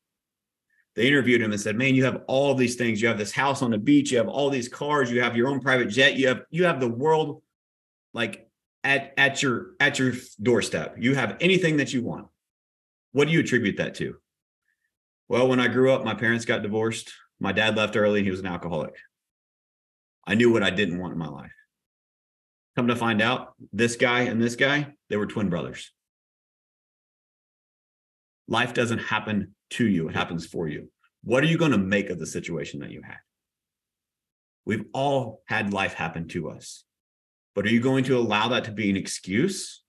They 0.95 1.07
interviewed 1.07 1.41
him 1.41 1.51
and 1.51 1.61
said, 1.61 1.77
"Man, 1.77 1.95
you 1.95 2.03
have 2.03 2.23
all 2.27 2.53
these 2.53 2.75
things. 2.75 3.01
You 3.01 3.07
have 3.07 3.17
this 3.17 3.31
house 3.31 3.61
on 3.61 3.71
the 3.71 3.77
beach. 3.77 4.11
You 4.11 4.17
have 4.17 4.27
all 4.27 4.49
these 4.49 4.67
cars. 4.67 5.09
You 5.09 5.21
have 5.21 5.37
your 5.37 5.47
own 5.47 5.61
private 5.61 5.87
jet. 5.87 6.17
You 6.17 6.27
have 6.27 6.43
you 6.49 6.65
have 6.65 6.81
the 6.81 6.89
world 6.89 7.41
like 8.13 8.49
at 8.83 9.13
at 9.17 9.41
your 9.41 9.71
at 9.79 9.99
your 9.99 10.13
doorstep. 10.41 10.95
You 10.99 11.15
have 11.15 11.37
anything 11.39 11.77
that 11.77 11.93
you 11.93 12.03
want. 12.03 12.27
What 13.13 13.27
do 13.27 13.33
you 13.33 13.39
attribute 13.39 13.77
that 13.77 13.95
to?" 13.95 14.17
Well, 15.29 15.47
when 15.47 15.61
I 15.61 15.69
grew 15.69 15.93
up, 15.93 16.03
my 16.03 16.13
parents 16.13 16.43
got 16.43 16.61
divorced. 16.61 17.13
My 17.39 17.53
dad 17.53 17.77
left 17.77 17.95
early. 17.95 18.21
He 18.21 18.29
was 18.29 18.41
an 18.41 18.47
alcoholic. 18.47 18.95
I 20.27 20.35
knew 20.35 20.51
what 20.51 20.61
I 20.61 20.71
didn't 20.71 20.99
want 20.99 21.13
in 21.13 21.19
my 21.19 21.29
life. 21.29 21.53
Come 22.81 22.87
to 22.87 22.95
find 22.95 23.21
out, 23.21 23.53
this 23.71 23.95
guy 23.95 24.21
and 24.21 24.41
this 24.41 24.55
guy, 24.55 24.87
they 25.07 25.15
were 25.15 25.27
twin 25.27 25.51
brothers. 25.51 25.91
Life 28.47 28.73
doesn't 28.73 28.97
happen 28.97 29.53
to 29.71 29.87
you, 29.87 30.09
it 30.09 30.15
happens 30.15 30.47
for 30.47 30.67
you. 30.67 30.89
What 31.23 31.43
are 31.43 31.45
you 31.45 31.59
going 31.59 31.73
to 31.73 31.77
make 31.77 32.09
of 32.09 32.17
the 32.17 32.25
situation 32.25 32.79
that 32.79 32.89
you 32.89 33.03
had? 33.03 33.19
We've 34.65 34.85
all 34.95 35.43
had 35.45 35.71
life 35.71 35.93
happen 35.93 36.27
to 36.29 36.49
us. 36.49 36.83
But 37.53 37.67
are 37.67 37.69
you 37.69 37.81
going 37.81 38.03
to 38.05 38.17
allow 38.17 38.47
that 38.47 38.63
to 38.63 38.71
be 38.71 38.89
an 38.89 38.97
excuse? 38.97 39.83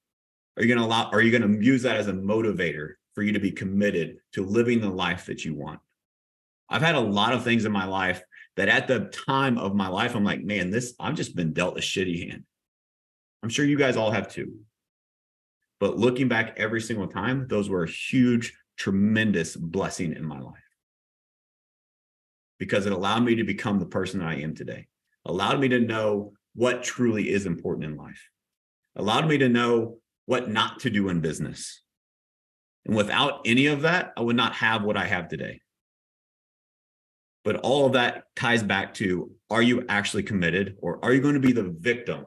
Are 0.58 0.62
you 0.62 0.68
going 0.68 0.78
to 0.78 0.84
allow 0.84 1.08
are 1.12 1.22
you 1.22 1.30
going 1.30 1.50
to 1.50 1.64
use 1.64 1.80
that 1.84 1.96
as 1.96 2.08
a 2.08 2.12
motivator 2.12 2.96
for 3.14 3.22
you 3.22 3.32
to 3.32 3.40
be 3.40 3.52
committed 3.52 4.18
to 4.34 4.44
living 4.44 4.82
the 4.82 4.90
life 4.90 5.24
that 5.24 5.46
you 5.46 5.54
want? 5.54 5.80
I've 6.68 6.82
had 6.82 6.96
a 6.96 7.00
lot 7.00 7.32
of 7.32 7.42
things 7.42 7.64
in 7.64 7.72
my 7.72 7.86
life 7.86 8.22
that 8.56 8.68
at 8.68 8.86
the 8.86 9.06
time 9.26 9.56
of 9.56 9.74
my 9.74 9.88
life, 9.88 10.14
I'm 10.14 10.24
like, 10.24 10.44
man, 10.44 10.68
this, 10.68 10.94
I've 11.00 11.14
just 11.14 11.34
been 11.34 11.54
dealt 11.54 11.78
a 11.78 11.80
shitty 11.80 12.28
hand. 12.28 12.44
I'm 13.42 13.48
sure 13.48 13.64
you 13.64 13.78
guys 13.78 13.96
all 13.96 14.10
have 14.10 14.28
too. 14.28 14.60
But 15.80 15.98
looking 15.98 16.28
back 16.28 16.54
every 16.58 16.80
single 16.80 17.08
time, 17.08 17.46
those 17.48 17.68
were 17.68 17.82
a 17.82 17.90
huge, 17.90 18.56
tremendous 18.76 19.56
blessing 19.56 20.12
in 20.14 20.24
my 20.24 20.38
life 20.38 20.54
because 22.58 22.86
it 22.86 22.92
allowed 22.92 23.24
me 23.24 23.34
to 23.34 23.44
become 23.44 23.80
the 23.80 23.86
person 23.86 24.20
that 24.20 24.28
I 24.28 24.36
am 24.36 24.54
today, 24.54 24.86
allowed 25.24 25.58
me 25.58 25.68
to 25.70 25.80
know 25.80 26.34
what 26.54 26.84
truly 26.84 27.30
is 27.30 27.46
important 27.46 27.86
in 27.86 27.96
life, 27.96 28.28
allowed 28.94 29.26
me 29.26 29.38
to 29.38 29.48
know 29.48 29.98
what 30.26 30.48
not 30.48 30.78
to 30.80 30.90
do 30.90 31.08
in 31.08 31.20
business. 31.20 31.82
And 32.86 32.94
without 32.94 33.40
any 33.44 33.66
of 33.66 33.82
that, 33.82 34.12
I 34.16 34.20
would 34.20 34.36
not 34.36 34.54
have 34.54 34.84
what 34.84 34.96
I 34.96 35.06
have 35.06 35.28
today. 35.28 35.60
But 37.42 37.56
all 37.56 37.86
of 37.86 37.94
that 37.94 38.24
ties 38.36 38.62
back 38.62 38.94
to 38.94 39.32
are 39.50 39.62
you 39.62 39.84
actually 39.88 40.22
committed 40.22 40.76
or 40.80 41.04
are 41.04 41.12
you 41.12 41.20
going 41.20 41.34
to 41.34 41.40
be 41.40 41.52
the 41.52 41.74
victim 41.76 42.26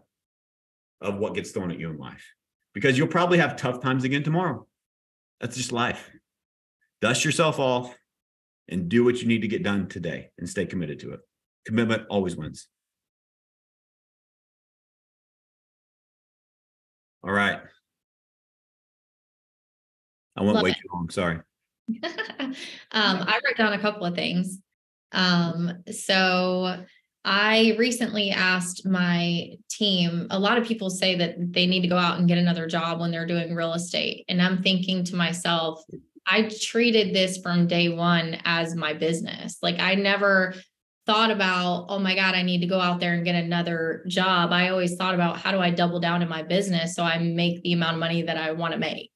of 1.02 1.18
what 1.18 1.36
gets 1.36 1.52
thrown 1.52 1.72
at 1.72 1.80
you 1.80 1.90
in 1.90 1.98
life? 1.98 2.26
Because 2.74 2.98
you'll 2.98 3.08
probably 3.08 3.38
have 3.38 3.56
tough 3.56 3.82
times 3.82 4.04
again 4.04 4.24
tomorrow. 4.24 4.68
That's 5.40 5.56
just 5.56 5.72
life. 5.72 6.10
Dust 7.02 7.26
yourself 7.26 7.60
off 7.60 7.96
and 8.68 8.90
do 8.90 9.04
what 9.04 9.22
you 9.22 9.28
need 9.28 9.42
to 9.42 9.48
get 9.48 9.64
done 9.64 9.88
today 9.88 10.30
and 10.38 10.50
stay 10.50 10.66
committed 10.66 11.00
to 11.00 11.12
it. 11.14 11.20
Commitment 11.66 12.04
always 12.10 12.36
wins. 12.36 12.68
All 17.24 17.32
right. 17.32 17.60
I 20.36 20.44
went 20.44 20.56
Love 20.56 20.64
way 20.64 20.72
it. 20.72 20.78
too 20.78 20.88
long. 20.94 21.10
Sorry. 21.10 21.40
um, 22.04 22.56
I 22.92 23.40
wrote 23.46 23.58
down 23.58 23.74
a 23.74 23.80
couple 23.80 24.06
of 24.06 24.16
things. 24.16 24.60
Um, 25.12 25.84
so 25.92 26.84
I 27.28 27.76
recently 27.80 28.30
asked 28.30 28.86
my 28.86 29.50
team, 29.68 30.28
a 30.30 30.38
lot 30.38 30.60
of 30.60 30.68
people 30.68 30.92
say 30.92 31.16
that 31.16 31.36
they 31.54 31.66
need 31.66 31.82
to 31.82 31.88
go 31.88 31.98
out 31.98 32.20
and 32.20 32.28
get 32.28 32.38
another 32.38 32.68
job 32.68 33.00
when 33.00 33.10
they're 33.10 33.26
doing 33.26 33.56
real 33.56 33.74
estate. 33.74 34.26
And 34.30 34.40
I'm 34.40 34.62
thinking 34.62 35.04
to 35.06 35.16
myself, 35.16 35.84
I 36.28 36.44
treated 36.44 37.16
this 37.16 37.40
from 37.40 37.66
day 37.66 37.90
one 37.90 38.38
as 38.46 38.76
my 38.76 38.94
business. 38.94 39.58
Like 39.64 39.80
I 39.80 39.96
never 39.96 40.54
thought 41.08 41.32
about, 41.32 41.88
oh 41.90 41.98
my 41.98 42.16
God, 42.16 42.36
I 42.36 42.44
need 42.44 42.62
to 42.62 42.68
go 42.68 42.80
out 42.80 43.00
there 43.00 43.14
and 43.14 43.26
get 43.26 43.36
another 43.36 44.06
job. 44.08 44.52
I 44.52 44.70
always 44.70 44.96
thought 44.96 45.16
about 45.16 45.38
how 45.38 45.52
do 45.52 45.60
I 45.60 45.72
double 45.72 46.00
down 46.00 46.22
in 46.22 46.30
my 46.30 46.44
business 46.44 46.96
so 46.96 47.04
I 47.04 47.18
make 47.18 47.64
the 47.64 47.74
amount 47.74 47.96
of 47.96 48.00
money 48.00 48.22
that 48.22 48.38
I 48.38 48.52
want 48.52 48.74
to 48.74 48.80
make. 48.80 49.12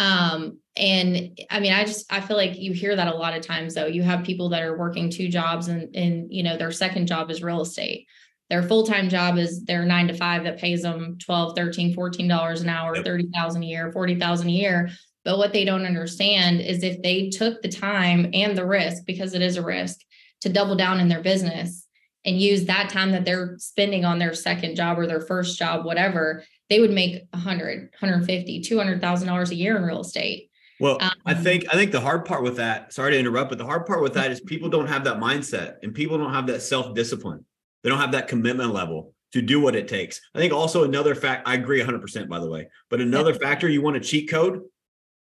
Um, 0.00 0.58
and 0.76 1.38
I 1.50 1.60
mean, 1.60 1.72
I 1.72 1.84
just 1.84 2.10
I 2.10 2.20
feel 2.20 2.36
like 2.36 2.58
you 2.58 2.72
hear 2.72 2.96
that 2.96 3.12
a 3.12 3.16
lot 3.16 3.36
of 3.36 3.46
times 3.46 3.74
though. 3.74 3.86
You 3.86 4.02
have 4.02 4.24
people 4.24 4.48
that 4.48 4.62
are 4.62 4.78
working 4.78 5.10
two 5.10 5.28
jobs 5.28 5.68
and 5.68 5.94
and 5.94 6.32
you 6.32 6.42
know, 6.42 6.56
their 6.56 6.72
second 6.72 7.06
job 7.06 7.30
is 7.30 7.42
real 7.42 7.60
estate. 7.60 8.06
Their 8.48 8.62
full-time 8.62 9.08
job 9.08 9.38
is 9.38 9.64
their 9.64 9.84
nine 9.84 10.08
to 10.08 10.14
five 10.14 10.42
that 10.42 10.58
pays 10.58 10.82
them 10.82 11.18
12, 11.20 11.54
13, 11.54 11.94
14 11.94 12.26
dollars 12.26 12.62
an 12.62 12.68
hour, 12.68 12.96
Yep. 12.96 13.04
30,000 13.04 13.62
a 13.62 13.66
year, 13.66 13.92
40,000 13.92 14.48
a 14.48 14.50
year. 14.50 14.90
But 15.24 15.38
what 15.38 15.52
they 15.52 15.64
don't 15.64 15.84
understand 15.84 16.60
is 16.60 16.82
if 16.82 17.02
they 17.02 17.28
took 17.28 17.60
the 17.60 17.68
time 17.68 18.30
and 18.32 18.56
the 18.56 18.66
risk, 18.66 19.04
because 19.06 19.34
it 19.34 19.42
is 19.42 19.56
a 19.56 19.62
risk, 19.62 19.98
to 20.40 20.48
double 20.48 20.74
down 20.76 20.98
in 20.98 21.08
their 21.08 21.22
business 21.22 21.86
and 22.24 22.40
use 22.40 22.64
that 22.64 22.88
time 22.88 23.12
that 23.12 23.24
they're 23.26 23.56
spending 23.58 24.04
on 24.04 24.18
their 24.18 24.32
second 24.32 24.76
job 24.76 24.98
or 24.98 25.06
their 25.06 25.20
first 25.20 25.58
job, 25.58 25.84
whatever, 25.84 26.42
they 26.70 26.80
would 26.80 26.92
make 26.92 27.26
100, 27.32 27.90
150, 27.98 28.60
200,000 28.60 29.28
dollars 29.28 29.50
a 29.50 29.54
year 29.54 29.76
in 29.76 29.82
real 29.82 30.00
estate. 30.00 30.50
Well, 30.78 30.96
I 31.26 31.34
Um, 31.34 31.42
think 31.42 31.66
I 31.68 31.74
think 31.76 31.92
the 31.92 32.00
hard 32.00 32.24
part 32.24 32.42
with 32.42 32.56
that, 32.56 32.94
sorry 32.94 33.12
to 33.12 33.18
interrupt, 33.18 33.50
but 33.50 33.58
the 33.58 33.66
hard 33.66 33.84
part 33.84 34.02
with 34.02 34.14
that 34.14 34.30
is 34.30 34.40
people 34.46 34.70
don't 34.70 34.86
have 34.86 35.04
that 35.04 35.18
mindset 35.18 35.74
and 35.82 35.92
people 35.92 36.16
don't 36.16 36.32
have 36.32 36.46
that 36.46 36.62
self-discipline. 36.62 37.44
They 37.82 37.90
don't 37.90 37.98
have 37.98 38.12
that 38.12 38.28
commitment 38.28 38.72
level 38.72 39.14
to 39.32 39.42
do 39.42 39.60
what 39.60 39.76
it 39.76 39.88
takes. 39.88 40.20
I 40.34 40.38
think 40.38 40.52
also 40.52 40.84
another 40.84 41.14
fact, 41.14 41.46
I 41.46 41.54
agree 41.54 41.80
100% 41.82 42.28
by 42.28 42.38
the 42.38 42.48
way, 42.48 42.68
but 42.88 43.00
another 43.00 43.34
factor 43.34 43.68
you 43.68 43.82
want 43.82 43.94
to 43.94 44.00
cheat 44.00 44.30
code, 44.30 44.62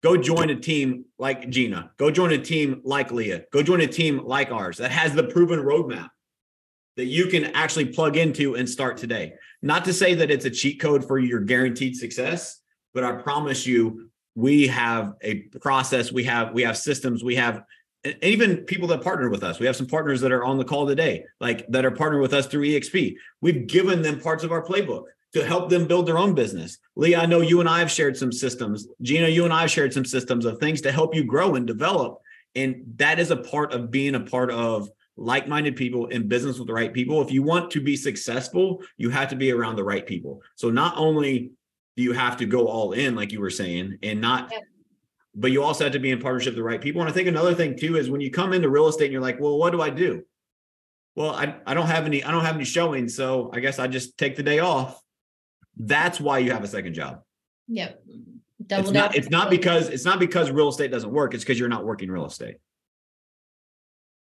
go 0.02 0.16
join 0.16 0.50
a 0.50 0.54
team 0.54 1.04
like 1.18 1.48
Gina, 1.50 1.90
go 1.98 2.10
join 2.10 2.32
a 2.32 2.38
team 2.38 2.80
like 2.84 3.10
Leah, 3.10 3.44
go 3.52 3.62
join 3.62 3.80
a 3.80 3.86
team 3.86 4.22
like 4.24 4.50
ours 4.50 4.78
that 4.78 4.90
has 4.90 5.14
the 5.14 5.24
proven 5.24 5.60
roadmap 5.60 6.08
that 6.98 7.06
you 7.06 7.28
can 7.28 7.44
actually 7.54 7.86
plug 7.86 8.16
into 8.16 8.56
and 8.56 8.68
start 8.68 8.96
today. 8.96 9.32
Not 9.62 9.84
to 9.84 9.92
say 9.92 10.14
that 10.14 10.32
it's 10.32 10.44
a 10.44 10.50
cheat 10.50 10.80
code 10.80 11.06
for 11.06 11.16
your 11.20 11.38
guaranteed 11.38 11.96
success, 11.96 12.60
but 12.92 13.04
I 13.04 13.12
promise 13.12 13.64
you 13.68 14.10
we 14.34 14.66
have 14.66 15.14
a 15.22 15.42
process, 15.60 16.10
we 16.10 16.24
have 16.24 16.52
we 16.52 16.62
have 16.62 16.76
systems, 16.76 17.22
we 17.22 17.36
have 17.36 17.62
and 18.02 18.16
even 18.22 18.58
people 18.58 18.88
that 18.88 19.02
partner 19.02 19.30
with 19.30 19.44
us. 19.44 19.60
We 19.60 19.66
have 19.66 19.76
some 19.76 19.86
partners 19.86 20.20
that 20.22 20.32
are 20.32 20.44
on 20.44 20.58
the 20.58 20.64
call 20.64 20.88
today, 20.88 21.24
like 21.40 21.68
that 21.68 21.84
are 21.84 21.92
partnered 21.92 22.20
with 22.20 22.34
us 22.34 22.46
through 22.46 22.66
EXP. 22.66 23.14
We've 23.40 23.68
given 23.68 24.02
them 24.02 24.20
parts 24.20 24.42
of 24.42 24.50
our 24.50 24.64
playbook 24.64 25.04
to 25.34 25.44
help 25.44 25.70
them 25.70 25.86
build 25.86 26.06
their 26.06 26.18
own 26.18 26.34
business. 26.34 26.78
Lee, 26.96 27.14
I 27.14 27.26
know 27.26 27.42
you 27.42 27.60
and 27.60 27.68
I 27.68 27.78
have 27.78 27.92
shared 27.92 28.16
some 28.16 28.32
systems. 28.32 28.88
Gina, 29.02 29.28
you 29.28 29.44
and 29.44 29.52
I 29.52 29.62
have 29.62 29.70
shared 29.70 29.92
some 29.92 30.04
systems 30.04 30.44
of 30.44 30.58
things 30.58 30.80
to 30.80 30.90
help 30.90 31.14
you 31.14 31.22
grow 31.22 31.54
and 31.54 31.64
develop. 31.64 32.18
And 32.56 32.82
that 32.96 33.20
is 33.20 33.30
a 33.30 33.36
part 33.36 33.72
of 33.72 33.92
being 33.92 34.16
a 34.16 34.20
part 34.20 34.50
of 34.50 34.90
like-minded 35.18 35.76
people 35.76 36.06
in 36.06 36.28
business 36.28 36.58
with 36.58 36.68
the 36.68 36.72
right 36.72 36.92
people. 36.92 37.20
If 37.20 37.32
you 37.32 37.42
want 37.42 37.70
to 37.72 37.80
be 37.80 37.96
successful, 37.96 38.82
you 38.96 39.10
have 39.10 39.28
to 39.28 39.36
be 39.36 39.50
around 39.52 39.76
the 39.76 39.84
right 39.84 40.06
people. 40.06 40.42
So 40.54 40.70
not 40.70 40.94
only 40.96 41.50
do 41.96 42.02
you 42.02 42.12
have 42.12 42.36
to 42.38 42.46
go 42.46 42.68
all 42.68 42.92
in, 42.92 43.16
like 43.16 43.32
you 43.32 43.40
were 43.40 43.50
saying, 43.50 43.98
and 44.02 44.20
not, 44.20 44.50
Yeah. 44.52 44.60
but 45.34 45.50
you 45.50 45.62
also 45.62 45.84
have 45.84 45.92
to 45.94 45.98
be 45.98 46.12
in 46.12 46.20
partnership 46.20 46.52
with 46.52 46.58
the 46.58 46.62
right 46.62 46.80
people. 46.80 47.00
And 47.00 47.10
I 47.10 47.12
think 47.12 47.26
another 47.26 47.54
thing 47.54 47.76
too 47.76 47.96
is 47.96 48.08
when 48.08 48.20
you 48.20 48.30
come 48.30 48.52
into 48.52 48.68
real 48.68 48.86
estate 48.86 49.06
and 49.06 49.12
you're 49.12 49.20
like, 49.20 49.40
well, 49.40 49.58
what 49.58 49.70
do 49.70 49.82
I 49.82 49.90
do? 49.90 50.24
Well, 51.16 51.30
I, 51.30 51.56
I 51.66 51.74
don't 51.74 51.88
have 51.88 52.06
any, 52.06 52.22
I 52.22 52.30
don't 52.30 52.44
have 52.44 52.54
any 52.54 52.64
showings. 52.64 53.16
So 53.16 53.50
I 53.52 53.58
guess 53.58 53.80
I 53.80 53.88
just 53.88 54.16
take 54.16 54.36
the 54.36 54.44
day 54.44 54.60
off. 54.60 55.02
That's 55.76 56.20
why 56.20 56.38
you 56.38 56.52
have 56.52 56.62
a 56.62 56.68
second 56.68 56.94
job. 56.94 57.22
Yep. 57.66 58.02
It's 58.70 58.90
not, 58.90 59.16
it's 59.16 59.30
not 59.30 59.50
because 59.50 59.88
it's 59.88 60.04
not 60.04 60.20
because 60.20 60.50
real 60.50 60.68
estate 60.68 60.90
doesn't 60.90 61.10
work. 61.10 61.34
It's 61.34 61.42
because 61.42 61.58
you're 61.58 61.68
not 61.68 61.84
working 61.84 62.10
real 62.10 62.26
estate. 62.26 62.56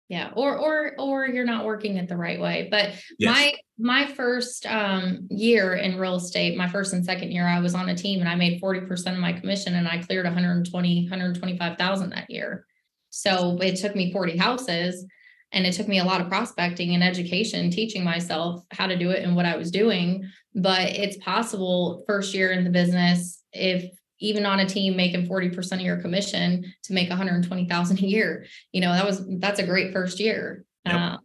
Yeah, 0.08 0.32
or 0.36 0.56
or 0.58 0.92
or 0.98 1.26
you're 1.26 1.46
not 1.46 1.64
working 1.64 1.96
it 1.96 2.08
the 2.08 2.16
right 2.16 2.38
way. 2.40 2.68
But 2.70 2.92
Yes. 3.18 3.34
my 3.34 3.54
my 3.78 4.06
first 4.06 4.66
um 4.66 5.26
year 5.30 5.74
in 5.74 5.98
real 5.98 6.16
estate, 6.16 6.58
my 6.58 6.68
first 6.68 6.92
and 6.92 7.04
second 7.04 7.32
year, 7.32 7.46
I 7.46 7.60
was 7.60 7.74
on 7.74 7.88
a 7.88 7.96
team 7.96 8.20
and 8.20 8.28
I 8.28 8.34
made 8.34 8.60
40% 8.60 9.14
of 9.14 9.18
my 9.18 9.32
commission 9.32 9.74
and 9.74 9.88
I 9.88 10.02
cleared 10.02 10.26
120, 10.26 11.04
125,000 11.04 12.10
that 12.10 12.28
year. 12.28 12.66
So 13.10 13.58
it 13.62 13.76
took 13.76 13.96
me 13.96 14.12
40 14.12 14.36
houses 14.36 15.06
and 15.52 15.66
it 15.66 15.72
took 15.72 15.88
me 15.88 16.00
a 16.00 16.04
lot 16.04 16.20
of 16.20 16.28
prospecting 16.28 16.94
and 16.94 17.02
education, 17.02 17.70
teaching 17.70 18.04
myself 18.04 18.62
how 18.72 18.86
to 18.86 18.98
do 18.98 19.10
it 19.10 19.22
and 19.22 19.34
what 19.34 19.46
I 19.46 19.56
was 19.56 19.70
doing. 19.70 20.28
But 20.54 20.90
it's 20.90 21.16
possible 21.18 22.04
first 22.06 22.34
year 22.34 22.52
in 22.52 22.64
the 22.64 22.70
business, 22.70 23.40
if 23.52 23.90
even 24.24 24.46
on 24.46 24.60
a 24.60 24.66
team 24.66 24.96
making 24.96 25.28
40% 25.28 25.72
of 25.72 25.80
your 25.80 26.00
commission 26.00 26.72
to 26.84 26.92
make 26.92 27.08
120,000 27.08 27.98
a 27.98 28.00
year. 28.02 28.46
You 28.72 28.80
know 28.80 28.92
that 28.92 29.04
was 29.04 29.24
that's 29.38 29.60
a 29.60 29.66
great 29.66 29.92
first 29.92 30.20
year. 30.20 30.64
Yep. 30.86 30.94
um, 30.94 31.18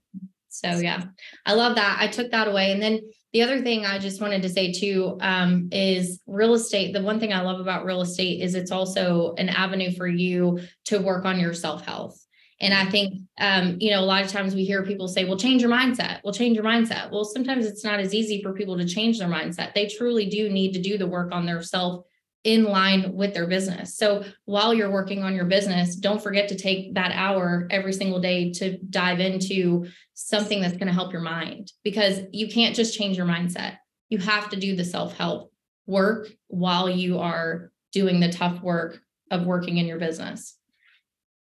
so 0.49 0.69
yeah. 0.79 1.03
I 1.45 1.53
love 1.53 1.75
that. 1.75 1.97
I 1.99 2.07
took 2.07 2.31
that 2.31 2.47
away. 2.47 2.71
And 2.71 2.81
then 2.81 3.01
the 3.33 3.43
other 3.43 3.61
thing 3.61 3.85
i 3.85 3.99
just 3.99 4.21
wanted 4.21 4.41
to 4.41 4.49
say 4.49 4.71
too 4.71 5.17
um, 5.21 5.69
is 5.71 6.19
real 6.27 6.53
estate 6.53 6.93
the 6.93 7.01
one 7.01 7.19
thing 7.19 7.33
i 7.33 7.41
love 7.41 7.59
about 7.59 7.85
real 7.85 8.01
estate 8.01 8.41
is 8.41 8.55
it's 8.55 8.71
also 8.71 9.33
an 9.37 9.49
avenue 9.49 9.91
for 9.91 10.07
you 10.07 10.59
to 10.85 10.99
work 10.99 11.25
on 11.25 11.39
your 11.39 11.53
self-health. 11.53 12.19
And 12.61 12.73
i 12.73 12.85
think 12.85 13.13
um, 13.39 13.77
you 13.79 13.91
know 13.91 14.01
a 14.01 14.05
lot 14.05 14.23
of 14.23 14.31
times 14.31 14.55
we 14.55 14.65
hear 14.65 14.83
people 14.83 15.07
say 15.07 15.25
well 15.25 15.37
change 15.37 15.61
your 15.61 15.71
mindset. 15.71 16.19
Well 16.23 16.33
change 16.33 16.55
your 16.55 16.65
mindset. 16.65 17.11
Well 17.11 17.23
sometimes 17.23 17.65
it's 17.65 17.83
not 17.83 17.99
as 17.99 18.13
easy 18.13 18.41
for 18.41 18.53
people 18.53 18.77
to 18.77 18.85
change 18.85 19.19
their 19.19 19.29
mindset. 19.29 19.73
They 19.73 19.87
truly 19.87 20.25
do 20.25 20.49
need 20.49 20.73
to 20.73 20.81
do 20.81 20.97
the 20.97 21.07
work 21.07 21.31
on 21.31 21.45
their 21.45 21.61
self 21.61 22.05
in 22.43 22.63
line 22.63 23.13
with 23.13 23.33
their 23.33 23.47
business. 23.47 23.97
So 23.97 24.23
while 24.45 24.73
you're 24.73 24.91
working 24.91 25.23
on 25.23 25.35
your 25.35 25.45
business, 25.45 25.95
don't 25.95 26.21
forget 26.21 26.47
to 26.49 26.57
take 26.57 26.93
that 26.95 27.11
hour 27.13 27.67
every 27.69 27.91
single 27.91 28.19
day 28.19 28.51
to 28.53 28.77
dive 28.89 29.19
into 29.19 29.87
something 30.13 30.61
that's 30.61 30.77
going 30.77 30.87
to 30.87 30.93
help 30.93 31.11
your 31.11 31.21
mind 31.21 31.71
because 31.83 32.21
you 32.31 32.47
can't 32.47 32.75
just 32.75 32.97
change 32.97 33.17
your 33.17 33.25
mindset. 33.25 33.77
You 34.09 34.19
have 34.19 34.49
to 34.49 34.55
do 34.55 34.75
the 34.75 34.85
self 34.85 35.17
help 35.17 35.51
work 35.85 36.29
while 36.47 36.89
you 36.89 37.19
are 37.19 37.71
doing 37.91 38.19
the 38.19 38.31
tough 38.31 38.61
work 38.61 38.99
of 39.31 39.45
working 39.45 39.77
in 39.77 39.85
your 39.85 39.99
business. 39.99 40.57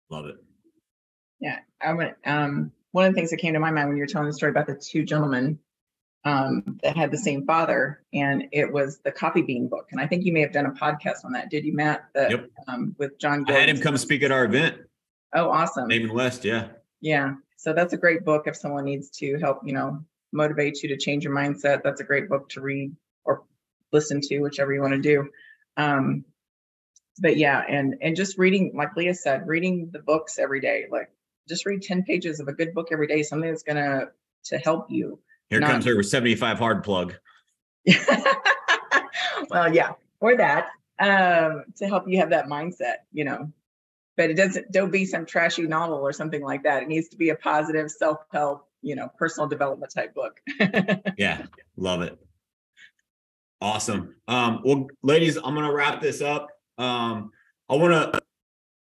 Love 0.09 0.26
it. 0.26 0.37
Yeah, 1.41 1.59
I 1.81 1.93
went. 1.93 2.14
Um, 2.24 2.72
one 2.93 3.07
of 3.07 3.12
the 3.12 3.16
things 3.16 3.31
that 3.31 3.39
came 3.39 3.55
to 3.55 3.61
my 3.61 3.70
mind 3.70 3.89
when 3.89 3.97
you 3.97 4.03
were 4.03 4.07
telling 4.07 4.28
the 4.28 4.35
story 4.35 4.51
about 4.51 4.66
the 4.66 4.74
two 4.74 5.05
gentlemen 5.05 5.59
um, 6.25 6.79
that 6.83 6.97
had 6.97 7.11
the 7.11 7.18
same 7.18 7.47
father, 7.47 8.03
and 8.12 8.45
it 8.53 8.73
was 8.73 8.99
the 9.05 9.11
coffee 9.11 9.43
bean 9.43 9.68
book. 9.68 9.89
And 9.91 10.01
I 10.01 10.07
think 10.07 10.25
you 10.25 10.33
may 10.33 10.41
have 10.41 10.53
done 10.53 10.66
a 10.66 10.73
podcast 10.73 11.25
on 11.25 11.33
that. 11.33 11.51
Did 11.51 11.64
you, 11.64 11.75
Matt? 11.75 12.09
That, 12.14 12.31
Yep. 12.31 12.51
Um, 12.68 12.95
with 12.99 13.18
John. 13.18 13.45
I 13.49 13.53
had 13.53 13.68
him 13.68 13.81
come 13.81 13.97
speak 13.97 14.23
at 14.23 14.31
our 14.31 14.45
event, 14.45 14.77
Oh, 15.35 15.51
awesome. 15.51 15.89
Damon 15.89 16.12
West. 16.12 16.45
Yeah. 16.45 16.68
Yeah. 17.01 17.35
So 17.57 17.73
that's 17.73 17.93
a 17.93 17.97
great 17.97 18.25
book 18.25 18.47
if 18.47 18.57
someone 18.57 18.85
needs 18.85 19.11
to 19.18 19.39
help, 19.39 19.61
you 19.64 19.73
know, 19.73 20.05
motivate 20.33 20.83
you 20.83 20.89
to 20.91 20.97
change 20.97 21.25
your 21.25 21.35
mindset. 21.35 21.83
That's 21.83 22.01
a 22.01 22.05
great 22.05 22.29
book 22.29 22.49
to 22.51 22.61
read 22.61 22.95
or 23.25 23.45
listen 23.93 24.21
to, 24.23 24.41
whichever 24.41 24.73
you 24.73 24.81
want 24.81 24.95
to 24.95 25.01
do. 25.01 25.29
Um, 25.77 26.25
but 27.18 27.37
yeah, 27.37 27.62
and 27.68 27.97
and 28.01 28.16
just 28.16 28.39
reading, 28.39 28.73
like 28.75 28.97
Leah 28.97 29.14
said, 29.14 29.47
reading 29.47 29.91
the 29.93 29.99
books 29.99 30.39
every 30.39 30.61
day. 30.61 30.87
Like 30.91 31.11
just 31.49 31.66
read 31.66 31.83
10 31.83 32.05
pages 32.05 32.41
of 32.41 32.49
a 32.49 32.53
good 32.53 32.75
book 32.75 32.89
every 32.93 33.07
day, 33.07 33.23
something 33.23 33.51
that's 33.51 33.62
gonna 33.62 34.09
to 34.45 34.59
help 34.59 34.91
you. 34.91 35.21
Here 35.51 35.61
Not- 35.61 35.70
comes 35.70 35.84
her 35.84 35.96
with 35.96 36.09
75 36.09 36.59
hard 36.59 36.84
plug. 36.84 37.14
well, 39.51 39.74
yeah, 39.74 39.92
or 40.20 40.36
that 40.36 40.68
um, 41.01 41.64
to 41.76 41.86
help 41.88 42.09
you 42.09 42.18
have 42.18 42.30
that 42.30 42.46
mindset, 42.46 42.98
you 43.12 43.24
know. 43.24 43.51
But 44.16 44.30
it 44.30 44.34
doesn't. 44.34 44.70
Don't 44.70 44.90
be 44.90 45.05
some 45.05 45.26
trashy 45.26 45.62
novel 45.62 45.98
or 45.98 46.12
something 46.12 46.42
like 46.42 46.62
that. 46.64 46.82
It 46.82 46.88
needs 46.88 47.09
to 47.09 47.16
be 47.16 47.30
a 47.30 47.36
positive 47.36 47.90
self-help, 47.90 48.66
you 48.82 48.94
know, 48.94 49.11
personal 49.18 49.48
development 49.48 49.92
type 49.94 50.14
book. 50.14 50.40
Yeah, 51.18 51.46
love 51.76 52.03
it. 52.03 52.18
Awesome. 53.61 54.14
Um, 54.28 54.61
well, 54.64 54.86
ladies, 55.03 55.36
I'm 55.36 55.55
gonna 55.55 55.72
wrap 55.72 56.01
this 56.01 56.20
up. 56.20 56.48
Um, 56.78 57.30
I 57.68 57.76
wanna 57.76 58.12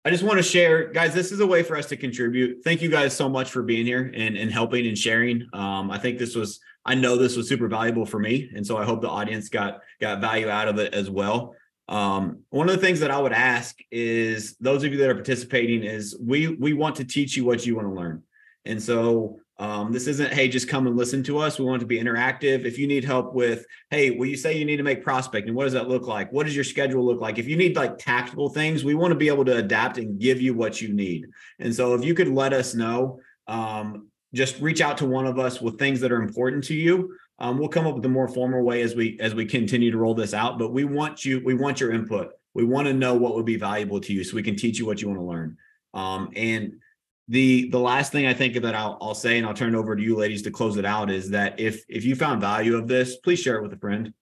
I 0.06 0.10
just 0.10 0.22
want 0.22 0.36
to 0.36 0.42
share, 0.42 0.92
guys, 0.92 1.14
this 1.14 1.32
is 1.32 1.40
a 1.40 1.46
way 1.46 1.62
for 1.62 1.78
us 1.78 1.86
to 1.86 1.96
contribute. 1.96 2.62
Thank 2.62 2.82
you 2.82 2.90
guys 2.90 3.16
so 3.16 3.26
much 3.26 3.50
for 3.50 3.62
being 3.62 3.86
here 3.86 4.12
and, 4.14 4.36
and 4.36 4.52
helping 4.52 4.86
and 4.86 4.98
sharing. 4.98 5.48
Um, 5.54 5.90
I 5.90 5.98
think 5.98 6.18
this 6.18 6.34
was, 6.34 6.60
I 6.84 6.94
know 6.94 7.16
this 7.16 7.38
was 7.38 7.48
super 7.48 7.68
valuable 7.68 8.04
for 8.04 8.18
me. 8.18 8.50
And 8.54 8.66
so 8.66 8.76
I 8.76 8.84
hope 8.84 9.00
the 9.00 9.08
audience 9.08 9.48
got 9.48 9.80
got 10.02 10.20
value 10.20 10.50
out 10.50 10.68
of 10.68 10.78
it 10.78 10.92
as 10.92 11.08
well. 11.08 11.54
Um, 11.88 12.40
one 12.50 12.68
of 12.68 12.74
the 12.74 12.82
things 12.86 13.00
that 13.00 13.10
I 13.10 13.18
would 13.18 13.32
ask 13.32 13.78
is 13.90 14.56
those 14.60 14.84
of 14.84 14.92
you 14.92 14.98
that 14.98 15.08
are 15.08 15.14
participating 15.14 15.84
is 15.84 16.14
we 16.20 16.48
we 16.48 16.74
want 16.74 16.96
to 16.96 17.04
teach 17.04 17.34
you 17.34 17.46
what 17.46 17.64
you 17.64 17.76
want 17.76 17.88
to 17.88 17.94
learn. 17.94 18.22
And 18.66 18.82
so 18.82 19.40
um, 19.58 19.92
this 19.92 20.08
isn't, 20.08 20.32
hey, 20.32 20.48
just 20.48 20.68
come 20.68 20.86
and 20.86 20.96
listen 20.96 21.22
to 21.24 21.38
us. 21.38 21.58
We 21.58 21.64
want 21.64 21.80
to 21.80 21.86
be 21.86 22.00
interactive. 22.00 22.64
If 22.64 22.76
you 22.76 22.88
need 22.88 23.04
help 23.04 23.34
with, 23.34 23.64
hey, 23.90 24.10
well, 24.10 24.28
you 24.28 24.36
say 24.36 24.58
you 24.58 24.64
need 24.64 24.78
to 24.78 24.82
make 24.82 25.04
prospecting. 25.04 25.54
What 25.54 25.64
does 25.64 25.74
that 25.74 25.88
look 25.88 26.08
like? 26.08 26.32
What 26.32 26.46
does 26.46 26.56
your 26.56 26.64
schedule 26.64 27.04
look 27.04 27.20
like? 27.20 27.38
If 27.38 27.46
you 27.46 27.56
need 27.56 27.76
like 27.76 27.98
tactical 27.98 28.48
things, 28.48 28.82
we 28.82 28.94
want 28.94 29.12
to 29.12 29.18
be 29.18 29.28
able 29.28 29.44
to 29.44 29.56
adapt 29.56 29.98
and 29.98 30.18
give 30.18 30.40
you 30.40 30.54
what 30.54 30.80
you 30.80 30.92
need. 30.92 31.26
And 31.60 31.72
so 31.72 31.94
if 31.94 32.04
you 32.04 32.14
could 32.14 32.28
let 32.28 32.52
us 32.52 32.74
know, 32.74 33.20
um, 33.46 34.08
just 34.34 34.60
reach 34.60 34.80
out 34.80 34.98
to 34.98 35.06
one 35.06 35.26
of 35.26 35.38
us 35.38 35.60
with 35.60 35.78
things 35.78 36.00
that 36.00 36.10
are 36.10 36.20
important 36.20 36.64
to 36.64 36.74
you. 36.74 37.16
Um, 37.38 37.58
we'll 37.58 37.68
come 37.68 37.86
up 37.86 37.94
with 37.94 38.04
a 38.04 38.08
more 38.08 38.26
formal 38.26 38.62
way 38.62 38.82
as 38.82 38.96
we 38.96 39.18
as 39.20 39.34
we 39.34 39.44
continue 39.44 39.90
to 39.90 39.98
roll 39.98 40.14
this 40.14 40.34
out. 40.34 40.58
But 40.58 40.72
we 40.72 40.84
want 40.84 41.24
you, 41.24 41.40
we 41.44 41.54
want 41.54 41.80
your 41.80 41.92
input. 41.92 42.32
We 42.54 42.64
want 42.64 42.88
to 42.88 42.92
know 42.92 43.14
what 43.14 43.34
would 43.34 43.46
be 43.46 43.56
valuable 43.56 44.00
to 44.00 44.12
you 44.12 44.24
so 44.24 44.34
we 44.34 44.42
can 44.42 44.56
teach 44.56 44.78
you 44.78 44.86
what 44.86 45.00
you 45.00 45.08
want 45.08 45.20
to 45.20 45.24
learn. 45.24 45.56
Um, 45.92 46.30
and 46.34 46.80
the 47.28 47.70
the 47.70 47.78
last 47.78 48.12
thing 48.12 48.26
I 48.26 48.34
think 48.34 48.60
that 48.60 48.74
I'll, 48.74 48.98
I'll 49.00 49.14
say, 49.14 49.38
and 49.38 49.46
I'll 49.46 49.54
turn 49.54 49.74
it 49.74 49.78
over 49.78 49.96
to 49.96 50.02
you 50.02 50.16
ladies 50.16 50.42
to 50.42 50.50
close 50.50 50.76
it 50.76 50.84
out, 50.84 51.10
is 51.10 51.30
that 51.30 51.58
if 51.58 51.84
if 51.88 52.04
you 52.04 52.14
found 52.16 52.40
value 52.40 52.76
of 52.76 52.86
this, 52.86 53.16
please 53.16 53.40
share 53.40 53.56
it 53.56 53.62
with 53.62 53.72
a 53.72 53.78
friend. 53.78 54.12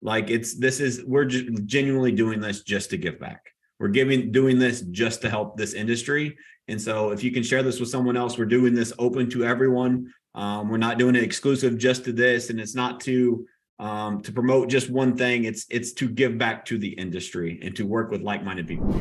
Like 0.00 0.30
it's 0.30 0.54
this 0.58 0.80
is 0.80 1.04
we're 1.04 1.26
genuinely 1.26 2.12
doing 2.12 2.40
this 2.40 2.62
just 2.62 2.90
to 2.90 2.96
give 2.96 3.20
back. 3.20 3.52
We're 3.78 3.88
giving 3.88 4.32
doing 4.32 4.58
this 4.58 4.80
just 4.80 5.22
to 5.22 5.30
help 5.30 5.56
this 5.56 5.74
industry. 5.74 6.36
And 6.68 6.80
so 6.80 7.10
if 7.10 7.22
you 7.22 7.32
can 7.32 7.42
share 7.42 7.62
this 7.62 7.80
with 7.80 7.88
someone 7.88 8.16
else, 8.16 8.38
we're 8.38 8.44
doing 8.46 8.74
this 8.74 8.92
open 8.98 9.28
to 9.30 9.44
everyone. 9.44 10.12
Um, 10.34 10.68
we're 10.68 10.78
not 10.78 10.98
doing 10.98 11.16
it 11.16 11.22
exclusive 11.22 11.76
just 11.76 12.04
to 12.04 12.12
this, 12.12 12.48
and 12.48 12.60
it's 12.60 12.74
not 12.74 13.00
to 13.00 13.46
um, 13.78 14.22
to 14.22 14.32
promote 14.32 14.70
just 14.70 14.88
one 14.88 15.16
thing. 15.16 15.44
It's 15.44 15.66
it's 15.68 15.92
to 15.94 16.08
give 16.08 16.38
back 16.38 16.64
to 16.66 16.78
the 16.78 16.88
industry 16.88 17.58
and 17.62 17.76
to 17.76 17.84
work 17.84 18.10
with 18.10 18.22
like-minded 18.22 18.66
people. 18.66 18.98